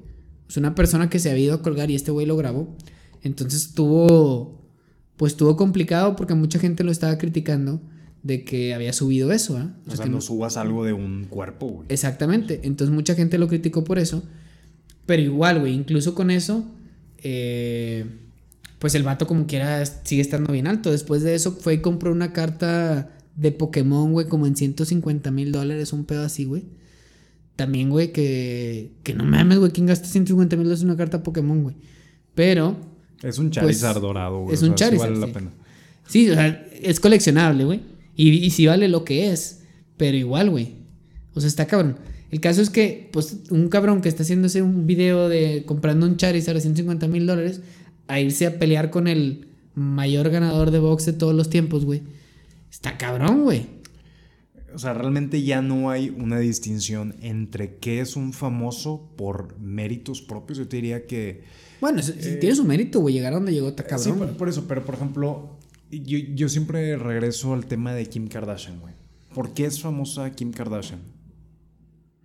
Es 0.49 0.57
una 0.57 0.75
persona 0.75 1.09
que 1.09 1.19
se 1.19 1.31
había 1.31 1.45
ido 1.45 1.55
a 1.55 1.61
colgar 1.61 1.89
y 1.89 1.95
este 1.95 2.11
güey 2.11 2.25
lo 2.25 2.35
grabó. 2.35 2.75
Entonces 3.23 3.71
tuvo, 3.71 4.56
pues 5.17 5.35
tuvo 5.35 5.57
complicado 5.57 6.15
porque 6.15 6.35
mucha 6.35 6.59
gente 6.59 6.83
lo 6.83 6.91
estaba 6.91 7.17
criticando 7.17 7.81
de 8.23 8.43
que 8.43 8.73
había 8.73 8.93
subido 8.93 9.31
eso, 9.31 9.57
¿ah? 9.57 9.75
O 9.87 9.95
sea, 9.95 10.05
que 10.05 10.11
no 10.11 10.21
subas 10.21 10.57
algo 10.57 10.85
de 10.85 10.93
un 10.93 11.25
cuerpo, 11.25 11.67
güey. 11.67 11.85
Exactamente. 11.89 12.61
Entonces 12.63 12.93
mucha 12.93 13.15
gente 13.15 13.37
lo 13.37 13.47
criticó 13.47 13.83
por 13.83 13.99
eso. 13.99 14.23
Pero 15.05 15.21
igual, 15.21 15.59
güey, 15.59 15.73
incluso 15.73 16.13
con 16.13 16.29
eso, 16.29 16.65
eh, 17.19 18.05
pues 18.79 18.93
el 18.95 19.03
vato 19.03 19.25
como 19.25 19.47
quiera 19.47 19.83
sigue 19.85 20.21
estando 20.21 20.51
bien 20.51 20.67
alto. 20.67 20.91
Después 20.91 21.23
de 21.23 21.35
eso 21.35 21.53
fue 21.53 21.75
y 21.75 21.77
compró 21.79 22.11
una 22.11 22.33
carta 22.33 23.17
de 23.35 23.51
Pokémon, 23.51 24.11
güey, 24.11 24.27
como 24.27 24.45
en 24.45 24.55
150 24.55 25.31
mil 25.31 25.51
dólares, 25.51 25.93
un 25.93 26.05
pedo 26.05 26.23
así, 26.23 26.45
güey. 26.45 26.65
También, 27.55 27.89
güey, 27.89 28.11
que, 28.11 28.91
que 29.03 29.13
no 29.13 29.23
mames, 29.23 29.57
güey, 29.57 29.71
¿quién 29.71 29.87
gasta 29.87 30.07
150 30.07 30.55
mil 30.57 30.65
dólares 30.65 30.83
en 30.83 30.89
una 30.89 30.97
carta 30.97 31.23
Pokémon, 31.23 31.63
güey? 31.63 31.75
Pero, 32.35 32.75
Es 33.23 33.37
un 33.39 33.51
Charizard 33.51 34.01
dorado, 34.01 34.37
güey. 34.37 34.47
Pues, 34.47 34.61
es 34.61 34.63
o 34.63 34.65
sea, 34.65 34.71
un 34.71 34.77
sí 34.77 34.83
Charizard, 34.83 35.09
vale 35.09 35.15
sí. 35.15 35.27
la 35.27 35.33
pena. 35.33 35.51
sí, 36.07 36.29
o 36.29 36.33
sea, 36.33 36.67
es 36.81 36.99
coleccionable, 36.99 37.65
güey. 37.65 37.81
Y, 38.15 38.29
y 38.29 38.49
sí 38.51 38.65
vale 38.65 38.87
lo 38.87 39.03
que 39.03 39.31
es, 39.31 39.63
pero 39.97 40.17
igual, 40.17 40.49
güey. 40.49 40.75
O 41.33 41.39
sea, 41.39 41.47
está 41.47 41.67
cabrón. 41.67 41.97
El 42.29 42.41
caso 42.41 42.61
es 42.61 42.69
que, 42.69 43.09
pues, 43.13 43.37
un 43.51 43.69
cabrón 43.69 44.01
que 44.01 44.09
está 44.09 44.23
haciéndose 44.23 44.61
un 44.61 44.85
video 44.85 45.29
de 45.29 45.63
comprando 45.65 46.05
un 46.05 46.17
Charizard 46.17 46.57
a 46.57 46.61
150 46.61 47.07
mil 47.07 47.25
dólares, 47.25 47.61
a 48.07 48.19
irse 48.19 48.45
a 48.47 48.59
pelear 48.59 48.89
con 48.89 49.07
el 49.07 49.47
mayor 49.75 50.29
ganador 50.29 50.71
de 50.71 50.79
box 50.79 51.05
de 51.05 51.13
todos 51.13 51.33
los 51.35 51.49
tiempos, 51.49 51.85
güey. 51.85 52.01
Está 52.71 52.97
cabrón, 52.97 53.43
güey. 53.43 53.67
O 54.73 54.79
sea, 54.79 54.93
realmente 54.93 55.41
ya 55.43 55.61
no 55.61 55.89
hay 55.89 56.09
una 56.09 56.39
distinción 56.39 57.15
entre 57.21 57.77
qué 57.77 58.01
es 58.01 58.15
un 58.15 58.33
famoso 58.33 59.09
por 59.15 59.57
méritos 59.59 60.21
propios. 60.21 60.57
Yo 60.57 60.67
te 60.67 60.77
diría 60.77 61.05
que. 61.05 61.43
Bueno, 61.81 62.01
si 62.01 62.13
tiene 62.39 62.55
su 62.55 62.63
mérito, 62.65 62.99
güey, 62.99 63.13
llegar 63.15 63.33
a 63.33 63.35
donde 63.37 63.53
llegó, 63.53 63.69
está 63.69 63.83
Sí, 63.83 63.89
cabrón. 63.89 64.17
por, 64.17 64.27
güey. 64.27 64.37
por 64.37 64.49
eso, 64.49 64.65
pero 64.67 64.83
por 64.85 64.95
ejemplo, 64.95 65.57
yo, 65.91 66.17
yo 66.17 66.49
siempre 66.49 66.97
regreso 66.97 67.53
al 67.53 67.65
tema 67.65 67.93
de 67.93 68.05
Kim 68.07 68.27
Kardashian, 68.27 68.79
güey. 68.79 68.93
¿Por 69.33 69.53
qué 69.53 69.65
es 69.65 69.79
famosa 69.81 70.31
Kim 70.31 70.51
Kardashian? 70.51 70.99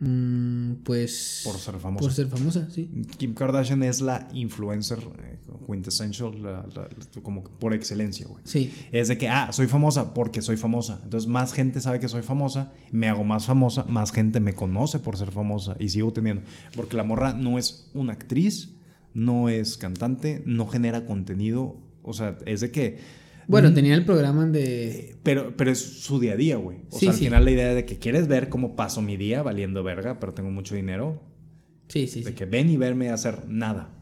Mm, 0.01 0.83
pues. 0.83 1.43
Por 1.45 1.57
ser 1.59 1.77
famosa. 1.79 2.01
Por 2.03 2.12
ser 2.12 2.27
famosa, 2.27 2.69
sí. 2.71 2.91
Kim 3.19 3.35
Kardashian 3.35 3.83
es 3.85 4.01
la 4.01 4.29
influencer 4.35 4.99
eh, 4.99 5.38
quintessential, 5.67 6.43
la- 6.43 6.67
la- 6.75 6.88
la- 6.88 7.23
como 7.23 7.45
por 7.45 7.73
excelencia, 7.73 8.27
güey. 8.27 8.43
Sí. 8.45 8.73
Es 8.91 9.07
de 9.09 9.17
que, 9.17 9.29
ah, 9.29 9.53
soy 9.53 9.69
famosa 9.69 10.12
porque 10.12 10.43
soy 10.43 10.57
famosa. 10.57 10.99
Entonces, 11.05 11.29
más 11.29 11.53
gente 11.53 11.81
sabe 11.81 12.01
que 12.01 12.09
soy 12.09 12.23
famosa, 12.23 12.73
me 12.91 13.09
hago 13.09 13.23
más 13.23 13.47
famosa, 13.47 13.85
más 13.85 14.11
gente 14.11 14.41
me 14.41 14.55
conoce 14.55 14.99
por 14.99 15.17
ser 15.17 15.31
famosa 15.31 15.77
y 15.79 15.88
sigo 15.91 16.12
teniendo. 16.12 16.43
Porque 16.75 16.97
la 16.97 17.05
morra 17.05 17.33
no 17.33 17.57
es 17.59 17.88
una 17.95 18.15
actriz, 18.15 18.71
no 19.14 19.48
es 19.48 19.77
cantante, 19.77 20.42
no 20.46 20.66
genera 20.66 21.07
contenido. 21.07 21.77
O 22.03 22.12
sea, 22.12 22.38
es 22.46 22.61
de 22.61 22.70
que. 22.70 22.98
Bueno, 23.48 23.72
tenía 23.75 23.94
el 23.94 24.05
programa 24.05 24.46
de. 24.46 25.16
Pero, 25.22 25.57
pero 25.57 25.70
es 25.70 25.81
su 25.81 26.20
día 26.20 26.33
a 26.33 26.37
día, 26.37 26.57
güey. 26.57 26.79
O 26.90 26.98
Sí, 26.98 27.07
sea, 27.07 27.11
al 27.11 27.16
sí. 27.16 27.25
final 27.25 27.44
la 27.44 27.51
idea 27.51 27.75
de 27.75 27.85
que 27.85 27.98
quieres 27.98 28.29
ver 28.29 28.48
cómo 28.48 28.77
paso 28.77 29.03
mi 29.03 29.16
día 29.16 29.42
valiendo 29.42 29.83
verga, 29.83 30.18
pero 30.20 30.33
tengo 30.35 30.51
mucho 30.51 30.75
dinero. 30.75 31.22
Sí, 31.88 32.07
sí, 32.07 32.22
De 32.22 32.31
sí. 32.31 32.35
que 32.37 32.44
ven 32.46 32.70
y 32.70 32.77
verme 32.77 33.11
hacer 33.11 33.46
nada. 33.48 34.02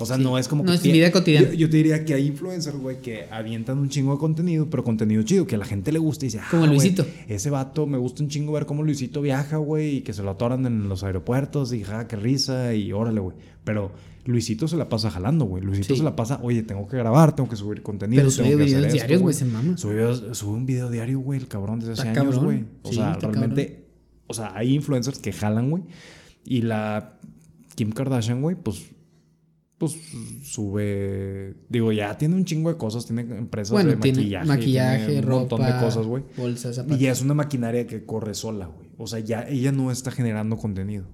O 0.00 0.06
sea, 0.06 0.16
Sí. 0.16 0.22
no 0.22 0.38
es 0.38 0.48
como 0.48 0.62
No 0.64 0.70
que. 0.70 0.76
es 0.76 0.82
tie- 0.84 0.92
vida 0.92 1.12
cotidiana. 1.12 1.48
Yo, 1.48 1.54
yo 1.54 1.70
te 1.70 1.76
diría 1.76 2.04
que 2.04 2.14
hay 2.14 2.26
influencers, 2.26 2.76
güey, 2.76 3.00
que 3.00 3.26
avientan 3.30 3.78
un 3.78 3.88
chingo 3.88 4.12
de 4.14 4.18
contenido, 4.18 4.68
pero 4.70 4.82
contenido 4.82 5.22
chido, 5.22 5.46
que 5.46 5.54
a 5.54 5.58
la 5.58 5.64
gente 5.66 5.92
le 5.92 5.98
gusta 5.98 6.24
y 6.24 6.28
dice, 6.28 6.40
ah, 6.40 6.46
Como 6.50 6.62
güey, 6.66 6.72
Luisito. 6.78 7.06
ese 7.28 7.50
vato 7.50 7.86
me 7.86 7.98
gusta 7.98 8.22
un 8.22 8.28
chingo 8.30 8.52
ver 8.52 8.66
cómo 8.66 8.82
Luisito 8.82 9.20
viaja, 9.22 9.58
güey, 9.58 9.96
y 9.96 10.00
que 10.00 10.12
se 10.12 10.22
lo 10.22 10.30
atoran 10.30 10.64
en 10.66 10.88
los 10.88 11.04
aeropuertos 11.04 11.72
y 11.72 11.84
ja, 11.84 12.08
qué 12.08 12.16
risa 12.16 12.74
y 12.74 12.92
órale, 12.92 13.20
güey. 13.20 13.36
Pero 13.64 13.92
Luisito 14.24 14.68
se 14.68 14.76
la 14.76 14.88
pasa 14.88 15.10
jalando, 15.10 15.44
güey. 15.44 15.62
Luisito 15.62 15.94
Sí. 15.94 15.98
se 15.98 16.04
la 16.04 16.16
pasa, 16.16 16.40
oye, 16.42 16.62
tengo 16.62 16.86
que 16.86 16.96
grabar, 16.96 17.34
tengo 17.36 17.48
que 17.48 17.56
subir 17.56 17.82
contenido. 17.82 18.20
Pero 18.20 18.30
sube 18.30 18.54
videos 18.56 18.92
diarios, 18.92 19.20
güey, 19.22 19.34
se 19.34 19.44
mama. 19.44 19.76
Sube, 19.76 20.34
sube 20.34 20.52
un 20.56 20.66
video 20.66 20.90
diario, 20.90 21.20
güey, 21.20 21.38
el 21.40 21.48
cabrón 21.48 21.80
desde 21.80 21.92
hace 21.92 22.08
Está 22.08 22.20
años, 22.22 22.38
güey. 22.38 22.64
O 22.82 22.88
Sí, 22.90 22.96
sea, 22.96 23.14
realmente, 23.20 23.84
o 24.26 24.34
sea, 24.34 24.52
hay 24.56 24.74
influencers 24.74 25.18
que 25.18 25.32
jalan, 25.32 25.70
güey. 25.70 25.82
Y 26.44 26.62
la 26.62 27.18
Kim 27.74 27.92
Kardashian, 27.92 28.40
güey, 28.42 28.56
pues, 28.56 28.82
pues 29.80 29.96
sube, 30.42 31.54
digo, 31.70 31.90
ya 31.90 32.18
tiene 32.18 32.34
un 32.34 32.44
chingo 32.44 32.70
de 32.70 32.76
cosas, 32.76 33.06
tiene 33.06 33.22
empresas 33.22 33.72
Bueno, 33.72 33.88
de 33.90 33.96
maquillaje, 33.96 34.46
maquillaje, 34.46 35.06
tiene 35.06 35.20
un 35.22 35.26
ropa, 35.26 35.56
montón 35.56 35.66
de 35.66 35.84
cosas, 35.84 36.06
güey. 36.06 36.22
bolsas, 36.36 36.72
Y 36.72 36.76
zapatos. 36.76 36.98
ya 36.98 37.12
es 37.12 37.22
una 37.22 37.32
maquinaria 37.32 37.86
que 37.86 38.04
corre 38.04 38.34
sola, 38.34 38.66
güey. 38.66 38.88
O 38.98 39.06
sea, 39.06 39.20
ya 39.20 39.48
ella 39.48 39.72
no 39.72 39.90
está 39.90 40.10
generando 40.10 40.58
contenido. 40.58 41.06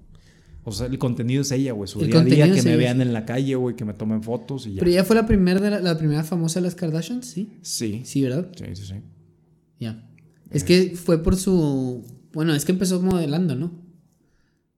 O 0.65 0.73
sea, 0.73 0.87
el 0.87 0.99
contenido 0.99 1.43
es 1.43 1.51
ella, 1.53 1.71
güey. 1.71 1.87
Su 1.87 2.01
El 2.01 2.07
día 2.11 2.19
a 2.19 2.23
día, 2.25 2.51
que 2.53 2.61
me 2.61 2.75
vean 2.75 2.99
en 2.99 3.13
la 3.13 3.25
calle, 3.25 3.55
güey, 3.55 3.77
que 3.77 3.85
me 3.85 3.93
tomen 3.93 4.21
fotos 4.21 4.67
y 4.67 4.73
ya. 4.73 4.79
Pero 4.79 4.91
ella 4.91 5.05
fue 5.05 5.15
la 5.15 5.25
primera 5.25 5.61
de 5.61 5.69
la, 5.69 5.79
la 5.79 5.97
primera 5.97 6.25
famosa 6.25 6.59
de 6.59 6.65
las 6.65 6.75
Kardashians, 6.75 7.25
sí. 7.25 7.53
Sí. 7.61 8.01
Sí, 8.03 8.21
¿verdad? 8.21 8.49
Sí, 8.53 8.65
sí, 8.73 8.83
sí. 8.85 8.95
Ya. 9.79 10.03
Es 10.51 10.65
que 10.65 10.93
fue 10.97 11.23
por 11.23 11.37
su. 11.37 12.03
Bueno, 12.33 12.53
es 12.53 12.65
que 12.65 12.73
empezó 12.73 13.01
modelando, 13.01 13.55
¿no? 13.55 13.71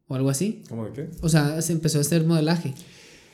O 0.07 0.13
algo 0.13 0.29
así. 0.29 0.61
¿Cómo 0.69 0.85
de 0.85 0.91
qué? 0.93 1.09
O 1.21 1.29
sea, 1.29 1.59
se 1.63 1.73
empezó 1.73 1.97
a 1.97 2.01
hacer 2.01 2.23
modelaje. 2.23 2.75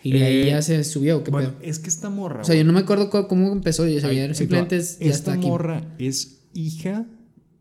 Y 0.08 0.12
de 0.12 0.24
ahí 0.24 0.42
Eh, 0.44 0.46
ya 0.48 0.62
se 0.62 0.84
subió, 0.84 1.24
¿qué 1.24 1.32
Bueno, 1.32 1.50
pedo? 1.58 1.60
es 1.68 1.80
que 1.80 1.90
esta 1.90 2.10
morra. 2.12 2.42
O 2.42 2.44
sea, 2.44 2.56
yo 2.56 2.64
no 2.64 2.74
me 2.74 2.80
acuerdo 2.80 3.10
cómo 3.28 3.52
empezó. 3.52 3.88
Yo 3.88 4.00
sabía, 4.00 4.32
simplemente 4.36 4.78
es, 4.78 5.00
ya 5.00 5.06
Esta 5.08 5.16
está 5.18 5.34
aquí. 5.34 5.48
morra 5.48 5.96
es 5.98 6.48
hija 6.54 7.08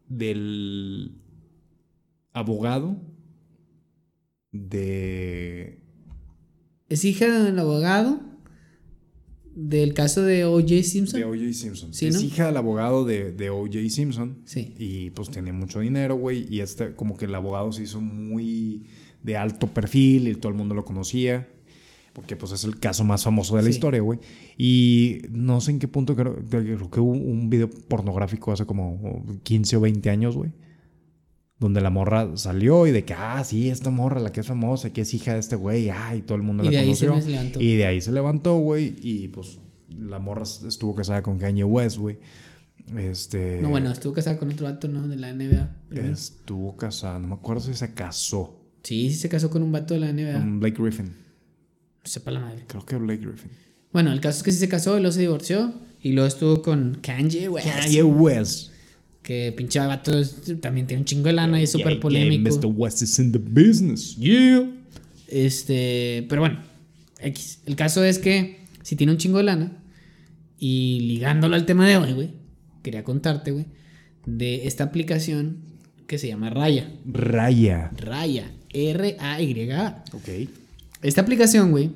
del 0.09 1.17
abogado 2.33 3.01
de. 4.53 5.81
Es 6.89 7.05
hija 7.05 7.43
del 7.43 7.59
abogado 7.59 8.21
del 9.57 9.95
caso 9.95 10.23
de 10.23 10.45
O.J. 10.45 10.83
Simpson. 10.83 11.21
De 11.21 11.25
O.J. 11.27 11.53
Simpson. 11.53 11.95
Sí, 11.95 12.07
es 12.09 12.17
¿no? 12.17 12.21
hija 12.23 12.47
del 12.47 12.57
abogado 12.57 13.05
de, 13.05 13.33
de 13.33 13.51
O.J. 13.51 13.89
Simpson. 13.89 14.43
Sí. 14.45 14.75
Y 14.79 15.11
pues 15.11 15.31
tiene 15.31 15.53
mucho 15.53 15.81
dinero, 15.81 16.17
güey. 16.17 16.47
Y 16.53 16.61
este, 16.61 16.95
como 16.95 17.17
que 17.17 17.25
el 17.25 17.35
abogado 17.35 17.73
se 17.73 17.85
hizo 17.85 18.01
muy 18.01 18.85
de 19.23 19.37
alto 19.37 19.69
perfil 19.69 20.29
y 20.29 20.35
todo 20.35 20.51
el 20.53 20.59
mundo 20.59 20.75
lo 20.75 20.85
conocía. 20.85 21.49
Porque 22.15 22.37
pues 22.37 22.53
es 22.53 22.65
el 22.65 22.79
caso 22.79 23.05
más 23.05 23.25
famoso 23.25 23.57
de 23.57 23.63
la 23.63 23.69
Sí. 23.69 23.75
historia, 23.75 24.01
güey. 24.01 24.19
Y 24.57 25.19
no 25.31 25.61
sé 25.61 25.73
en 25.73 25.79
qué 25.81 25.89
punto, 25.89 26.15
creo, 26.17 26.37
creo 26.49 26.91
que 26.91 27.01
hubo 27.01 27.11
un 27.13 27.51
video 27.51 27.69
pornográfico 27.69 28.53
hace 28.53 28.65
como 28.65 29.27
15 29.43 29.77
o 29.77 29.81
20 29.81 30.09
años, 30.11 30.37
güey. 30.37 30.53
Donde 31.59 31.81
la 31.81 31.91
morra 31.91 32.37
salió 32.37 32.87
y 32.87 32.93
de 32.93 33.05
que, 33.05 33.15
ah, 33.15 33.43
sí, 33.45 33.69
esta 33.69 33.91
morra, 33.91 34.21
la 34.21 34.31
que 34.33 34.41
es 34.41 34.47
famosa, 34.47 34.93
que 34.93 35.01
es 35.03 35.13
hija 35.15 35.35
de 35.35 35.41
este 35.41 35.57
güey, 35.57 35.91
ah, 35.91 36.15
y 36.17 36.23
todo 36.23 36.37
el 36.37 36.43
mundo 36.43 36.63
Y 36.63 36.67
la 36.67 36.71
de 36.73 36.79
ahí 36.79 36.95
se 36.95 37.07
conoció. 37.07 37.31
levantó. 37.31 37.61
Y 37.61 37.77
de 37.77 37.87
ahí 37.87 38.01
se 38.01 38.13
levantó, 38.13 38.59
güey. 38.59 38.95
Y 39.03 39.29
pues 39.29 39.59
la 39.89 40.19
morra 40.19 40.43
estuvo 40.43 40.95
casada 40.95 41.23
con 41.23 41.39
Kanye 41.39 41.65
West, 41.65 41.97
güey. 41.99 42.19
Este. 42.97 43.61
No, 43.63 43.71
bueno, 43.71 43.91
estuvo 43.91 44.13
casada 44.13 44.39
con 44.39 44.51
otro 44.53 44.67
vato, 44.67 44.89
¿no? 44.89 45.07
De 45.09 45.17
la 45.17 45.33
NBA. 45.33 45.77
primero. 45.89 46.13
Estuvo 46.13 46.77
casada, 46.77 47.19
no 47.19 47.29
me 47.29 47.35
acuerdo 47.35 47.63
si 47.63 47.75
se 47.75 47.95
casó 47.95 48.61
Sí, 48.83 49.09
sí 49.11 49.17
se 49.17 49.29
casó 49.31 49.49
con 49.49 49.63
un 49.63 49.73
vato 49.73 49.95
de 49.95 50.01
la 50.01 50.13
NBA. 50.13 50.35
con 50.35 50.61
Blake 50.61 50.81
Griffin. 50.83 51.24
Sepa 52.05 52.31
la 52.31 52.41
madre. 52.41 52.65
Creo 52.67 52.85
que 52.85 52.97
Blake 52.97 53.25
Griffin. 53.27 53.51
Bueno, 53.93 54.13
el 54.13 54.21
caso 54.21 54.39
es 54.39 54.43
que 54.43 54.53
sí 54.53 54.59
se 54.59 54.69
casó 54.69 54.97
y 54.97 55.01
luego 55.01 55.13
se 55.13 55.21
divorció. 55.21 55.73
Y 56.03 56.13
luego 56.13 56.27
estuvo 56.29 56.61
con 56.63 56.99
Kanye 57.01 57.49
West. 57.49 57.67
Kanye 57.67 58.03
West. 58.03 58.71
Que 59.23 59.53
pinche 59.57 59.79
vato 59.79 60.19
es- 60.19 60.43
también 60.61 60.87
tiene 60.87 61.01
un 61.01 61.07
chingo 61.07 61.25
de 61.29 61.33
lana 61.33 61.59
y 61.59 61.65
es 61.65 61.73
súper 61.73 61.93
Yeah, 61.95 62.01
polémico. 62.01 62.51
yeah, 62.51 62.59
Mr. 62.59 62.67
West 62.77 63.01
is 63.03 63.19
in 63.19 63.33
the 63.33 63.39
business. 63.39 64.15
Yeah. 64.17 64.71
Este, 65.29 66.27
pero 66.29 66.43
bueno, 66.43 66.61
X. 67.21 67.61
El 67.65 67.75
caso 67.77 68.05
es 68.05 68.19
que 68.19 68.67
si 68.83 68.97
tiene 68.97 69.13
un 69.13 69.19
chingo 69.19 69.39
de 69.39 69.45
lana 69.45 69.83
y 70.59 71.01
ligándolo 71.09 71.55
al 71.57 71.65
tema 71.65 71.89
de 71.89 71.97
hoy, 71.97 72.13
güey, 72.13 72.31
quería 72.83 73.03
contarte, 73.03 73.51
güey, 73.53 73.65
de 74.27 74.67
esta 74.67 74.85
aplicación 74.85 75.57
que 76.07 76.19
se 76.19 76.29
llama 76.29 76.51
Raya. 76.51 76.91
Raya. 77.07 77.91
Raya. 77.97 78.51
R-A-Y-A. 78.75 80.05
Ok. 80.13 80.29
Esta 81.05 81.21
aplicación, 81.21 81.71
güey, 81.71 81.91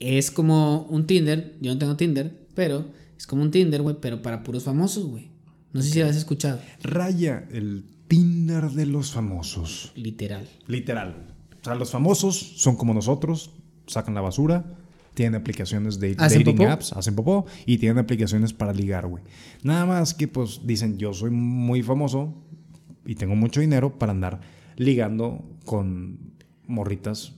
es 0.00 0.32
como 0.32 0.82
un 0.90 1.06
Tinder. 1.06 1.56
Yo 1.60 1.72
no 1.72 1.78
tengo 1.78 1.96
Tinder, 1.96 2.36
pero 2.56 2.86
es 3.16 3.24
como 3.24 3.42
un 3.42 3.52
Tinder, 3.52 3.82
güey, 3.82 3.94
pero 4.00 4.20
para 4.20 4.42
puros 4.42 4.64
famosos, 4.64 5.06
güey. 5.06 5.30
No 5.72 5.80
sé 5.80 5.90
si 5.90 6.00
has 6.00 6.16
escuchado. 6.16 6.58
Raya, 6.82 7.46
el 7.52 7.84
Tinder 8.08 8.70
de 8.70 8.84
los 8.84 9.12
famosos. 9.12 9.92
Literal. 9.94 10.48
Literal. 10.66 11.28
O 11.60 11.64
sea, 11.64 11.76
los 11.76 11.92
famosos 11.92 12.36
son 12.56 12.74
como 12.74 12.94
nosotros, 12.94 13.52
sacan 13.86 14.14
la 14.14 14.22
basura, 14.22 14.76
tienen 15.14 15.40
aplicaciones 15.40 16.00
de 16.00 16.16
¿Hacen 16.18 16.40
dating 16.40 16.56
popó? 16.56 16.70
apps, 16.70 16.92
hacen 16.94 17.14
popó 17.14 17.46
y 17.64 17.78
tienen 17.78 17.98
aplicaciones 17.98 18.52
para 18.52 18.72
ligar, 18.72 19.06
güey. 19.06 19.22
Nada 19.62 19.86
más 19.86 20.14
que 20.14 20.26
pues 20.26 20.62
dicen, 20.64 20.98
yo 20.98 21.14
soy 21.14 21.30
muy 21.30 21.84
famoso 21.84 22.34
y 23.06 23.14
tengo 23.14 23.36
mucho 23.36 23.60
dinero 23.60 24.00
para 24.00 24.10
andar 24.10 24.40
ligando 24.74 25.44
con 25.64 26.34
morritas 26.66 27.34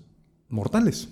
mortales 0.50 1.08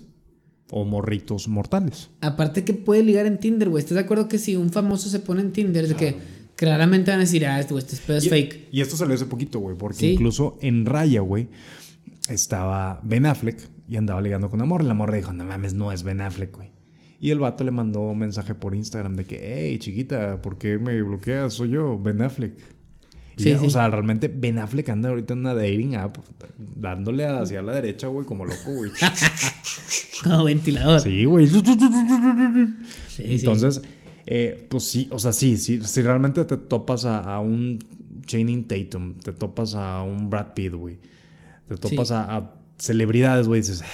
o 0.71 0.85
morritos 0.85 1.47
mortales. 1.47 2.09
Aparte 2.21 2.63
que 2.63 2.73
puede 2.73 3.01
ligar 3.03 3.25
en 3.25 3.39
Tinder, 3.39 3.69
güey. 3.69 3.81
¿Estás 3.81 3.95
de 3.95 4.01
acuerdo 4.01 4.27
que 4.27 4.37
si 4.37 4.55
un 4.55 4.69
famoso 4.69 5.09
se 5.09 5.19
pone 5.19 5.41
en 5.41 5.51
Tinder, 5.51 5.87
de 5.87 5.95
que 5.95 6.15
claramente 6.55 7.09
van 7.09 7.21
a 7.21 7.23
decir, 7.23 7.45
ah, 7.47 7.59
este, 7.59 7.73
güey, 7.73 7.83
este 7.83 7.97
pedo 8.05 8.17
es 8.17 8.25
Y- 8.25 8.29
fake? 8.29 8.67
Y 8.71 8.81
esto 8.81 8.95
salió 8.95 9.15
hace 9.15 9.25
poquito, 9.25 9.59
güey, 9.59 9.75
porque 9.75 9.97
Sí. 9.97 10.07
incluso 10.11 10.57
en 10.61 10.85
Raya, 10.85 11.21
güey, 11.21 11.47
estaba 12.29 12.99
Ben 13.03 13.25
Affleck 13.25 13.57
y 13.87 13.95
andaba 13.95 14.21
ligando 14.21 14.49
con. 14.49 14.59
Y 14.59 14.83
la 14.85 14.93
morra 14.93 15.15
dijo, 15.15 15.33
no 15.33 15.45
mames, 15.45 15.73
no 15.73 15.91
es 15.91 16.03
Ben 16.03 16.21
Affleck, 16.21 16.55
güey. 16.55 16.69
Y 17.19 17.31
el 17.31 17.39
vato 17.39 17.63
le 17.63 17.71
mandó 17.71 18.01
un 18.01 18.19
mensaje 18.19 18.55
por 18.55 18.75
Instagram 18.75 19.15
de 19.15 19.25
que, 19.25 19.39
hey, 19.41 19.77
chiquita, 19.79 20.41
¿por 20.41 20.57
qué 20.57 20.77
me 20.77 21.01
bloqueas? 21.01 21.53
Soy 21.53 21.69
yo, 21.71 21.99
Ben 21.99 22.21
Affleck. 22.21 22.53
Sí, 23.43 23.49
ya, 23.49 23.59
sí. 23.59 23.65
O 23.67 23.69
sea, 23.69 23.89
realmente 23.89 24.27
Ben 24.27 24.57
Affleck 24.59 24.89
anda 24.89 25.09
ahorita 25.09 25.33
en 25.33 25.39
una 25.39 25.53
dating 25.53 25.95
app, 25.95 26.17
dándole 26.57 27.25
hacia 27.25 27.61
la 27.61 27.73
derecha, 27.73 28.07
güey, 28.07 28.25
como 28.25 28.45
loco, 28.45 28.71
güey. 28.73 28.91
Como 30.23 30.43
ventilador. 30.43 30.99
sí, 30.99 31.23
güey. 31.25 31.47
Sí, 31.47 31.61
sí. 33.07 33.23
Entonces, 33.23 33.81
eh, 34.25 34.67
pues 34.69 34.83
sí, 34.83 35.07
o 35.11 35.19
sea, 35.19 35.31
sí, 35.31 35.57
sí, 35.57 35.79
si 35.81 36.01
realmente 36.01 36.43
te 36.45 36.57
topas 36.57 37.05
a, 37.05 37.19
a 37.19 37.39
un 37.39 37.79
Channing 38.25 38.67
Tatum, 38.67 39.13
te 39.15 39.31
topas 39.31 39.75
a 39.75 40.03
un 40.03 40.29
Brad 40.29 40.53
Pitt, 40.53 40.73
güey, 40.73 40.99
te 41.67 41.77
topas 41.77 42.11
a, 42.11 42.35
a 42.35 42.53
celebridades, 42.77 43.47
güey, 43.47 43.61
dices, 43.61 43.81
"Ah, 43.81 43.87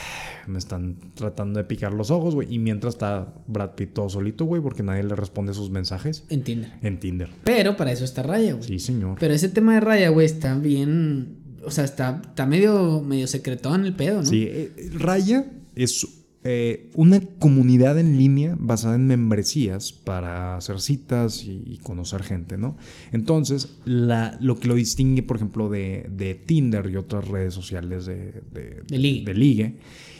me 0.51 0.59
están 0.59 0.97
tratando 1.15 1.57
de 1.59 1.63
picar 1.65 1.93
los 1.93 2.11
ojos, 2.11 2.35
güey, 2.35 2.53
y 2.53 2.59
mientras 2.59 2.95
está 2.95 3.33
Brad 3.47 3.71
Pitt 3.75 3.93
todo 3.93 4.09
solito, 4.09 4.45
güey, 4.45 4.61
porque 4.61 4.83
nadie 4.83 5.03
le 5.03 5.15
responde 5.15 5.53
sus 5.53 5.69
mensajes 5.69 6.23
En 6.29 6.43
Tinder. 6.43 6.71
en 6.81 6.99
Tinder. 6.99 7.29
Pero 7.43 7.75
para 7.77 7.91
eso 7.91 8.05
está 8.05 8.23
Raya, 8.23 8.53
güey. 8.53 8.67
Sí, 8.67 8.79
señor. 8.79 9.17
Pero 9.19 9.33
ese 9.33 9.49
tema 9.49 9.73
de 9.75 9.79
Raya, 9.79 10.09
güey, 10.09 10.25
está 10.25 10.55
bien. 10.55 11.37
o 11.65 11.71
sea, 11.71 11.83
está, 11.83 12.21
está 12.27 12.45
medio, 12.45 13.01
medio 13.01 13.27
secretón 13.27 13.85
el 13.85 13.95
pedo, 13.95 14.17
¿no? 14.17 14.25
Sí, 14.25 14.45
eh, 14.47 14.71
Raya 14.93 15.45
es 15.75 16.07
eh, 16.47 16.91
una 16.93 17.19
comunidad 17.39 17.97
en 17.97 18.19
línea 18.19 18.55
basada 18.59 18.93
en 18.93 19.07
membresías 19.07 19.91
para 19.91 20.55
hacer 20.55 20.79
citas 20.79 21.43
y, 21.43 21.63
y 21.65 21.79
conocer 21.79 22.21
gente, 22.21 22.55
¿no? 22.55 22.77
Entonces, 23.11 23.79
la, 23.83 24.37
lo 24.39 24.59
que 24.59 24.67
lo 24.67 24.75
distingue, 24.75 25.23
por 25.23 25.37
ejemplo, 25.37 25.69
de, 25.69 26.07
de 26.15 26.35
Tinder 26.35 26.87
y 26.91 26.97
otras 26.97 27.27
redes 27.27 27.55
sociales 27.55 28.05
de, 28.05 28.43
de, 28.51 28.83
De 28.87 29.33
ligue. 29.33 29.77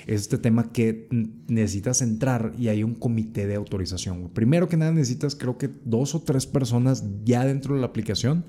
es 0.08 0.22
este 0.22 0.40
tema 0.40 0.72
que 0.72 1.08
necesitas 1.48 2.02
entrar 2.02 2.56
y 2.58 2.70
hay 2.70 2.82
un 2.82 2.96
comité 2.96 3.46
de 3.46 3.54
autorización. 3.54 4.30
Primero 4.34 4.68
que 4.68 4.78
nada 4.78 4.92
necesitas 4.94 5.36
creo 5.36 5.60
que 5.60 5.70
dos 5.86 6.16
o 6.16 6.24
tres 6.24 6.48
personas 6.48 7.04
ya 7.24 7.46
dentro 7.46 7.76
de 7.76 7.82
la 7.82 7.88
aplicación 7.88 8.46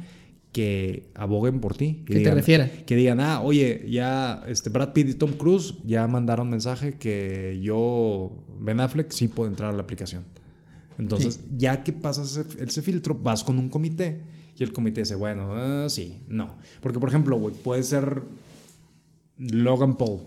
que 0.56 1.10
aboguen 1.14 1.60
por 1.60 1.76
ti. 1.76 2.02
Que 2.06 2.20
te 2.20 2.34
refieran. 2.34 2.70
Que 2.86 2.96
digan, 2.96 3.20
ah, 3.20 3.42
oye, 3.42 3.84
ya 3.90 4.42
este 4.48 4.70
Brad 4.70 4.94
Pitt 4.94 5.10
y 5.10 5.12
Tom 5.12 5.32
Cruise 5.32 5.74
ya 5.84 6.08
mandaron 6.08 6.48
mensaje 6.48 6.94
que 6.94 7.60
yo, 7.60 8.32
Ben 8.58 8.80
Affleck, 8.80 9.10
sí 9.10 9.28
puedo 9.28 9.50
entrar 9.50 9.74
a 9.74 9.76
la 9.76 9.82
aplicación. 9.82 10.24
Entonces, 10.98 11.40
ya 11.58 11.84
que 11.84 11.92
pasas 11.92 12.38
ese, 12.38 12.64
ese 12.64 12.80
filtro, 12.80 13.14
vas 13.14 13.44
con 13.44 13.58
un 13.58 13.68
comité 13.68 14.22
y 14.58 14.62
el 14.62 14.72
comité 14.72 15.02
dice, 15.02 15.14
bueno, 15.14 15.50
ah, 15.52 15.88
sí, 15.90 16.22
no. 16.26 16.56
Porque, 16.80 16.98
por 16.98 17.10
ejemplo, 17.10 17.38
puede 17.62 17.82
ser 17.82 18.22
Logan 19.36 19.98
Paul. 19.98 20.22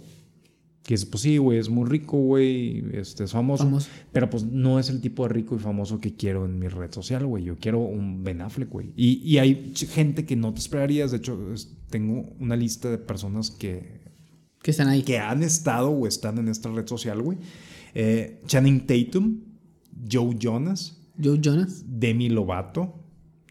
Que 0.89 0.95
es, 0.95 1.05
pues 1.05 1.21
sí, 1.21 1.37
güey, 1.37 1.59
es 1.59 1.69
muy 1.69 1.87
rico, 1.87 2.17
güey, 2.17 2.83
este, 2.93 3.25
es 3.25 3.31
famoso, 3.31 3.63
Famoso. 3.63 3.87
Pero 4.11 4.27
pues 4.27 4.43
no 4.43 4.79
es 4.79 4.89
el 4.89 5.01
tipo 5.01 5.21
de 5.21 5.29
rico 5.29 5.55
y 5.55 5.59
famoso 5.59 5.99
que 5.99 6.15
quiero 6.15 6.45
en 6.45 6.57
mi 6.57 6.67
red 6.67 6.91
social, 6.91 7.27
güey. 7.27 7.43
Yo 7.43 7.57
quiero 7.59 7.77
un 7.77 8.23
Ben 8.23 8.41
Affleck, 8.41 8.71
güey. 8.71 8.91
Y, 8.95 9.21
y 9.23 9.37
hay 9.37 9.71
gente 9.75 10.25
que 10.25 10.35
no 10.35 10.51
te 10.51 10.59
esperarías. 10.61 11.11
De 11.11 11.17
hecho, 11.17 11.53
es- 11.53 11.77
tengo 11.91 12.33
una 12.39 12.55
lista 12.55 12.89
de 12.89 12.97
personas 12.97 13.51
que, 13.51 14.01
Que 14.63 14.71
están 14.71 14.87
ahí. 14.87 15.03
que 15.03 15.19
han 15.19 15.43
estado 15.43 15.91
o 15.91 16.07
están 16.07 16.39
en 16.39 16.47
esta 16.47 16.69
red 16.71 16.87
social, 16.87 17.21
güey. 17.21 17.37
Eh, 17.93 18.41
Channing 18.47 18.87
Tatum, 18.87 19.41
Joe 20.11 20.35
Jonas, 20.39 20.99
Joe 21.23 21.37
Jonas. 21.39 21.83
Demi 21.85 22.29
Lovato, 22.29 22.95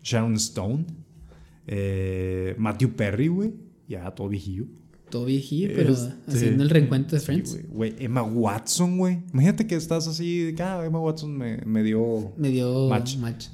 Sharon 0.03 0.35
Stone, 0.35 0.87
eh, 1.69 2.57
Matthew 2.59 2.95
Perry, 2.97 3.29
güey. 3.29 3.55
Ya 3.87 4.11
todo 4.13 4.29
viejillo. 4.29 4.67
Todo 5.11 5.25
viejillo, 5.25 5.71
pero 5.75 5.93
Este, 5.95 6.13
haciendo 6.29 6.63
el 6.63 6.71
reencuentro 6.71 7.15
de 7.17 7.21
sí, 7.21 7.27
Friends. 7.27 7.53
güey, 7.53 7.65
güey. 7.69 7.95
Emma 8.05 8.23
Watson, 8.23 8.99
güey. 8.99 9.21
Imagínate 9.33 9.67
que 9.67 9.75
estás 9.75 10.07
así, 10.07 10.41
de 10.45 10.55
que, 10.55 10.63
ah, 10.63 10.83
Emma 10.85 11.01
Watson 11.01 11.37
me, 11.37 11.59
me 11.65 11.83
dio 11.83 12.33
Me 12.37 12.51
dio 12.51 12.89
Match. 12.89 13.17
match. 13.17 13.47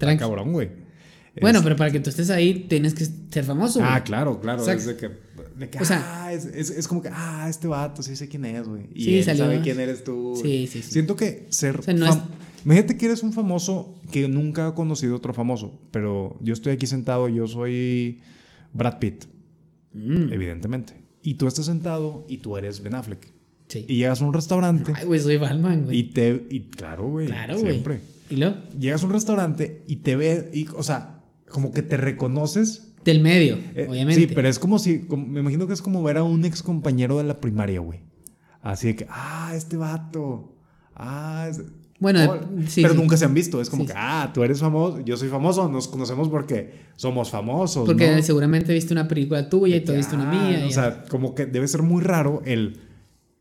Ah, 0.00 0.16
cabrón, 0.16 0.52
güey. 0.52 0.70
Bueno, 1.40 1.58
Es- 1.58 1.62
pero 1.64 1.76
para 1.76 1.90
que 1.90 2.00
tú 2.00 2.10
estés 2.10 2.30
ahí 2.30 2.66
tienes 2.68 2.94
que 2.94 3.04
ser 3.30 3.44
famoso. 3.44 3.80
Ah, 3.82 3.90
güey. 3.92 4.02
claro, 4.04 4.40
claro. 4.40 4.66
Es 4.68 4.86
de 4.86 4.96
que, 4.96 5.10
de 5.56 5.68
que, 5.70 5.78
O 5.78 5.84
sea- 5.84 6.24
ah, 6.24 6.32
es, 6.32 6.46
es- 6.46 6.70
es 6.70 6.88
como 6.88 7.02
que, 7.02 7.10
ah, 7.12 7.46
este 7.48 7.68
vato 7.68 8.02
sí 8.02 8.16
sé 8.16 8.28
quién 8.28 8.44
es, 8.44 8.66
güey. 8.66 8.88
Y 8.94 9.04
Sí, 9.04 9.18
él 9.18 9.24
salió. 9.24 9.44
sabe 9.44 9.60
quién 9.60 9.78
eres 9.78 10.02
tú. 10.04 10.34
Sí, 10.42 10.66
sí, 10.66 10.82
sí. 10.82 10.90
Siento 10.92 11.14
que 11.16 11.46
ser. 11.50 11.78
O 11.78 11.82
sea, 11.82 11.94
no 11.94 12.06
fam- 12.06 12.16
es- 12.16 12.64
Imagínate 12.64 12.96
que 12.96 13.06
eres 13.06 13.22
un 13.22 13.32
famoso 13.32 13.94
que 14.10 14.26
nunca 14.26 14.66
ha 14.66 14.74
conocido 14.74 15.14
otro 15.14 15.32
famoso, 15.32 15.80
pero 15.92 16.36
yo 16.42 16.52
estoy 16.54 16.72
aquí 16.72 16.86
sentado, 16.88 17.28
yo 17.28 17.46
soy 17.46 18.20
Brad 18.72 18.98
Pitt, 18.98 19.24
Mm, 19.98 20.32
evidentemente. 20.32 20.94
Y 21.22 21.34
tú 21.34 21.46
estás 21.46 21.66
sentado 21.66 22.24
y 22.28 22.38
tú 22.38 22.56
eres 22.56 22.82
Ben 22.82 22.94
Affleck. 22.94 23.32
sí. 23.68 23.84
Y 23.88 23.96
llegas 23.96 24.22
a 24.22 24.24
un 24.24 24.32
restaurante 24.32 24.92
Ay, 24.94 25.04
güey, 25.06 25.20
soy 25.20 25.36
Batman, 25.36 25.84
güey. 25.84 25.98
y 25.98 26.02
te. 26.04 26.46
Y 26.50 26.60
claro, 26.70 27.08
güey. 27.08 27.26
Claro, 27.26 27.58
güey. 27.58 27.72
Siempre. 27.72 28.00
Y 28.30 28.36
luego, 28.36 28.56
Llegas 28.78 29.02
a 29.02 29.06
un 29.06 29.12
restaurante 29.12 29.82
y 29.86 29.96
te 29.96 30.14
ve, 30.16 30.50
y, 30.52 30.66
o 30.76 30.82
sea, 30.82 31.22
como 31.50 31.72
que 31.72 31.82
te 31.82 31.96
reconoces 31.96 32.94
del 33.04 33.20
medio, 33.22 33.56
Eh, 33.74 33.86
obviamente. 33.88 34.20
Sí, 34.28 34.32
pero 34.34 34.48
es 34.48 34.58
como 34.58 34.78
si, 34.78 35.00
como- 35.00 35.26
me 35.26 35.40
imagino 35.40 35.66
que 35.66 35.72
es 35.72 35.80
como 35.82 36.02
ver 36.02 36.18
a 36.18 36.22
un 36.24 36.44
ex 36.44 36.62
compañero 36.62 37.16
de 37.18 37.24
la 37.24 37.40
primaria, 37.40 37.80
güey. 37.80 38.00
Así 38.60 38.88
de 38.88 38.96
que, 38.96 39.06
ah, 39.08 39.52
este 39.54 39.76
vato. 39.76 40.54
Ah, 40.94 41.50
Bueno, 42.00 42.20
Oh, 42.30 42.60
sí, 42.68 42.82
pero 42.82 42.94
sí. 42.94 43.00
nunca 43.00 43.16
se 43.16 43.24
han 43.24 43.34
visto. 43.34 43.60
Es 43.60 43.68
como 43.68 43.82
Sí, 43.82 43.88
que, 43.88 43.94
ah, 43.96 44.30
tú 44.32 44.44
eres 44.44 44.60
famoso, 44.60 45.00
yo 45.00 45.16
soy 45.16 45.28
famoso, 45.28 45.68
nos 45.68 45.88
conocemos 45.88 46.28
porque 46.28 46.86
somos 46.96 47.30
famosos. 47.30 47.86
Porque 47.86 48.14
¿no? 48.14 48.22
seguramente 48.22 48.72
viste 48.72 48.92
una 48.94 49.08
película 49.08 49.48
tuya 49.48 49.76
y 49.76 49.80
tú 49.84 49.92
viste 49.92 50.14
una 50.14 50.30
mía. 50.30 50.64
O 50.66 50.70
sea, 50.70 51.02
como 51.08 51.34
que 51.34 51.46
debe 51.46 51.66
ser 51.66 51.82
muy 51.82 52.02
raro 52.02 52.42
el. 52.44 52.80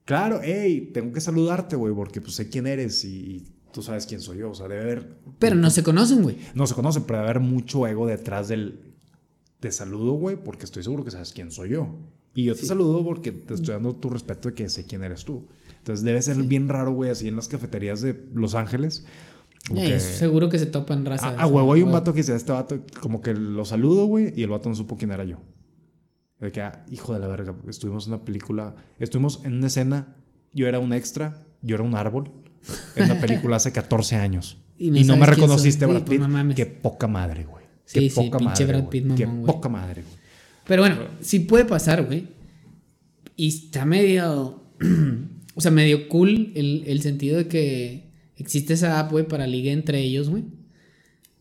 Claro, 0.05 0.39
hey, 0.41 0.89
tengo 0.93 1.11
que 1.11 1.21
saludarte, 1.21 1.75
güey, 1.75 1.93
porque 1.93 2.21
pues 2.21 2.33
sé 2.35 2.49
quién 2.49 2.65
eres 2.65 3.03
y, 3.03 3.09
y 3.09 3.47
tú 3.73 3.81
sabes 3.83 4.05
quién 4.07 4.21
soy 4.21 4.37
yo. 4.39 4.49
O 4.51 4.55
sea, 4.55 4.67
debe 4.67 4.81
haber. 4.81 5.17
Pero 5.37 5.55
no 5.55 5.69
se 5.69 5.83
conocen, 5.83 6.23
güey. 6.23 6.37
No 6.55 6.65
se 6.65 6.73
conocen, 6.73 7.03
pero 7.03 7.19
debe 7.19 7.29
haber 7.29 7.41
mucho 7.43 7.85
ego 7.85 8.07
detrás 8.07 8.47
del. 8.47 8.79
Te 9.59 9.71
saludo, 9.71 10.13
güey, 10.13 10.35
porque 10.41 10.65
estoy 10.65 10.81
seguro 10.83 11.03
que 11.03 11.11
sabes 11.11 11.33
quién 11.33 11.51
soy 11.51 11.69
yo. 11.69 11.95
Y 12.33 12.43
yo 12.45 12.55
te 12.55 12.65
saludo 12.65 13.03
porque 13.03 13.31
te 13.31 13.55
estoy 13.55 13.73
dando 13.73 13.95
tu 13.95 14.09
respeto 14.11 14.49
de 14.49 14.55
que 14.55 14.69
sé 14.69 14.85
quién 14.85 15.03
eres 15.03 15.25
tú. 15.25 15.47
Entonces 15.87 16.03
debe 16.03 16.21
ser 16.21 16.35
bien 16.43 16.67
raro, 16.67 16.91
güey, 16.91 17.11
así 17.11 17.29
en 17.29 17.37
las 17.37 17.47
cafeterías 17.47 18.01
de 18.01 18.21
Los 18.33 18.55
Ángeles. 18.55 19.05
que- 19.73 19.95
es 19.95 20.03
seguro 20.03 20.49
que 20.49 20.59
se 20.59 20.65
topan 20.65 21.05
raza. 21.05 21.29
a, 21.29 21.43
a 21.43 21.47
huevo 21.47 21.71
hay 21.71 21.81
un 21.81 21.93
vato 21.93 22.11
que 22.11 22.17
dice, 22.19 22.35
este 22.35 22.51
vato, 22.51 22.81
como 23.01 23.21
que 23.21 23.33
lo 23.33 23.63
saludo, 23.63 24.05
güey, 24.05 24.33
y 24.35 24.43
el 24.43 24.49
vato 24.49 24.67
no 24.67 24.75
supo 24.75 24.97
quién 24.97 25.11
era 25.11 25.23
yo. 25.23 25.37
De 26.41 26.51
que, 26.51 26.59
ah, 26.61 26.83
hijo 26.91 27.13
de 27.13 27.19
la 27.19 27.27
verga, 27.27 27.55
estuvimos 27.69 28.05
en 28.07 28.13
una 28.15 28.25
película, 28.25 28.75
estuvimos 28.99 29.39
en 29.45 29.53
una 29.53 29.67
escena, 29.67 30.17
yo 30.51 30.67
era 30.67 30.79
un 30.79 30.91
extra, 30.91 31.45
yo 31.61 31.75
era 31.75 31.85
un 31.85 31.95
árbol, 31.95 32.31
en 32.97 33.05
una 33.05 33.21
película 33.21 33.55
hace 33.55 33.71
14 33.71 34.17
años. 34.17 34.61
Y 34.77 34.95
Y 34.95 35.05
no 35.05 35.15
me 35.17 35.25
reconociste. 35.25 35.85
Sí, 35.85 35.89
Brad 35.91 36.03
pues, 36.03 36.19
Pitt. 36.19 36.27
no. 36.27 36.53
Qué 36.53 36.65
poca 36.67 37.07
madre, 37.07 37.45
güey. 37.45 37.63
Sí, 37.85 37.99
Qué 38.01 38.09
sí, 38.09 38.15
poca 38.29 38.37
madre, 38.39 38.65
Brad 38.65 38.89
Pitt, 38.89 39.05
güey. 39.05 39.17
Qué 39.17 39.25
poca 39.25 39.69
madre, 39.69 40.03
güey. 40.03 40.15
Pero 40.67 40.81
bueno, 40.83 40.97
sí 41.21 41.39
puede 41.39 41.63
pasar, 41.65 42.05
güey. 42.05 42.27
Y 43.37 43.47
está 43.47 43.85
medio. 43.85 44.63
o 45.57 45.61
sea, 45.61 45.71
medio 45.71 46.07
cool 46.07 46.51
el, 46.53 46.83
el 46.85 47.01
sentido 47.01 47.35
de 47.37 47.47
que 47.47 48.11
existe 48.35 48.73
esa 48.75 48.99
app, 48.99 49.11
güey, 49.11 49.27
para 49.27 49.47
ligue 49.47 49.71
entre 49.71 49.99
ellos, 50.01 50.29
güey. 50.29 50.43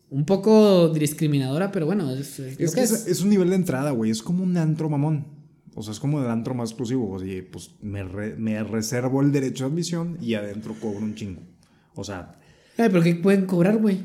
Un 0.09 0.25
poco 0.25 0.89
discriminadora, 0.89 1.71
pero 1.71 1.85
bueno, 1.85 2.09
es, 2.11 2.39
es 2.39 2.73
que 2.73 2.81
es. 2.81 3.21
un 3.21 3.29
nivel 3.29 3.49
de 3.49 3.57
entrada, 3.57 3.91
güey. 3.91 4.09
Es 4.09 4.23
como 4.23 4.43
un 4.43 4.57
antro 4.57 4.89
mamón. 4.89 5.27
O 5.75 5.83
sea, 5.83 5.91
es 5.91 5.99
como 5.99 6.19
el 6.19 6.27
antro 6.29 6.55
más 6.55 6.71
exclusivo. 6.71 7.11
O 7.11 7.19
sea, 7.19 7.43
pues 7.51 7.75
me, 7.81 8.01
re- 8.03 8.35
me 8.37 8.63
reservo 8.63 9.21
el 9.21 9.31
derecho 9.31 9.65
de 9.65 9.71
admisión 9.71 10.17
y 10.19 10.33
adentro 10.33 10.73
cobro 10.81 10.99
un 11.05 11.13
chingo. 11.13 11.41
O 11.93 12.03
sea, 12.03 12.39
Ay, 12.77 12.89
pero 12.89 13.03
¿qué 13.03 13.13
pueden 13.15 13.45
cobrar, 13.45 13.77
güey? 13.77 13.99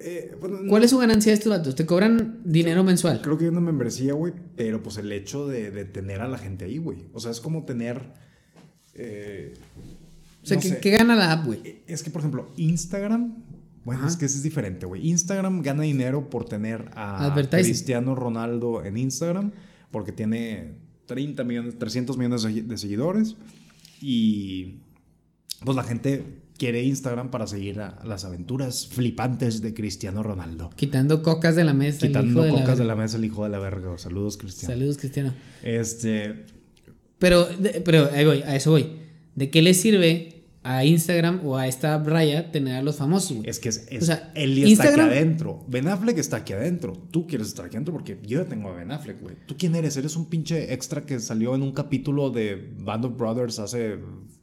eh, 0.00 0.32
¿Cuál 0.68 0.82
es 0.82 0.90
su 0.90 0.98
ganancia 0.98 1.30
de 1.30 1.34
estos 1.34 1.52
datos? 1.52 1.76
¿Te 1.76 1.86
cobran 1.86 2.40
dinero 2.44 2.82
mensual? 2.82 3.20
Creo 3.22 3.38
que 3.38 3.44
hay 3.44 3.50
una 3.50 3.60
membresía, 3.60 4.14
güey, 4.14 4.32
pero 4.56 4.82
pues 4.82 4.96
el 4.96 5.12
hecho 5.12 5.46
de, 5.46 5.70
de 5.70 5.84
tener 5.84 6.20
a 6.22 6.26
la 6.28 6.38
gente 6.38 6.64
ahí, 6.64 6.78
güey. 6.78 7.04
O 7.12 7.20
sea, 7.20 7.30
es 7.30 7.40
como 7.40 7.64
tener... 7.64 8.02
eh, 8.94 9.54
O 10.42 10.46
sea, 10.46 10.56
no 10.56 10.62
¿qué, 10.62 10.68
sé. 10.68 10.80
qué 10.80 10.90
gana 10.90 11.14
la 11.16 11.32
app, 11.32 11.46
güey? 11.46 11.82
Es 11.86 12.02
que, 12.02 12.10
por 12.10 12.20
ejemplo, 12.20 12.50
Instagram... 12.56 13.34
Bueno, 13.84 14.02
Ajá. 14.02 14.10
es 14.10 14.16
que 14.16 14.26
eso 14.26 14.36
es 14.36 14.44
diferente, 14.44 14.86
güey. 14.86 15.08
Instagram 15.10 15.60
gana 15.60 15.82
dinero 15.82 16.30
por 16.30 16.44
tener 16.44 16.90
a. 16.94 17.34
Cristiano 17.50 18.14
Ronaldo 18.14 18.84
en 18.84 18.96
Instagram, 18.96 19.50
porque 19.90 20.12
tiene 20.12 20.74
30 21.06 21.42
millones, 21.42 21.78
300 21.80 22.16
millones 22.16 22.68
de 22.68 22.78
seguidores. 22.78 23.34
Y 24.00 24.76
pues 25.64 25.76
la 25.76 25.82
gente 25.82 26.42
quiere 26.58 26.82
Instagram 26.84 27.30
para 27.30 27.46
seguir 27.46 27.80
a 27.80 28.04
las 28.04 28.24
aventuras 28.24 28.86
flipantes 28.86 29.62
de 29.62 29.74
Cristiano 29.74 30.22
Ronaldo. 30.22 30.70
Quitando 30.76 31.22
cocas 31.22 31.56
de 31.56 31.64
la 31.64 31.74
mesa. 31.74 32.06
el 32.06 32.12
Quitando 32.12 32.46
hijo 32.46 32.54
de 32.54 32.60
cocas 32.60 32.78
de 32.78 32.84
la 32.84 32.94
mesa 32.94 33.16
el 33.16 33.24
hijo 33.24 33.44
de 33.44 33.50
la 33.50 33.58
verga. 33.58 33.98
Saludos, 33.98 34.36
Cristiano. 34.36 34.74
Saludos, 34.74 34.96
Cristiano. 34.98 35.34
Este, 35.62 36.44
Pero, 37.22 37.48
pero 37.84 38.10
ahí 38.12 38.24
voy, 38.26 38.42
a 38.42 38.56
eso 38.56 38.72
voy. 38.72 38.86
¿De 39.36 39.48
qué 39.48 39.62
le 39.62 39.74
sirve 39.74 40.42
a 40.64 40.84
Instagram 40.84 41.40
o 41.46 41.56
a 41.56 41.66
esta 41.68 41.96
Raya 42.02 42.50
tener 42.50 42.74
a 42.76 42.82
los 42.82 42.96
famosos, 42.96 43.36
güey? 43.38 43.48
es 43.48 43.58
que 43.60 43.68
es, 43.68 43.86
es- 43.90 44.02
O 44.02 44.06
sea, 44.06 44.32
él 44.34 44.58
está 44.58 44.68
Instagram- 44.90 45.06
aquí 45.06 45.16
adentro. 45.18 45.64
Ben 45.68 45.86
Affleck 45.88 46.18
está 46.18 46.38
aquí 46.38 46.52
adentro. 46.52 46.92
Tú 47.12 47.26
quieres 47.28 47.46
estar 47.48 47.64
aquí 47.66 47.76
adentro 47.76 47.94
porque 47.94 48.18
yo 48.26 48.44
tengo 48.46 48.70
a 48.70 48.72
Ben 48.74 48.90
Affleck, 48.90 49.20
güey. 49.22 49.36
¿Tú 49.46 49.54
quién 49.56 49.74
eres? 49.76 49.96
Eres 49.96 50.16
un 50.16 50.26
pinche 50.28 50.72
extra 50.74 51.02
que 51.06 51.20
salió 51.20 51.54
en 51.54 51.62
un 51.62 51.72
capítulo 51.72 52.30
de 52.30 52.72
Band 52.78 53.04
of 53.04 53.16
Brothers 53.16 53.58
hace 53.60 53.98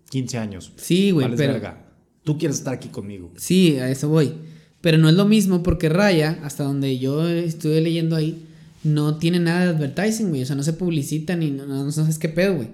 15 0.10 0.38
años. 0.38 0.72
Sí, 0.78 1.12
güey, 1.12 1.28
pero... 1.36 1.54
verga. 1.54 1.86
Tú 2.24 2.38
quieres 2.38 2.58
estar 2.58 2.74
aquí 2.74 2.88
conmigo. 2.90 3.32
Sí, 3.38 3.78
a 3.78 3.90
eso 3.90 4.08
voy. 4.10 4.34
Pero 4.82 4.98
no 4.98 5.10
es 5.10 5.16
lo 5.16 5.26
mismo 5.26 5.64
porque 5.64 5.90
Raya, 5.90 6.40
hasta 6.44 6.64
donde 6.64 6.98
yo 7.00 7.28
estuve 7.28 7.82
leyendo 7.82 8.16
ahí, 8.16 8.46
no 8.84 9.18
tiene 9.18 9.40
nada 9.40 9.66
de 9.66 9.70
advertising, 9.72 10.30
güey. 10.30 10.42
O 10.42 10.46
sea, 10.46 10.56
no 10.56 10.64
se 10.64 10.74
publicita 10.74 11.36
ni 11.36 11.52
no, 11.52 11.66
no, 11.66 11.84
no 11.84 11.92
sabes 11.92 12.18
qué 12.18 12.30
pedo, 12.30 12.56
güey. 12.56 12.68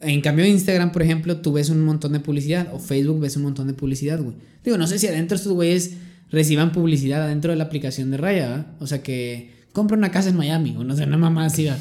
En 0.00 0.20
cambio, 0.20 0.44
Instagram, 0.44 0.92
por 0.92 1.02
ejemplo, 1.02 1.38
tú 1.38 1.52
ves 1.52 1.70
un 1.70 1.84
montón 1.84 2.12
de 2.12 2.20
publicidad. 2.20 2.68
O 2.72 2.78
Facebook 2.78 3.20
ves 3.20 3.36
un 3.36 3.42
montón 3.42 3.66
de 3.66 3.72
publicidad, 3.72 4.20
güey. 4.20 4.36
Digo, 4.64 4.76
no 4.78 4.86
sé 4.86 4.98
si 4.98 5.06
adentro 5.06 5.36
estos 5.36 5.52
güeyes 5.52 5.94
reciban 6.30 6.72
publicidad 6.72 7.22
adentro 7.22 7.52
de 7.52 7.56
la 7.56 7.64
aplicación 7.64 8.10
de 8.10 8.16
Raya, 8.16 8.48
¿va? 8.48 8.66
O 8.80 8.86
sea, 8.86 9.02
que 9.02 9.50
compra 9.72 9.96
una 9.96 10.10
casa 10.10 10.28
en 10.28 10.36
Miami, 10.36 10.74
o 10.76 10.84
no 10.84 10.96
sé, 10.96 11.04
una 11.04 11.16
mamá 11.16 11.46
así, 11.46 11.66
¿va? 11.66 11.76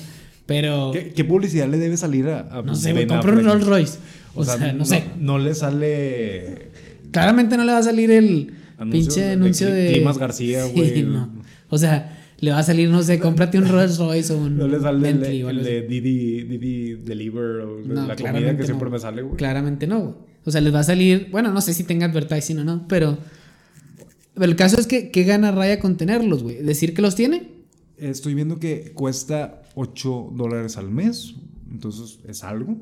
Pero, 0.45 0.91
¿Qué, 0.93 1.11
qué 1.13 1.25
publicidad 1.25 1.67
le 1.67 1.77
debe 1.77 1.97
salir 1.97 2.27
a, 2.27 2.59
a 2.59 2.61
no 2.61 2.75
sé, 2.75 2.93
güey, 2.93 3.07
compra 3.07 3.33
un? 3.33 3.43
Rolls 3.43 3.65
Royce. 3.65 3.97
O, 4.35 4.43
sea, 4.43 4.73
no, 4.73 4.85
sé. 4.85 5.03
No 5.17 5.39
le 5.39 5.55
sale 5.55 6.71
Claramente 7.11 7.55
no 7.55 7.63
le 7.63 7.71
va 7.71 7.77
a 7.77 7.83
salir 7.83 8.11
el 8.11 8.51
Anuncio 8.77 8.99
pinche 8.99 9.31
anuncio 9.31 9.73
de. 9.73 9.93
Climas 9.93 10.17
García, 10.17 10.65
Sí, 10.67 10.73
güey. 10.73 11.03
no. 11.03 11.29
O 11.69 11.77
sea, 11.77 12.14
le 12.39 12.51
va 12.51 12.59
a 12.59 12.63
salir, 12.63 12.89
no 12.89 13.01
sé, 13.01 13.19
cómprate 13.19 13.57
un 13.57 13.67
Rolls 13.67 13.97
Royce 13.97 14.33
o 14.33 14.37
un 14.37 14.57
No 14.57 14.67
le 14.67 14.79
sale 14.79 14.97
el, 14.97 15.03
Bentley 15.03 15.41
de. 15.41 15.81
Didi, 15.83 16.43
Didi 16.43 16.95
Deliver 16.95 17.61
o 17.61 17.79
No, 17.85 18.07
la 18.07 18.15
comida 18.15 18.55
que 18.57 18.65
siempre 18.65 18.89
me 18.89 18.99
sale, 18.99 19.21
güey. 19.21 19.37
Claramente 19.37 19.87
no, 19.87 19.99
güey. 20.01 20.15
O 20.43 20.51
sea, 20.51 20.61
les 20.61 20.73
va 20.73 20.79
a 20.79 20.83
salir, 20.83 21.29
bueno, 21.31 21.51
no 21.51 21.61
sé 21.61 21.73
si 21.73 21.83
tenga 21.83 22.05
advertising 22.05 22.59
o 22.59 22.63
no, 22.63 22.87
pero, 22.87 23.17
pero 24.33 24.45
el 24.45 24.55
caso 24.55 24.79
es 24.79 24.85
que, 24.85 25.09
¿qué 25.09 25.23
gana 25.23 25.51
Raya 25.51 25.79
con 25.79 25.97
tenerlos, 25.97 26.43
güey? 26.43 26.57
¿Decir 26.61 26.93
que 26.93 27.01
los 27.01 27.15
tiene? 27.15 27.51
Estoy 27.97 28.35
viendo 28.35 28.59
que 28.59 28.91
cuesta 28.93 29.61
8 29.75 30.31
dólares 30.33 30.77
al 30.77 30.91
mes. 30.91 31.35
Entonces 31.71 32.19
es 32.27 32.43
algo. 32.43 32.77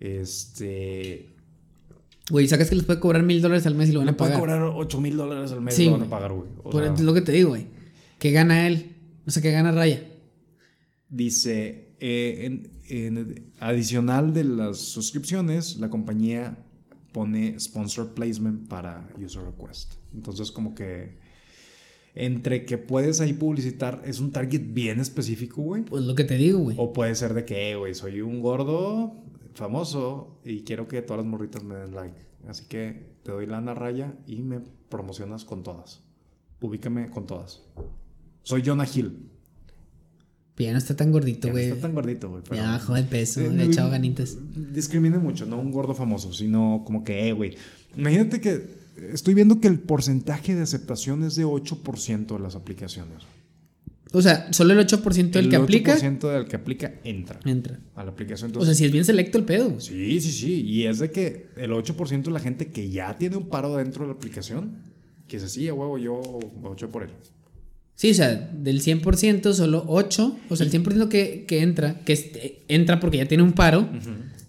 Este. 0.00 1.28
Güey, 2.30 2.46
sacas 2.48 2.68
que 2.68 2.76
les 2.76 2.84
puede 2.84 3.00
cobrar 3.00 3.22
mil 3.22 3.40
dólares 3.40 3.66
al 3.66 3.74
mes 3.74 3.88
y 3.88 3.92
lo 3.92 4.00
van 4.00 4.10
a 4.10 4.16
puede 4.16 4.32
pagar. 4.32 4.40
cobrar 4.40 4.62
8 4.62 5.00
mil 5.00 5.16
dólares 5.16 5.52
al 5.52 5.60
mes. 5.60 5.74
Sí, 5.74 5.86
lo 5.86 5.92
van 5.92 6.02
a 6.02 6.10
pagar, 6.10 6.32
güey. 6.32 6.48
O 6.62 6.70
Por 6.70 6.82
sea, 6.82 6.92
es 6.92 7.00
lo 7.00 7.14
que 7.14 7.20
te 7.20 7.32
digo, 7.32 7.50
güey. 7.50 7.66
¿Qué 8.18 8.32
gana 8.32 8.66
él? 8.66 8.96
O 9.26 9.30
sea, 9.30 9.42
¿qué 9.42 9.50
gana 9.52 9.72
Raya? 9.72 10.02
Dice, 11.08 11.94
eh, 12.00 12.40
en, 12.44 12.70
en 12.88 13.52
adicional 13.60 14.32
de 14.34 14.44
las 14.44 14.78
suscripciones, 14.78 15.78
la 15.78 15.88
compañía 15.90 16.58
pone 17.12 17.58
sponsor 17.58 18.14
placement 18.14 18.68
para 18.68 19.08
user 19.18 19.42
request. 19.42 19.94
Entonces 20.14 20.52
como 20.52 20.74
que 20.74 21.18
entre 22.14 22.64
que 22.64 22.78
puedes 22.78 23.20
ahí 23.20 23.32
publicitar, 23.32 24.02
es 24.04 24.18
un 24.18 24.32
target 24.32 24.62
bien 24.72 24.98
específico, 24.98 25.62
güey. 25.62 25.84
Pues 25.84 26.02
lo 26.04 26.14
que 26.14 26.24
te 26.24 26.36
digo, 26.36 26.58
güey. 26.58 26.76
O 26.78 26.92
puede 26.92 27.14
ser 27.14 27.32
de 27.34 27.44
que, 27.44 27.70
"Eh, 27.70 27.76
güey, 27.76 27.94
soy 27.94 28.20
un 28.20 28.40
gordo 28.40 29.22
famoso 29.54 30.40
y 30.44 30.62
quiero 30.62 30.88
que 30.88 31.02
todas 31.02 31.22
las 31.22 31.30
morritas 31.30 31.62
me 31.62 31.76
den 31.76 31.94
like. 31.94 32.18
Así 32.48 32.64
que 32.66 33.14
te 33.22 33.32
doy 33.32 33.46
lana 33.46 33.74
raya 33.74 34.14
y 34.26 34.42
me 34.42 34.60
promocionas 34.88 35.44
con 35.44 35.62
todas. 35.62 36.02
Ubícame 36.60 37.10
con 37.10 37.26
todas. 37.26 37.62
Soy 38.42 38.62
Jonah 38.64 38.86
Hill. 38.92 39.12
Ya 40.58 40.72
no 40.72 40.78
está 40.78 40.96
tan 40.96 41.12
gordito, 41.12 41.48
no 41.48 41.52
güey. 41.52 41.66
está 41.66 41.80
tan 41.82 41.94
gordito, 41.94 42.30
güey. 42.30 42.42
Ya 42.52 42.72
bajó 42.72 42.94
de 42.94 43.04
peso, 43.04 43.40
Eh, 43.40 43.50
le 43.50 43.64
he 43.64 43.66
echado 43.66 43.90
ganitas. 43.90 44.36
Discrimina 44.72 45.18
mucho, 45.18 45.46
no 45.46 45.60
un 45.60 45.70
gordo 45.70 45.94
famoso, 45.94 46.32
sino 46.32 46.82
como 46.84 47.04
que, 47.04 47.28
eh, 47.28 47.32
güey. 47.32 47.56
Imagínate 47.96 48.40
que 48.40 48.66
estoy 49.12 49.34
viendo 49.34 49.60
que 49.60 49.68
el 49.68 49.78
porcentaje 49.78 50.54
de 50.56 50.62
aceptación 50.62 51.22
es 51.22 51.36
de 51.36 51.44
8% 51.44 52.36
de 52.36 52.42
las 52.42 52.56
aplicaciones. 52.56 53.22
O 54.12 54.22
sea, 54.22 54.52
solo 54.52 54.72
el 54.72 54.78
8% 54.80 55.30
del 55.32 55.44
el 55.44 55.50
que 55.50 55.56
aplica 55.56 55.96
8% 55.96 56.32
del 56.32 56.46
que 56.46 56.56
aplica 56.56 56.94
entra 57.04 57.38
entra. 57.44 57.78
a 57.94 58.04
la 58.04 58.10
aplicación. 58.10 58.50
O 58.56 58.64
sea, 58.64 58.74
si 58.74 58.86
es 58.86 58.90
bien 58.90 59.04
selecto 59.04 59.38
el 59.38 59.44
pedo. 59.44 59.78
sí, 59.80 60.20
sí, 60.20 60.32
sí. 60.32 60.62
Y 60.62 60.86
es 60.86 60.98
de 60.98 61.10
que 61.10 61.50
el 61.56 61.70
8% 61.70 62.22
de 62.22 62.30
la 62.30 62.40
gente 62.40 62.68
que 62.68 62.88
ya 62.90 63.16
tiene 63.16 63.36
un 63.36 63.48
paro 63.48 63.76
dentro 63.76 64.04
de 64.04 64.08
la 64.08 64.14
aplicación, 64.14 64.76
que 65.28 65.36
dice, 65.36 65.48
sí, 65.50 65.68
a 65.68 65.74
huevo, 65.74 65.98
yo 65.98 66.20
voy 66.60 66.74
por 66.90 67.02
él. 67.02 67.10
Sí, 67.98 68.12
o 68.12 68.14
sea, 68.14 68.32
del 68.36 68.80
100%, 68.80 69.52
solo 69.54 69.84
8, 69.88 70.38
o 70.48 70.54
sea, 70.54 70.64
el 70.64 70.72
100% 70.72 71.08
que, 71.08 71.46
que 71.48 71.62
entra, 71.62 71.98
que 72.04 72.12
eh, 72.12 72.62
entra 72.68 73.00
porque 73.00 73.16
ya 73.16 73.26
tiene 73.26 73.42
un 73.42 73.54
paro, 73.54 73.88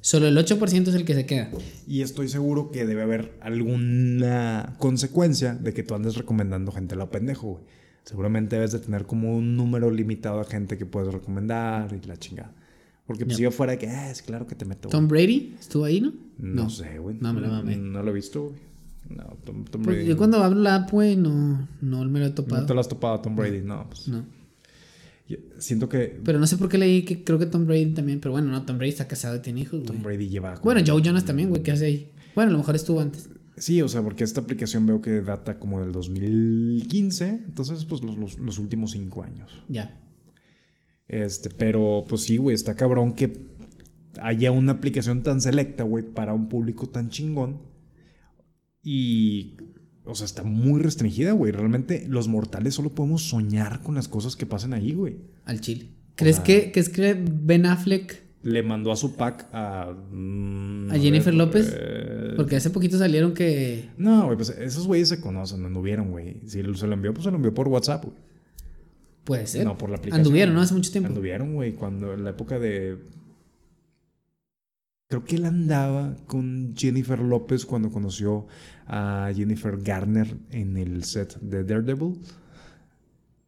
solo 0.01 0.27
el 0.27 0.37
8% 0.37 0.87
es 0.87 0.93
el 0.93 1.03
que 1.03 1.15
se 1.15 1.25
queda. 1.25 1.49
Y 1.87 2.03
estoy 2.03 2.29
seguro 2.29 2.69
que 2.69 2.85
debe 2.85 3.01
haber 3.01 3.33
alguna 3.41 4.75
consecuencia 4.77 5.55
de 5.55 5.73
que 5.73 5.81
tú 5.81 5.95
andes 5.95 6.15
recomendando 6.15 6.71
gente 6.71 6.93
a 6.93 6.99
la 6.99 7.09
pendejo, 7.09 7.53
güey. 7.53 7.63
Seguramente 8.03 8.55
debes 8.55 8.71
de 8.71 8.79
tener 8.81 9.07
como 9.07 9.35
un 9.35 9.57
número 9.57 9.89
limitado 9.89 10.37
de 10.37 10.45
gente 10.45 10.77
que 10.77 10.85
puedes 10.85 11.11
recomendar 11.11 11.91
y 11.91 12.05
la 12.05 12.17
chingada. 12.17 12.53
Porque 13.07 13.25
pues 13.25 13.37
si 13.37 13.41
yo 13.41 13.49
fuera 13.49 13.71
de 13.71 13.79
que, 13.79 13.87
ah, 13.87 14.11
es 14.11 14.21
claro 14.21 14.45
que 14.45 14.53
te 14.53 14.65
meto. 14.65 14.89
güey". 14.89 14.91
Tom 14.91 15.07
Brady 15.07 15.55
estuvo 15.59 15.85
ahí, 15.85 16.01
¿no? 16.01 16.13
No, 16.37 16.69
sé, 16.69 16.99
güey. 16.99 17.17
No 17.19 17.33
me 17.33 17.41
lo 17.41 17.47
mamé. 17.47 17.77
No 17.77 18.03
lo 18.03 18.11
he 18.11 18.13
visto, 18.13 18.43
güey. 18.43 18.68
No, 19.09 19.23
Tom, 19.43 19.65
Tom 19.65 19.81
Pues 19.83 19.97
Brady. 19.97 20.07
yo 20.09 20.17
cuando 20.17 20.43
abro 20.43 20.59
la 20.59 20.75
app, 20.75 20.91
güey, 20.91 21.15
no, 21.15 21.67
no 21.81 22.05
me 22.05 22.19
lo 22.19 22.25
he 22.27 22.29
topado. 22.29 22.61
No 22.61 22.67
te 22.67 22.73
lo 22.73 22.79
has 22.79 22.87
topado, 22.87 23.19
Tom 23.21 23.35
Brady. 23.35 23.61
No, 23.61 23.87
pues. 23.89 24.07
No. 24.07 24.23
yo 25.27 25.37
Siento 25.57 25.89
que 25.89 26.19
Pero 26.23 26.37
no 26.39 26.45
sé 26.47 26.57
por 26.57 26.69
qué 26.69 26.77
leí 26.77 27.03
que 27.03 27.23
creo 27.23 27.39
que 27.39 27.45
Tom 27.47 27.65
Brady 27.65 27.93
también, 27.93 28.19
pero 28.19 28.31
bueno, 28.33 28.49
no, 28.51 28.63
Tom 28.65 28.77
Brady 28.77 28.91
está 28.91 29.07
casado 29.07 29.35
y 29.37 29.39
tiene 29.39 29.61
hijos, 29.61 29.83
Tom 29.83 29.97
güey. 30.01 30.17
Brady 30.17 30.29
lleva. 30.29 30.59
Bueno, 30.63 30.81
Joe 30.85 31.01
Jonas 31.01 31.25
también, 31.25 31.49
güey, 31.49 31.63
¿qué 31.63 31.71
hace 31.71 31.85
ahí? 31.87 32.11
Bueno, 32.35 32.49
a 32.49 32.51
lo 32.53 32.59
mejor 32.59 32.75
estuvo 32.75 33.01
antes. 33.01 33.29
Sí, 33.57 33.81
o 33.81 33.87
sea, 33.89 34.01
porque 34.01 34.23
esta 34.23 34.39
aplicación 34.41 34.85
veo 34.85 35.01
que 35.01 35.21
data 35.21 35.59
como 35.59 35.81
del 35.81 35.91
2015. 35.91 37.27
Entonces, 37.47 37.83
pues 37.85 38.01
los, 38.03 38.17
los- 38.17 38.39
los 38.39 38.57
últimos 38.59 38.91
cinco 38.91 39.23
años. 39.23 39.51
Ya. 39.67 39.99
Este, 41.07 41.49
pero 41.49 42.05
pues 42.07 42.21
sí, 42.21 42.37
güey, 42.37 42.53
está 42.55 42.75
cabrón 42.75 43.13
que 43.13 43.33
haya 44.21 44.51
una 44.51 44.73
aplicación 44.73 45.23
tan 45.23 45.41
selecta, 45.41 45.83
güey, 45.83 46.03
para 46.05 46.33
un 46.33 46.47
público 46.47 46.87
tan 46.87 47.09
chingón. 47.09 47.57
Y, 48.83 49.57
o 50.05 50.15
sea, 50.15 50.25
está 50.25 50.43
muy 50.43 50.81
restringida, 50.81 51.31
güey. 51.33 51.51
Realmente 51.51 52.05
los 52.07 52.27
mortales 52.27 52.75
solo 52.75 52.89
podemos 52.89 53.23
soñar 53.23 53.81
con 53.83 53.95
las 53.95 54.07
cosas 54.07 54.35
que 54.35 54.45
pasan 54.45 54.73
ahí, 54.73 54.93
güey. 54.93 55.17
Al 55.45 55.61
chile. 55.61 55.89
¿Crees 56.15 56.37
sea- 56.37 56.45
que, 56.45 56.71
que 56.71 56.79
es 56.79 56.89
que 56.89 57.13
Ben 57.13 57.65
Affleck, 57.65 58.23
Le 58.41 58.63
mandó 58.63 58.91
a 58.91 58.95
su 58.95 59.15
pack 59.15 59.47
a... 59.53 59.91
mm, 60.11 60.91
a 60.91 60.97
Jennifer 60.97 61.33
ver, 61.33 61.35
López? 61.35 61.73
eh, 61.77 62.33
Porque 62.37 62.55
hace 62.55 62.69
poquito 62.69 62.97
salieron 62.97 63.33
que. 63.33 63.89
No, 63.97 64.25
güey, 64.25 64.37
pues 64.37 64.49
esos 64.49 64.87
güeyes 64.87 65.09
se 65.09 65.19
conocen, 65.19 65.65
anduvieron, 65.65 66.09
güey. 66.11 66.41
Si 66.47 66.61
se 66.75 66.87
lo 66.87 66.93
envió, 66.93 67.13
pues 67.13 67.25
se 67.25 67.31
lo 67.31 67.35
envió 67.37 67.53
por 67.53 67.67
WhatsApp, 67.67 68.05
güey. 68.05 68.15
Puede 69.25 69.45
ser. 69.45 69.65
No, 69.65 69.77
por 69.77 69.89
la 69.89 69.97
aplicación. 69.97 70.25
Anduvieron, 70.25 70.55
¿no? 70.55 70.61
Hace 70.61 70.73
mucho 70.73 70.89
tiempo. 70.91 71.09
Anduvieron, 71.09 71.53
güey, 71.53 71.73
cuando 71.73 72.13
en 72.13 72.23
la 72.23 72.29
época 72.31 72.57
de. 72.59 72.97
Creo 75.09 75.25
que 75.25 75.37
él 75.37 75.45
andaba 75.45 76.15
con 76.27 76.75
Jennifer 76.77 77.17
López 77.17 77.65
cuando 77.65 77.89
conoció 77.89 78.45
a 78.85 79.31
Jennifer 79.35 79.75
Garner 79.81 80.37
en 80.51 80.77
el 80.77 81.03
set 81.03 81.39
de 81.39 81.63
Daredevil. 81.63 82.19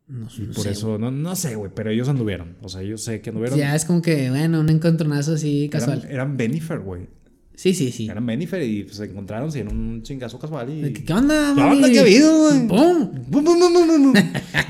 No, 0.08 0.28
Y 0.40 0.46
por 0.46 0.64
sé, 0.64 0.72
eso, 0.72 0.98
no, 0.98 1.12
no 1.12 1.36
sé, 1.36 1.54
güey, 1.56 1.70
pero 1.72 1.92
ellos 1.92 2.10
anduvieron. 2.10 2.56
O 2.64 2.68
sea, 2.68 2.82
yo 2.82 2.98
sé 2.98 3.22
que 3.22 3.30
anduvieron. 3.30 3.60
Ya 3.60 3.76
es 3.76 3.86
como 3.86 4.02
que, 4.02 4.32
bueno, 4.32 4.60
un 4.60 4.70
encontronazo 4.70 5.36
así 5.36 5.66
eran, 5.66 5.70
casual. 5.70 6.08
eran 6.10 6.36
Benifer, 6.36 6.80
güey. 6.80 7.08
Sí, 7.54 7.76
sí, 7.76 7.92
sí. 7.92 8.10
Eran 8.10 8.26
Benifer 8.26 8.64
y 8.64 8.86
pues, 8.86 8.96
se 8.98 9.06
encontraron, 9.06 9.52
sí, 9.52 9.60
en 9.60 9.68
un 9.68 10.02
chingazo 10.02 10.40
casual. 10.40 10.68
Y... 10.68 10.94
¿Qué 10.94 11.14
onda, 11.14 11.54
¿Qué 11.56 11.62
onda? 11.62 11.92
¿Qué 11.92 12.00
ha 12.00 12.02
habido, 12.02 12.40
güey? 12.40 12.68
¡Pum! 12.68 13.12
Bum, 13.30 13.46
bum, 13.46 13.60
bum, 13.60 13.74
bum, 13.74 13.88
bum, 13.88 14.14
bum. 14.14 14.24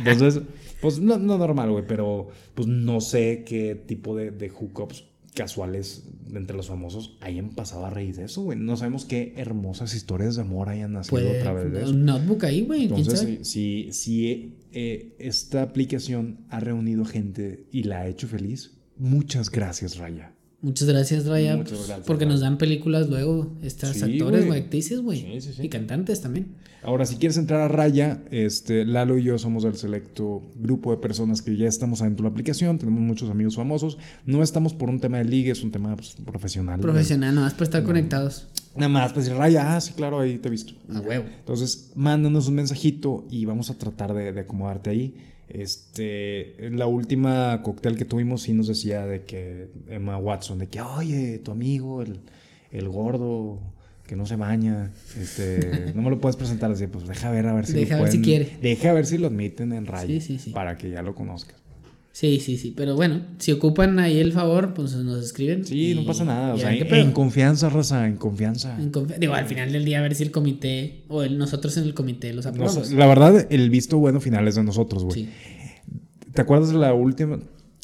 Entonces, 0.05 0.41
pues 0.81 0.99
no, 0.99 1.17
no 1.17 1.37
normal, 1.37 1.71
güey, 1.71 1.85
pero 1.87 2.27
pues 2.53 2.67
no 2.67 2.99
sé 2.99 3.45
qué 3.47 3.75
tipo 3.75 4.13
de, 4.13 4.31
de 4.31 4.49
hookups 4.49 5.05
casuales 5.33 6.03
entre 6.33 6.55
los 6.55 6.67
famosos 6.67 7.17
hayan 7.21 7.49
pasado 7.49 7.85
a 7.85 7.89
raíz 7.89 8.17
de 8.17 8.25
eso, 8.25 8.41
güey. 8.43 8.57
No 8.57 8.77
sabemos 8.77 9.05
qué 9.05 9.33
hermosas 9.37 9.93
historias 9.93 10.35
de 10.35 10.41
amor 10.41 10.69
hayan 10.69 10.93
nacido 10.93 11.29
a 11.29 11.39
través 11.41 11.71
de 11.71 11.81
eso. 11.83 11.91
Un 11.91 12.05
notebook 12.05 12.45
ahí, 12.45 12.61
güey. 12.61 12.87
¿Quién 12.87 12.99
Entonces, 12.99 13.47
si, 13.47 13.89
si, 13.91 14.57
eh, 14.71 15.15
esta 15.19 15.61
aplicación 15.61 16.45
ha 16.49 16.59
reunido 16.59 17.05
gente 17.05 17.67
y 17.71 17.83
la 17.83 18.01
ha 18.01 18.07
hecho 18.07 18.27
feliz, 18.27 18.77
muchas 18.97 19.49
gracias, 19.49 19.97
Raya. 19.97 20.33
Muchas 20.61 20.87
gracias, 20.87 21.25
Raya. 21.25 21.57
Muchas 21.57 21.71
pues, 21.73 21.87
gracias, 21.87 22.07
porque 22.07 22.25
Raya. 22.25 22.33
nos 22.33 22.41
dan 22.41 22.57
películas 22.57 23.09
luego, 23.09 23.51
estas 23.63 23.97
Sí, 23.97 24.03
actores, 24.03 24.45
güey, 24.45 24.61
actrices, 24.61 25.01
güey. 25.01 25.19
Sí, 25.21 25.41
sí, 25.41 25.53
sí. 25.53 25.65
Y 25.65 25.69
cantantes 25.69 26.21
también. 26.21 26.55
Ahora, 26.83 27.05
si 27.05 27.17
quieres 27.17 27.37
entrar 27.37 27.61
a 27.61 27.67
Raya, 27.67 28.23
este, 28.31 28.85
Lalo 28.85 29.17
y 29.17 29.23
yo 29.23 29.37
somos 29.37 29.63
del 29.63 29.75
selecto 29.75 30.41
grupo 30.55 30.91
de 30.91 30.97
personas 30.97 31.41
que 31.41 31.55
ya 31.55 31.67
estamos 31.67 32.01
adentro 32.01 32.23
de 32.23 32.29
la 32.29 32.33
aplicación, 32.33 32.79
tenemos 32.79 33.01
muchos 33.01 33.29
amigos 33.29 33.55
famosos. 33.55 33.97
No 34.25 34.41
estamos 34.41 34.73
por 34.73 34.89
un 34.89 34.99
tema 34.99 35.19
de 35.19 35.25
liga, 35.25 35.51
es 35.51 35.63
un 35.63 35.71
tema 35.71 35.95
pues, 35.95 36.15
profesional. 36.25 36.79
Profesional, 36.79 37.35
nomás 37.35 37.53
para 37.53 37.65
estar 37.65 37.83
conectados. 37.83 38.47
Nada 38.75 38.89
más, 38.89 39.13
pues 39.13 39.25
decir, 39.25 39.37
Raya, 39.37 39.75
ah, 39.75 39.81
sí, 39.81 39.93
claro, 39.93 40.19
ahí 40.19 40.37
te 40.37 40.47
he 40.47 40.51
visto. 40.51 40.73
A 40.93 40.99
huevo. 41.01 41.25
Entonces, 41.39 41.91
mándanos 41.95 42.47
un 42.47 42.55
mensajito 42.55 43.27
y 43.29 43.45
vamos 43.45 43.69
a 43.69 43.77
tratar 43.77 44.13
de, 44.13 44.31
de 44.31 44.41
acomodarte 44.41 44.89
ahí. 44.89 45.13
Este, 45.53 46.65
en 46.65 46.77
la 46.79 46.87
última 46.87 47.61
cóctel 47.63 47.97
que 47.97 48.05
tuvimos 48.05 48.43
sí 48.43 48.53
nos 48.53 48.67
decía 48.67 49.05
de 49.05 49.23
que 49.23 49.67
Emma 49.87 50.17
Watson, 50.17 50.59
de 50.59 50.67
que, 50.67 50.81
oye, 50.81 51.39
tu 51.39 51.51
amigo, 51.51 52.01
el, 52.01 52.19
el 52.71 52.89
gordo, 52.89 53.59
que 54.07 54.15
no 54.15 54.25
se 54.25 54.35
baña, 54.35 54.91
este, 55.19 55.91
no 55.95 56.01
me 56.01 56.09
lo 56.09 56.19
puedes 56.19 56.35
presentar 56.35 56.71
así, 56.71 56.87
pues 56.87 57.07
deja 57.07 57.29
ver 57.31 57.47
a 57.47 57.53
ver 57.53 57.65
si 57.65 57.73
Deja 57.73 57.97
lo 57.97 58.03
ver 58.03 58.11
si 58.11 58.17
pueden- 58.19 58.23
quiere. 58.45 58.57
Deja 58.61 58.93
ver 58.93 59.05
si 59.05 59.17
lo 59.17 59.27
admiten 59.27 59.73
en 59.73 59.85
Raya. 59.85 60.07
Sí, 60.07 60.21
sí, 60.21 60.39
sí. 60.39 60.51
Para 60.51 60.77
que 60.77 60.89
ya 60.89 61.01
lo 61.01 61.15
conozcas. 61.15 61.60
Sí, 62.13 62.39
sí, 62.41 62.57
sí. 62.57 62.73
Pero 62.75 62.95
bueno, 62.95 63.21
si 63.39 63.53
ocupan 63.53 63.97
ahí 63.99 64.19
el 64.19 64.33
favor, 64.33 64.73
pues 64.73 64.93
nos 64.95 65.23
escriben. 65.23 65.65
Sí, 65.65 65.91
y- 65.91 65.95
no 65.95 66.05
pasa 66.05 66.25
nada. 66.25 66.53
O 66.53 66.57
sea, 66.57 66.73
en, 66.75 66.93
en 66.93 67.11
confianza, 67.13 67.69
Rosa, 67.69 68.05
en 68.05 68.17
confianza. 68.17 68.77
En 68.81 68.91
confi- 68.91 69.17
Digo, 69.17 69.33
al 69.33 69.45
final 69.45 69.71
del 69.71 69.85
día, 69.85 69.99
a 69.99 70.01
ver 70.01 70.13
si 70.15 70.23
el 70.23 70.31
comité 70.31 71.03
o 71.07 71.23
el- 71.23 71.37
nosotros 71.37 71.77
en 71.77 71.83
el 71.85 71.93
comité 71.93 72.33
los 72.33 72.45
aprobamos. 72.45 72.91
la 72.91 73.07
verdad, 73.07 73.47
el 73.49 73.69
visto 73.69 73.97
bueno 73.97 74.19
final 74.19 74.47
es 74.47 74.55
de 74.55 74.63
nosotros, 74.63 75.03
güey. 75.05 75.23
sí. 75.23 75.29
¿Te 76.33 76.41
acuerdas 76.41 76.71
de 76.71 76.77
la 76.77 76.93
última, 76.93 77.37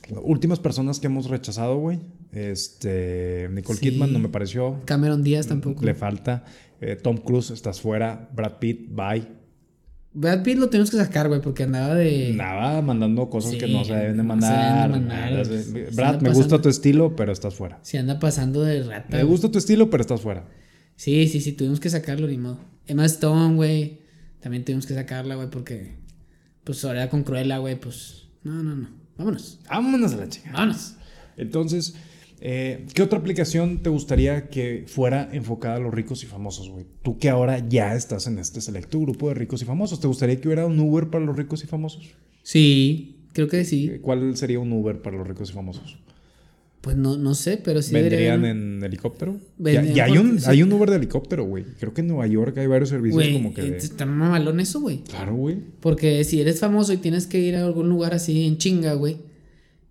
las 0.09 0.19
últimas 0.23 0.59
personas 0.59 0.99
que 0.99 1.07
hemos 1.07 1.30
rechazado, 1.30 1.78
güey? 1.78 1.99
Este, 2.32 3.49
Nicole 3.51 3.80
Sí. 3.80 3.89
Kidman 3.91 4.11
no 4.13 4.19
me 4.19 4.30
pareció. 4.30 4.82
Cameron 4.86 5.23
Díaz 5.23 5.47
tampoco. 5.47 5.84
Le 5.86 5.93
falta. 5.95 6.43
Eh, 6.80 6.95
Tom 6.95 7.17
Cruise, 7.17 7.51
estás 7.51 7.82
fuera. 7.82 8.30
Brad 8.34 8.53
Pitt, 8.59 8.89
bye. 8.89 9.28
Brad 10.20 10.41
Pitt 10.41 10.57
lo 10.57 10.68
tenemos 10.70 10.89
que 10.89 10.97
sacar, 10.97 11.28
güey, 11.28 11.41
porque 11.41 11.61
andaba 11.63 11.93
de. 11.93 12.34
Nada, 12.34 12.82
mandando 12.82 13.30
cosas 13.30 13.51
Sí, 13.51 13.57
que 13.59 13.68
no 13.68 13.86
se 13.86 13.93
deben 13.93 14.18
de 14.18 14.24
mandar. 14.24 14.89
deben 14.89 15.07
de 15.07 15.13
mandar. 15.13 15.93
Brad, 15.93 16.22
me 16.22 16.32
gusta 16.34 16.59
tu 16.59 16.70
estilo, 16.70 17.15
pero 17.15 17.32
estás 17.32 17.53
fuera. 17.53 17.78
Se 17.84 17.99
anda 17.99 18.18
pasando 18.18 18.63
de 18.63 18.82
rata. 18.82 19.15
Me 19.15 19.24
gusta 19.24 19.51
tu 19.51 19.59
estilo, 19.59 19.91
pero 19.91 20.01
estás 20.01 20.22
fuera. 20.22 20.47
Sí, 20.95 21.28
sí, 21.28 21.39
sí, 21.39 21.51
tuvimos 21.51 21.80
que 21.80 21.91
sacarlo, 21.91 22.26
ni 22.28 22.38
modo. 22.39 22.59
Emma 22.88 23.05
Stone, 23.05 23.55
güey. 23.55 23.99
También 24.39 24.65
tuvimos 24.65 24.88
que 24.88 24.95
sacarla, 24.95 25.36
güey, 25.36 25.51
porque. 25.51 25.97
pues 26.63 26.84
ahora 26.84 27.09
con 27.11 27.22
Cruella, 27.24 27.59
güey, 27.59 27.80
pues. 27.80 28.24
No, 28.43 28.63
no, 28.63 28.76
no. 28.76 28.89
Vámonos. 29.18 29.59
Vámonos 29.70 30.13
a 30.13 30.18
la 30.18 30.30
chica. 30.30 30.49
Vámonos. 30.51 30.95
Entonces, 31.38 31.93
eh, 32.40 32.86
¿qué 32.94 33.02
otra 33.02 33.20
aplicación 33.20 33.80
te 33.82 33.90
gustaría 33.90 34.50
que 34.50 34.84
fuera 34.88 35.30
enfocada 35.34 35.76
a 35.76 35.80
los 35.80 35.94
ricos 35.94 36.24
y 36.24 36.28
famosos, 36.28 36.70
güey? 36.70 36.86
Tú 37.04 37.18
que 37.18 37.30
ahora 37.30 37.68
ya 37.68 37.96
estás 37.96 38.28
en 38.28 38.38
este 38.40 38.62
selecto 38.62 39.00
grupo 39.00 39.30
de 39.30 39.34
ricos 39.36 39.62
y 39.62 39.66
famosos, 39.66 40.00
¿te 40.00 40.08
gustaría 40.08 40.40
que 40.40 40.48
hubiera 40.48 40.66
un 40.66 40.80
Uber 40.80 41.08
para 41.10 41.26
los 41.26 41.36
ricos 41.36 41.64
y 41.64 41.68
famosos? 41.68 42.10
Sí, 42.44 43.18
creo 43.34 43.48
que 43.48 43.66
sí. 43.66 43.90
Eh, 43.94 44.00
¿Cuál 44.02 44.38
sería 44.38 44.60
un 44.60 44.72
Uber 44.72 45.02
para 45.02 45.18
los 45.18 45.28
ricos 45.28 45.50
y 45.50 45.54
famosos? 45.54 45.98
Pues 46.82 46.96
no, 46.96 47.18
no 47.18 47.34
sé, 47.34 47.58
pero 47.58 47.82
sí 47.82 47.92
¿Vendrían 47.94 48.42
deberían- 48.44 48.46
en 48.78 48.84
helicóptero? 48.84 49.40
Ya, 49.58 49.84
ya 49.84 50.06
hay, 50.06 50.18
un, 50.20 50.40
sí. 50.40 50.46
hay 50.48 50.62
un 50.64 50.72
Uber 50.72 50.90
de 50.92 50.98
helicóptero, 50.98 51.44
güey. 51.44 51.66
Creo 51.80 51.94
que 51.94 52.02
en 52.02 52.08
Nueva 52.08 52.28
York 52.28 52.56
hay 52.60 52.68
varios 52.68 52.90
servicios 52.90 53.28
como 53.34 53.54
que... 53.54 53.64
de- 53.64 53.78
está 53.78 54.06
mamalón 54.06 54.60
eso, 54.60 54.80
güey. 54.80 55.00
Claro, 55.04 55.36
güey. 55.36 55.58
Porque 55.82 56.24
si 56.24 56.40
eres 56.40 56.60
famoso 56.60 56.94
y 56.94 56.98
tienes 56.98 57.26
que 57.26 57.40
ir 57.40 57.56
a 57.56 57.66
algún 57.66 57.90
lugar 57.90 58.14
así 58.14 58.46
en 58.46 58.58
chinga, 58.58 58.94
güey, 58.94 59.18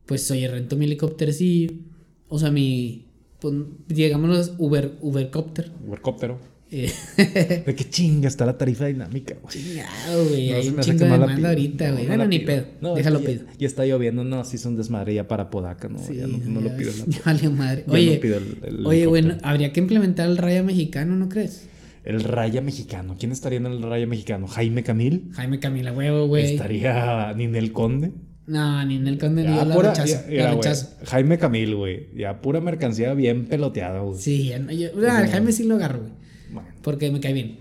pues 0.07 0.31
oye, 0.31 0.47
rento 0.49 0.77
mi 0.77 0.85
helicóptero 0.87 1.33
sí. 1.33 1.86
O 2.29 2.39
sea, 2.39 2.51
mi. 2.51 3.07
Pues, 3.41 3.55
digamos 3.89 4.53
Uber, 4.59 4.93
Ubercóptero. 5.01 5.69
Ubercóptero. 5.87 6.39
Eh, 6.69 6.91
¿De 7.65 7.75
qué 7.77 7.89
chinga 7.89 8.27
está 8.27 8.45
la 8.45 8.59
tarifa 8.59 8.87
dinámica, 8.87 9.37
güey? 9.41 9.55
chingado, 9.55 10.25
güey. 10.29 10.51
No, 10.51 10.57
hay 10.57 10.69
un 10.69 10.81
chingo 10.81 10.99
de 10.99 11.05
demanda 11.05 11.37
pido. 11.37 11.49
ahorita, 11.49 11.91
güey. 11.93 12.03
no 12.03 12.09
bueno, 12.09 12.27
ni 12.27 12.39
pido. 12.41 12.47
pedo. 12.47 12.67
No, 12.81 12.95
Déjalo 12.97 13.21
ya, 13.21 13.27
pedo. 13.27 13.45
Ya 13.59 13.67
está 13.69 13.85
lloviendo, 13.87 14.25
no, 14.25 14.45
si 14.45 14.59
son 14.59 14.75
desmadre 14.77 15.15
ya 15.15 15.29
para 15.29 15.49
Podaca, 15.49 15.89
no, 15.89 15.99
ya 16.13 16.27
no, 16.27 16.39
no 16.39 16.61
lo 16.61 16.77
pido. 16.77 16.91
la- 16.99 17.05
ya 17.07 17.21
valió 17.25 17.51
madre. 17.53 17.85
ya 17.87 17.93
Oye, 17.93 18.15
no 18.17 18.21
pido 18.21 18.39
el- 18.39 18.59
el 18.65 18.87
oye, 18.87 19.07
güey, 19.07 19.21
helicóptero. 19.23 19.49
habría 19.49 19.73
que 19.73 19.81
implementar 19.81 20.29
el 20.29 20.39
raya 20.39 20.63
mexicano, 20.65 21.15
¿no 21.15 21.29
crees? 21.29 21.69
El 22.03 22.23
Raya 22.23 22.61
Mexicano. 22.61 23.17
¿Quién 23.19 23.33
estaría 23.33 23.59
en 23.59 23.67
el 23.67 23.83
Raya 23.83 24.07
Mexicano? 24.07 24.47
¿Jaime 24.47 24.85
Camil? 24.85 25.29
Jaime 25.33 25.59
Camila, 25.59 25.93
huevo, 25.93 26.29
güey. 26.29 26.53
¿Estaría 26.53 27.33
Ninel 27.37 27.73
Conde? 27.73 28.13
No, 28.47 28.85
ni 28.85 28.97
en 28.97 29.09
el 29.09 29.19
conde 29.19 29.43
ni 29.43 29.57
Ya, 29.57 29.65
la 29.65 29.75
pura- 29.75 29.91
rechazo. 29.91 30.25
ya- 30.31 30.45
la 30.45 30.55
rechazo. 30.55 30.89
Jaime 31.07 31.37
Camil, 31.39 31.75
güey. 31.75 32.07
Ya 32.17 32.41
pura 32.41 32.61
mercancía 32.61 33.13
bien 33.15 33.47
peloteada, 33.47 34.01
güey. 34.01 34.19
Sí, 34.21 34.49
ya 34.49 34.59
yo, 34.73 34.89
ah, 35.11 35.23
el 35.23 35.29
Jaime 35.31 35.51
sí 35.53 35.65
lo 35.65 35.75
agarro, 35.75 36.01
güey. 36.01 36.13
Bueno, 36.53 36.69
Porque 36.83 37.11
me 37.11 37.19
cae 37.21 37.33
bien. 37.33 37.57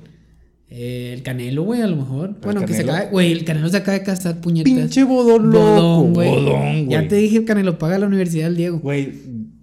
Eh, 0.70 1.12
el 1.14 1.22
Canelo, 1.24 1.64
güey, 1.64 1.82
a 1.82 1.88
lo 1.88 1.96
mejor. 1.96 2.36
bueno, 2.42 2.66
que 2.66 2.74
se 2.74 2.82
acaba. 2.82 3.06
Güey, 3.06 3.32
el 3.32 3.46
Canelo 3.46 3.70
se 3.70 3.78
acaba 3.78 3.98
de 3.98 4.04
casar 4.04 4.42
puñetas. 4.42 4.72
Pinche 4.74 5.04
bodón 5.04 5.52
loco. 5.52 6.04
Bodón, 6.06 6.14
güey. 6.14 6.88
Ya 6.88 7.08
te 7.08 7.16
dije, 7.16 7.38
el 7.38 7.46
Canelo 7.46 7.78
paga 7.78 7.98
la 8.00 8.08
Universidad 8.08 8.46
del 8.46 8.58
Diego. 8.58 8.80
Güey, 8.80 9.12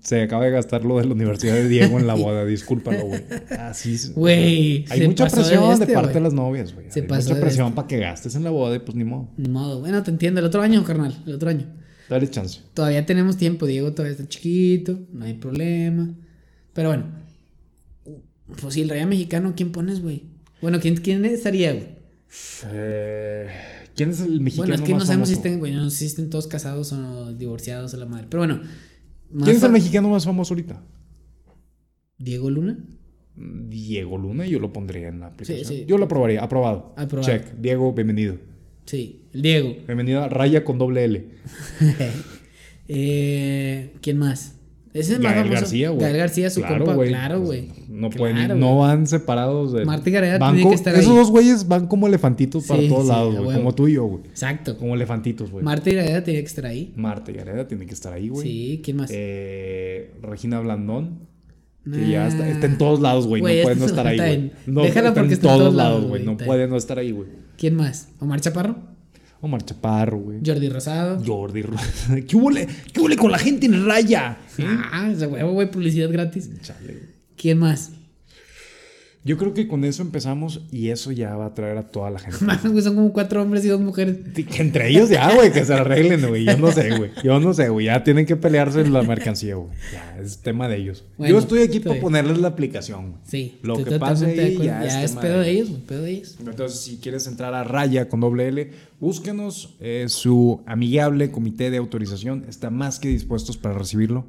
se 0.03 0.21
acaba 0.21 0.45
de 0.45 0.51
gastar 0.51 0.85
lo 0.85 0.99
de 0.99 1.05
la 1.05 1.13
Universidad 1.13 1.55
de 1.55 1.69
Diego 1.69 1.99
en 1.99 2.09
la 2.09 2.15
boda, 2.15 2.45
discúlpalo, 2.47 3.07
güey. 3.07 3.23
Así 3.57 3.95
es. 3.95 4.13
Güey, 4.13 4.85
Hay 4.91 5.07
mucha 5.07 5.27
de 5.27 5.31
presión 5.31 5.79
de, 5.79 5.85
este, 5.85 5.95
parte 5.95 6.15
de 6.15 6.21
las 6.21 6.35
novias, 6.35 6.75
güey. 6.75 6.91
Se 6.91 7.01
Hay 7.01 7.07
mucha 7.07 7.41
presión 7.41 7.69
este. 7.69 7.77
para 7.77 7.89
que 7.89 7.99
gastes 7.99 8.35
en 8.35 8.43
la 8.43 8.51
boda 8.51 8.75
y 8.75 8.81
pues 8.81 8.97
ni 8.97 9.05
modo. 9.05 9.29
Ni 9.37 9.49
modo. 9.49 9.79
Bueno, 9.79 10.03
te 10.03 10.11
entiendo. 10.11 10.41
El 10.41 10.47
otro 10.47 10.61
año, 10.61 10.83
carnal. 10.83 11.17
El 11.25 11.37
otro 11.37 11.51
año. 11.51 11.67
Dale 12.09 12.29
chance. 12.29 12.61
Todavía 12.75 13.07
tenemos 13.07 13.37
tiempo. 13.37 13.65
Diego 13.67 13.93
todavía 13.93 14.13
está 14.13 14.29
chiquito. 14.29 14.99
No 15.13 15.25
hay 15.25 15.35
problema. 15.35 16.13
Pero 16.73 16.89
bueno. 16.89 17.05
Pues 18.61 18.75
si 18.75 18.83
el 18.83 18.89
Raya 18.89 19.07
Mexicano, 19.07 19.55
¿quién 19.57 19.71
pones, 19.71 20.03
güey? 20.03 20.25
Bueno, 20.61 20.81
¿quién, 20.81 20.97
quién 20.97 21.25
estaría, 21.25 21.73
güey? 21.73 21.87
Eh, 22.73 23.49
¿Quién 23.95 24.11
es 24.11 24.21
el 24.21 24.41
mexicano 24.41 24.69
Bueno, 24.69 24.83
es 24.83 24.89
que 24.89 24.95
no 24.95 25.07
sabemos 25.07 25.29
si 25.29 25.35
estén, 25.35 25.59
güey, 25.59 25.73
no 25.73 25.89
sé 25.91 25.99
si 25.99 26.07
estén 26.07 26.29
todos 26.29 26.49
casados 26.49 26.93
o 26.93 27.33
divorciados 27.33 27.95
o 27.95 27.97
la 27.97 28.07
madre. 28.07 28.27
Pero 28.29 28.41
bueno. 28.41 28.61
Más 29.33 29.45
¿Quién 29.45 29.57
es 29.57 29.63
el 29.63 29.73
mexicano 29.73 30.09
más 30.09 30.25
famoso 30.25 30.55
ahorita? 30.55 30.83
Diego 32.19 32.51
Luna. 32.51 32.79
Diego 33.35 34.19
Luna, 34.19 34.47
yo 34.47 34.59
lo 34.59 34.73
pondría 34.73 35.09
en 35.09 35.21
la 35.21 35.27
aplicación. 35.29 35.65
sí. 35.65 35.85
Yo 35.87 35.99
lo 35.99 36.05
aprobaría, 36.05 36.43
aprobado. 36.43 36.95
Aprobado. 36.97 37.33
Check. 37.33 37.55
Diego, 37.59 37.93
bienvenido. 37.93 38.37
Sí, 38.85 39.23
Diego. 39.33 39.77
Bienvenido 39.87 40.23
a 40.23 40.29
Raya 40.29 40.65
con 40.65 40.79
doble 40.79 41.05
L. 41.05 41.25
eh, 42.89 43.95
¿Quién 44.01 44.19
más? 44.19 44.57
Ese 44.95 45.13
es 45.13 45.19
el 45.19 45.23
más 45.23 45.33
Gael 45.33 45.45
famoso. 45.45 45.61
García, 45.63 45.89
güey. 45.91 46.01
Gael 46.03 46.17
García, 46.19 46.51
su 46.51 46.61
Claro, 46.61 46.85
compa. 46.85 47.03
Claro, 47.05 47.37
Pues, 47.43 47.47
güey. 47.47 47.69
No 47.89 48.11
Claro, 48.11 48.19
pueden, 48.19 48.47
güey. 48.49 48.59
no 48.61 48.79
van 48.79 49.07
separados 49.07 49.73
de. 49.73 49.85
Marta 49.87 50.09
y 50.11 50.13
Gareda 50.13 50.39
tiene 50.39 50.69
que 50.69 50.75
estar 50.75 50.95
Esos 50.95 51.11
ahí. 51.11 51.17
dos 51.17 51.31
güeyes 51.31 51.67
van 51.69 51.87
como 51.87 52.07
elefantitos 52.07 52.67
para 52.67 52.87
todos 52.89 53.03
sí, 53.05 53.09
lados, 53.09 53.37
güey. 53.43 53.57
Como 53.57 53.75
tú 53.75 53.89
y 53.89 53.95
yo, 53.95 54.05
güey. 54.05 54.25
Exacto. 54.27 54.77
Como 54.77 54.95
elefantitos, 54.95 55.51
güey. 55.51 55.65
Marta 55.65 55.89
y 55.89 55.95
Gareda 55.95 56.23
tenía 56.23 56.41
que 56.41 56.47
estar 56.47 56.67
ahí. 56.67 56.93
Marta 56.97 57.31
y 57.31 57.35
Gareda 57.35 57.67
tiene 57.67 57.87
que 57.87 57.95
estar 57.95 58.13
ahí, 58.13 58.29
güey. 58.29 58.47
Sí, 58.47 58.81
¿quién 58.85 58.99
más? 58.99 59.11
Eh, 59.13 60.13
Regina 60.23 60.61
Blandón. 60.61 61.31
Que 61.91 62.11
ya 62.11 62.29
está, 62.29 62.49
está 62.49 62.67
en 62.67 62.79
todos 62.79 63.01
lados, 63.01 63.27
güey. 63.27 63.43
No 63.43 63.49
puede 63.63 63.75
no 63.77 63.87
estar 63.87 64.07
ahí, 64.07 64.17
güey. 64.19 64.53
No, 64.67 64.83
déjala 64.83 65.15
porque 65.15 65.35
está 65.35 65.53
en 65.53 65.59
todos 65.59 65.75
lados, 65.75 66.05
güey. 66.07 66.23
No 66.25 66.37
puede 66.37 66.69
no 66.69 66.77
estar 66.77 66.99
ahí, 66.99 67.11
güey. 67.13 67.29
¿Quién 67.57 67.75
más? 67.77 68.09
Omar 68.21 68.41
Chaparro. 68.41 68.77
Omar 69.43 69.63
Chaparro, 69.65 70.19
güey. 70.19 70.39
Jordi 70.45 70.69
Rosado. 70.69 71.23
Jordi 71.25 71.63
Ro- 71.63 71.77
¿Qué 72.29 72.37
huele? 72.37 72.67
¿Qué 72.93 73.01
huele 73.01 73.17
con 73.17 73.31
la 73.31 73.39
gente 73.39 73.67
en 73.67 73.85
raya? 73.85 74.39
Ah, 74.93 75.11
ese 75.13 75.27
huevo, 75.27 75.53
güey, 75.53 75.71
publicidad 75.71 76.11
gratis. 76.11 76.49
Chale, 76.63 76.87
güey. 76.87 77.07
¿Quién 77.37 77.59
más? 77.59 77.91
Yo 79.25 79.39
creo 79.39 79.55
que 79.55 79.69
con 79.69 79.85
eso 79.85 80.03
empezamos 80.03 80.63
y 80.73 80.89
eso 80.89 81.13
ya 81.13 81.37
va 81.37 81.45
a 81.45 81.49
atraer 81.49 81.79
a 81.79 81.89
toda 81.89 82.11
la 82.11 82.19
gente. 82.19 82.39
Mames, 82.45 82.73
güey, 82.73 82.83
son 82.83 82.97
como 82.97 83.13
cuatro 83.13 83.41
hombres 83.41 83.65
y 83.65 83.69
dos 83.69 83.81
mujeres. 83.81 84.17
Que 84.35 84.61
Entre 84.63 84.89
ellos 84.89 85.11
ya, 85.11 85.33
güey, 85.33 85.53
que 85.53 85.65
se 85.65 85.73
arreglen, 85.75 86.29
güey. 86.29 86.45
Yo 86.45 86.57
no 86.59 86.73
sé, 86.73 86.97
güey. 86.97 87.11
Yo 87.23 87.39
no 87.39 87.55
sé, 87.55 87.69
güey. 87.69 87.87
Ya 87.87 88.03
tienen 88.03 88.27
que 88.27 88.35
pelearse 88.35 88.81
en 88.81 88.93
la 88.93 89.03
mercancía, 89.03 89.55
güey. 89.55 89.71
Ya, 89.93 90.19
es 90.21 90.39
tema 90.39 90.67
de 90.69 90.79
ellos. 90.79 91.05
Bueno, 91.17 91.33
Yo 91.35 91.39
estoy 91.39 91.61
aquí 91.63 91.79
para 91.79 91.93
bien. 91.93 92.03
ponerles 92.03 92.39
la 92.39 92.49
aplicación, 92.49 93.11
güey. 93.13 93.23
Sí. 93.25 93.59
Lo 93.63 93.77
que 93.77 93.85
de 93.85 94.43
ahí 94.43 94.57
ya, 94.59 94.85
ya 94.85 95.05
es 95.05 95.13
es 95.13 95.17
pedo 95.17 95.39
de 95.39 95.45
de 95.45 95.51
ellos, 95.53 95.69
güey, 95.69 95.81
pedo 95.83 96.03
de 96.03 96.11
ellos. 96.11 96.37
Entonces, 96.41 96.81
si 96.81 96.97
quieres 96.97 97.27
entrar 97.29 97.55
a 97.55 97.63
Raya 97.63 98.09
con 98.09 98.19
doble 98.21 98.49
L, 98.49 98.71
búsquenos. 98.99 99.77
eh, 99.79 100.07
su 100.09 100.63
amigable 100.67 101.31
comité 101.31 101.71
de 101.71 101.77
autorización 101.77 102.45
está 102.49 102.71
más 102.71 102.99
que 102.99 103.09
dispuestos 103.09 103.57
para 103.57 103.79
recibirlo. 103.79 104.25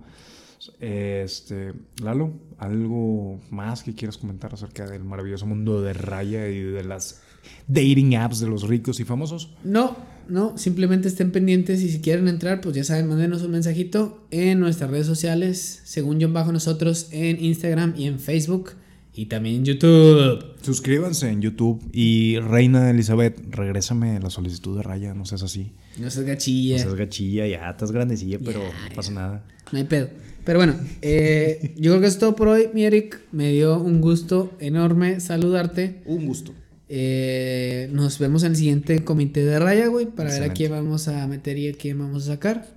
Este, 0.79 1.73
Lalo, 2.01 2.31
¿algo 2.63 3.39
más 3.49 3.83
que 3.83 3.93
quieras 3.93 4.17
comentar 4.17 4.53
acerca 4.53 4.87
del 4.87 5.03
maravilloso 5.03 5.45
mundo 5.45 5.81
de 5.81 5.93
Raya 5.93 6.47
y 6.47 6.59
de 6.59 6.83
las 6.83 7.21
dating 7.67 8.15
apps 8.15 8.39
de 8.39 8.47
los 8.47 8.67
ricos 8.67 8.99
y 8.99 9.05
famosos? 9.05 9.53
No, 9.63 9.95
no, 10.27 10.57
simplemente 10.57 11.07
estén 11.07 11.31
pendientes 11.31 11.81
y 11.81 11.89
si 11.89 11.99
quieren 11.99 12.27
entrar, 12.27 12.61
pues 12.61 12.75
ya 12.75 12.83
saben, 12.83 13.07
mándenos 13.07 13.43
un 13.43 13.51
mensajito 13.51 14.25
en 14.31 14.59
nuestras 14.59 14.89
redes 14.89 15.07
sociales, 15.07 15.81
según 15.83 16.21
John 16.21 16.33
Bajo 16.33 16.51
nosotros, 16.51 17.09
en 17.11 17.43
Instagram 17.43 17.93
y 17.97 18.05
en 18.05 18.19
Facebook 18.19 18.71
y 19.15 19.27
también 19.27 19.57
en 19.57 19.65
YouTube. 19.65 20.43
Suscríbanse 20.61 21.29
en 21.29 21.41
YouTube 21.41 21.83
y 21.91 22.39
Reina 22.39 22.89
Elizabeth, 22.89 23.37
regrésame 23.49 24.19
la 24.19 24.29
solicitud 24.29 24.77
de 24.77 24.83
Raya, 24.83 25.13
no 25.13 25.25
seas 25.25 25.43
así. 25.43 25.71
No 25.99 26.09
seas 26.09 26.25
No 26.25 26.31
gachilla, 26.31 26.79
seas 26.79 26.95
gachilla, 26.95 27.45
ya 27.45 27.69
estás 27.69 27.91
grandecilla, 27.91 28.39
pero 28.43 28.59
no 28.59 28.95
pasa 28.95 29.11
nada. 29.11 29.45
no 29.71 29.77
hay 29.77 29.83
pedo. 29.83 30.09
Pero 30.45 30.59
bueno, 30.59 30.75
eh, 31.01 31.73
yo 31.77 31.91
creo 31.91 32.01
que 32.01 32.07
es 32.07 32.19
todo 32.19 32.35
por 32.35 32.49
hoy, 32.49 32.69
mi 32.73 32.83
Eric. 32.83 33.19
Me 33.31 33.51
dio 33.51 33.79
un 33.79 34.01
gusto 34.01 34.51
enorme 34.59 35.19
saludarte. 35.19 36.01
Un 36.05 36.25
gusto. 36.25 36.53
Eh, 36.89 37.89
nos 37.93 38.19
vemos 38.19 38.43
en 38.43 38.51
el 38.51 38.55
siguiente 38.57 39.03
comité 39.03 39.43
de 39.45 39.57
raya, 39.59 39.87
güey, 39.87 40.05
para 40.05 40.29
ver 40.31 40.43
a 40.43 40.53
quién 40.53 40.71
vamos 40.71 41.07
a 41.07 41.25
meter 41.27 41.57
y 41.57 41.69
a 41.69 41.73
quién 41.73 41.97
vamos 41.97 42.23
a 42.23 42.33
sacar. 42.33 42.67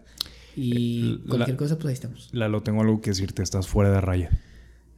Y 0.57 1.19
La- 1.25 1.29
cualquier 1.29 1.57
cosa, 1.57 1.75
pues 1.77 1.87
ahí 1.89 1.95
estamos. 1.95 2.29
Lalo, 2.33 2.62
tengo 2.62 2.81
algo 2.83 3.01
que 3.01 3.11
decirte, 3.11 3.43
estás 3.43 3.67
fuera 3.67 3.91
de 3.91 4.01
Raya. 4.01 4.31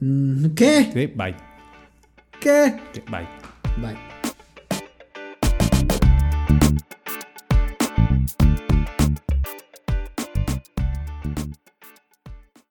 Mm, 0.00 0.48
¿Qué? 0.54 0.90
Sí, 0.92 1.06
bye. 1.16 1.34
¿Qué? 2.40 2.76
Sí, 2.92 3.00
Bye. 3.10 3.26
Bye. 3.80 3.96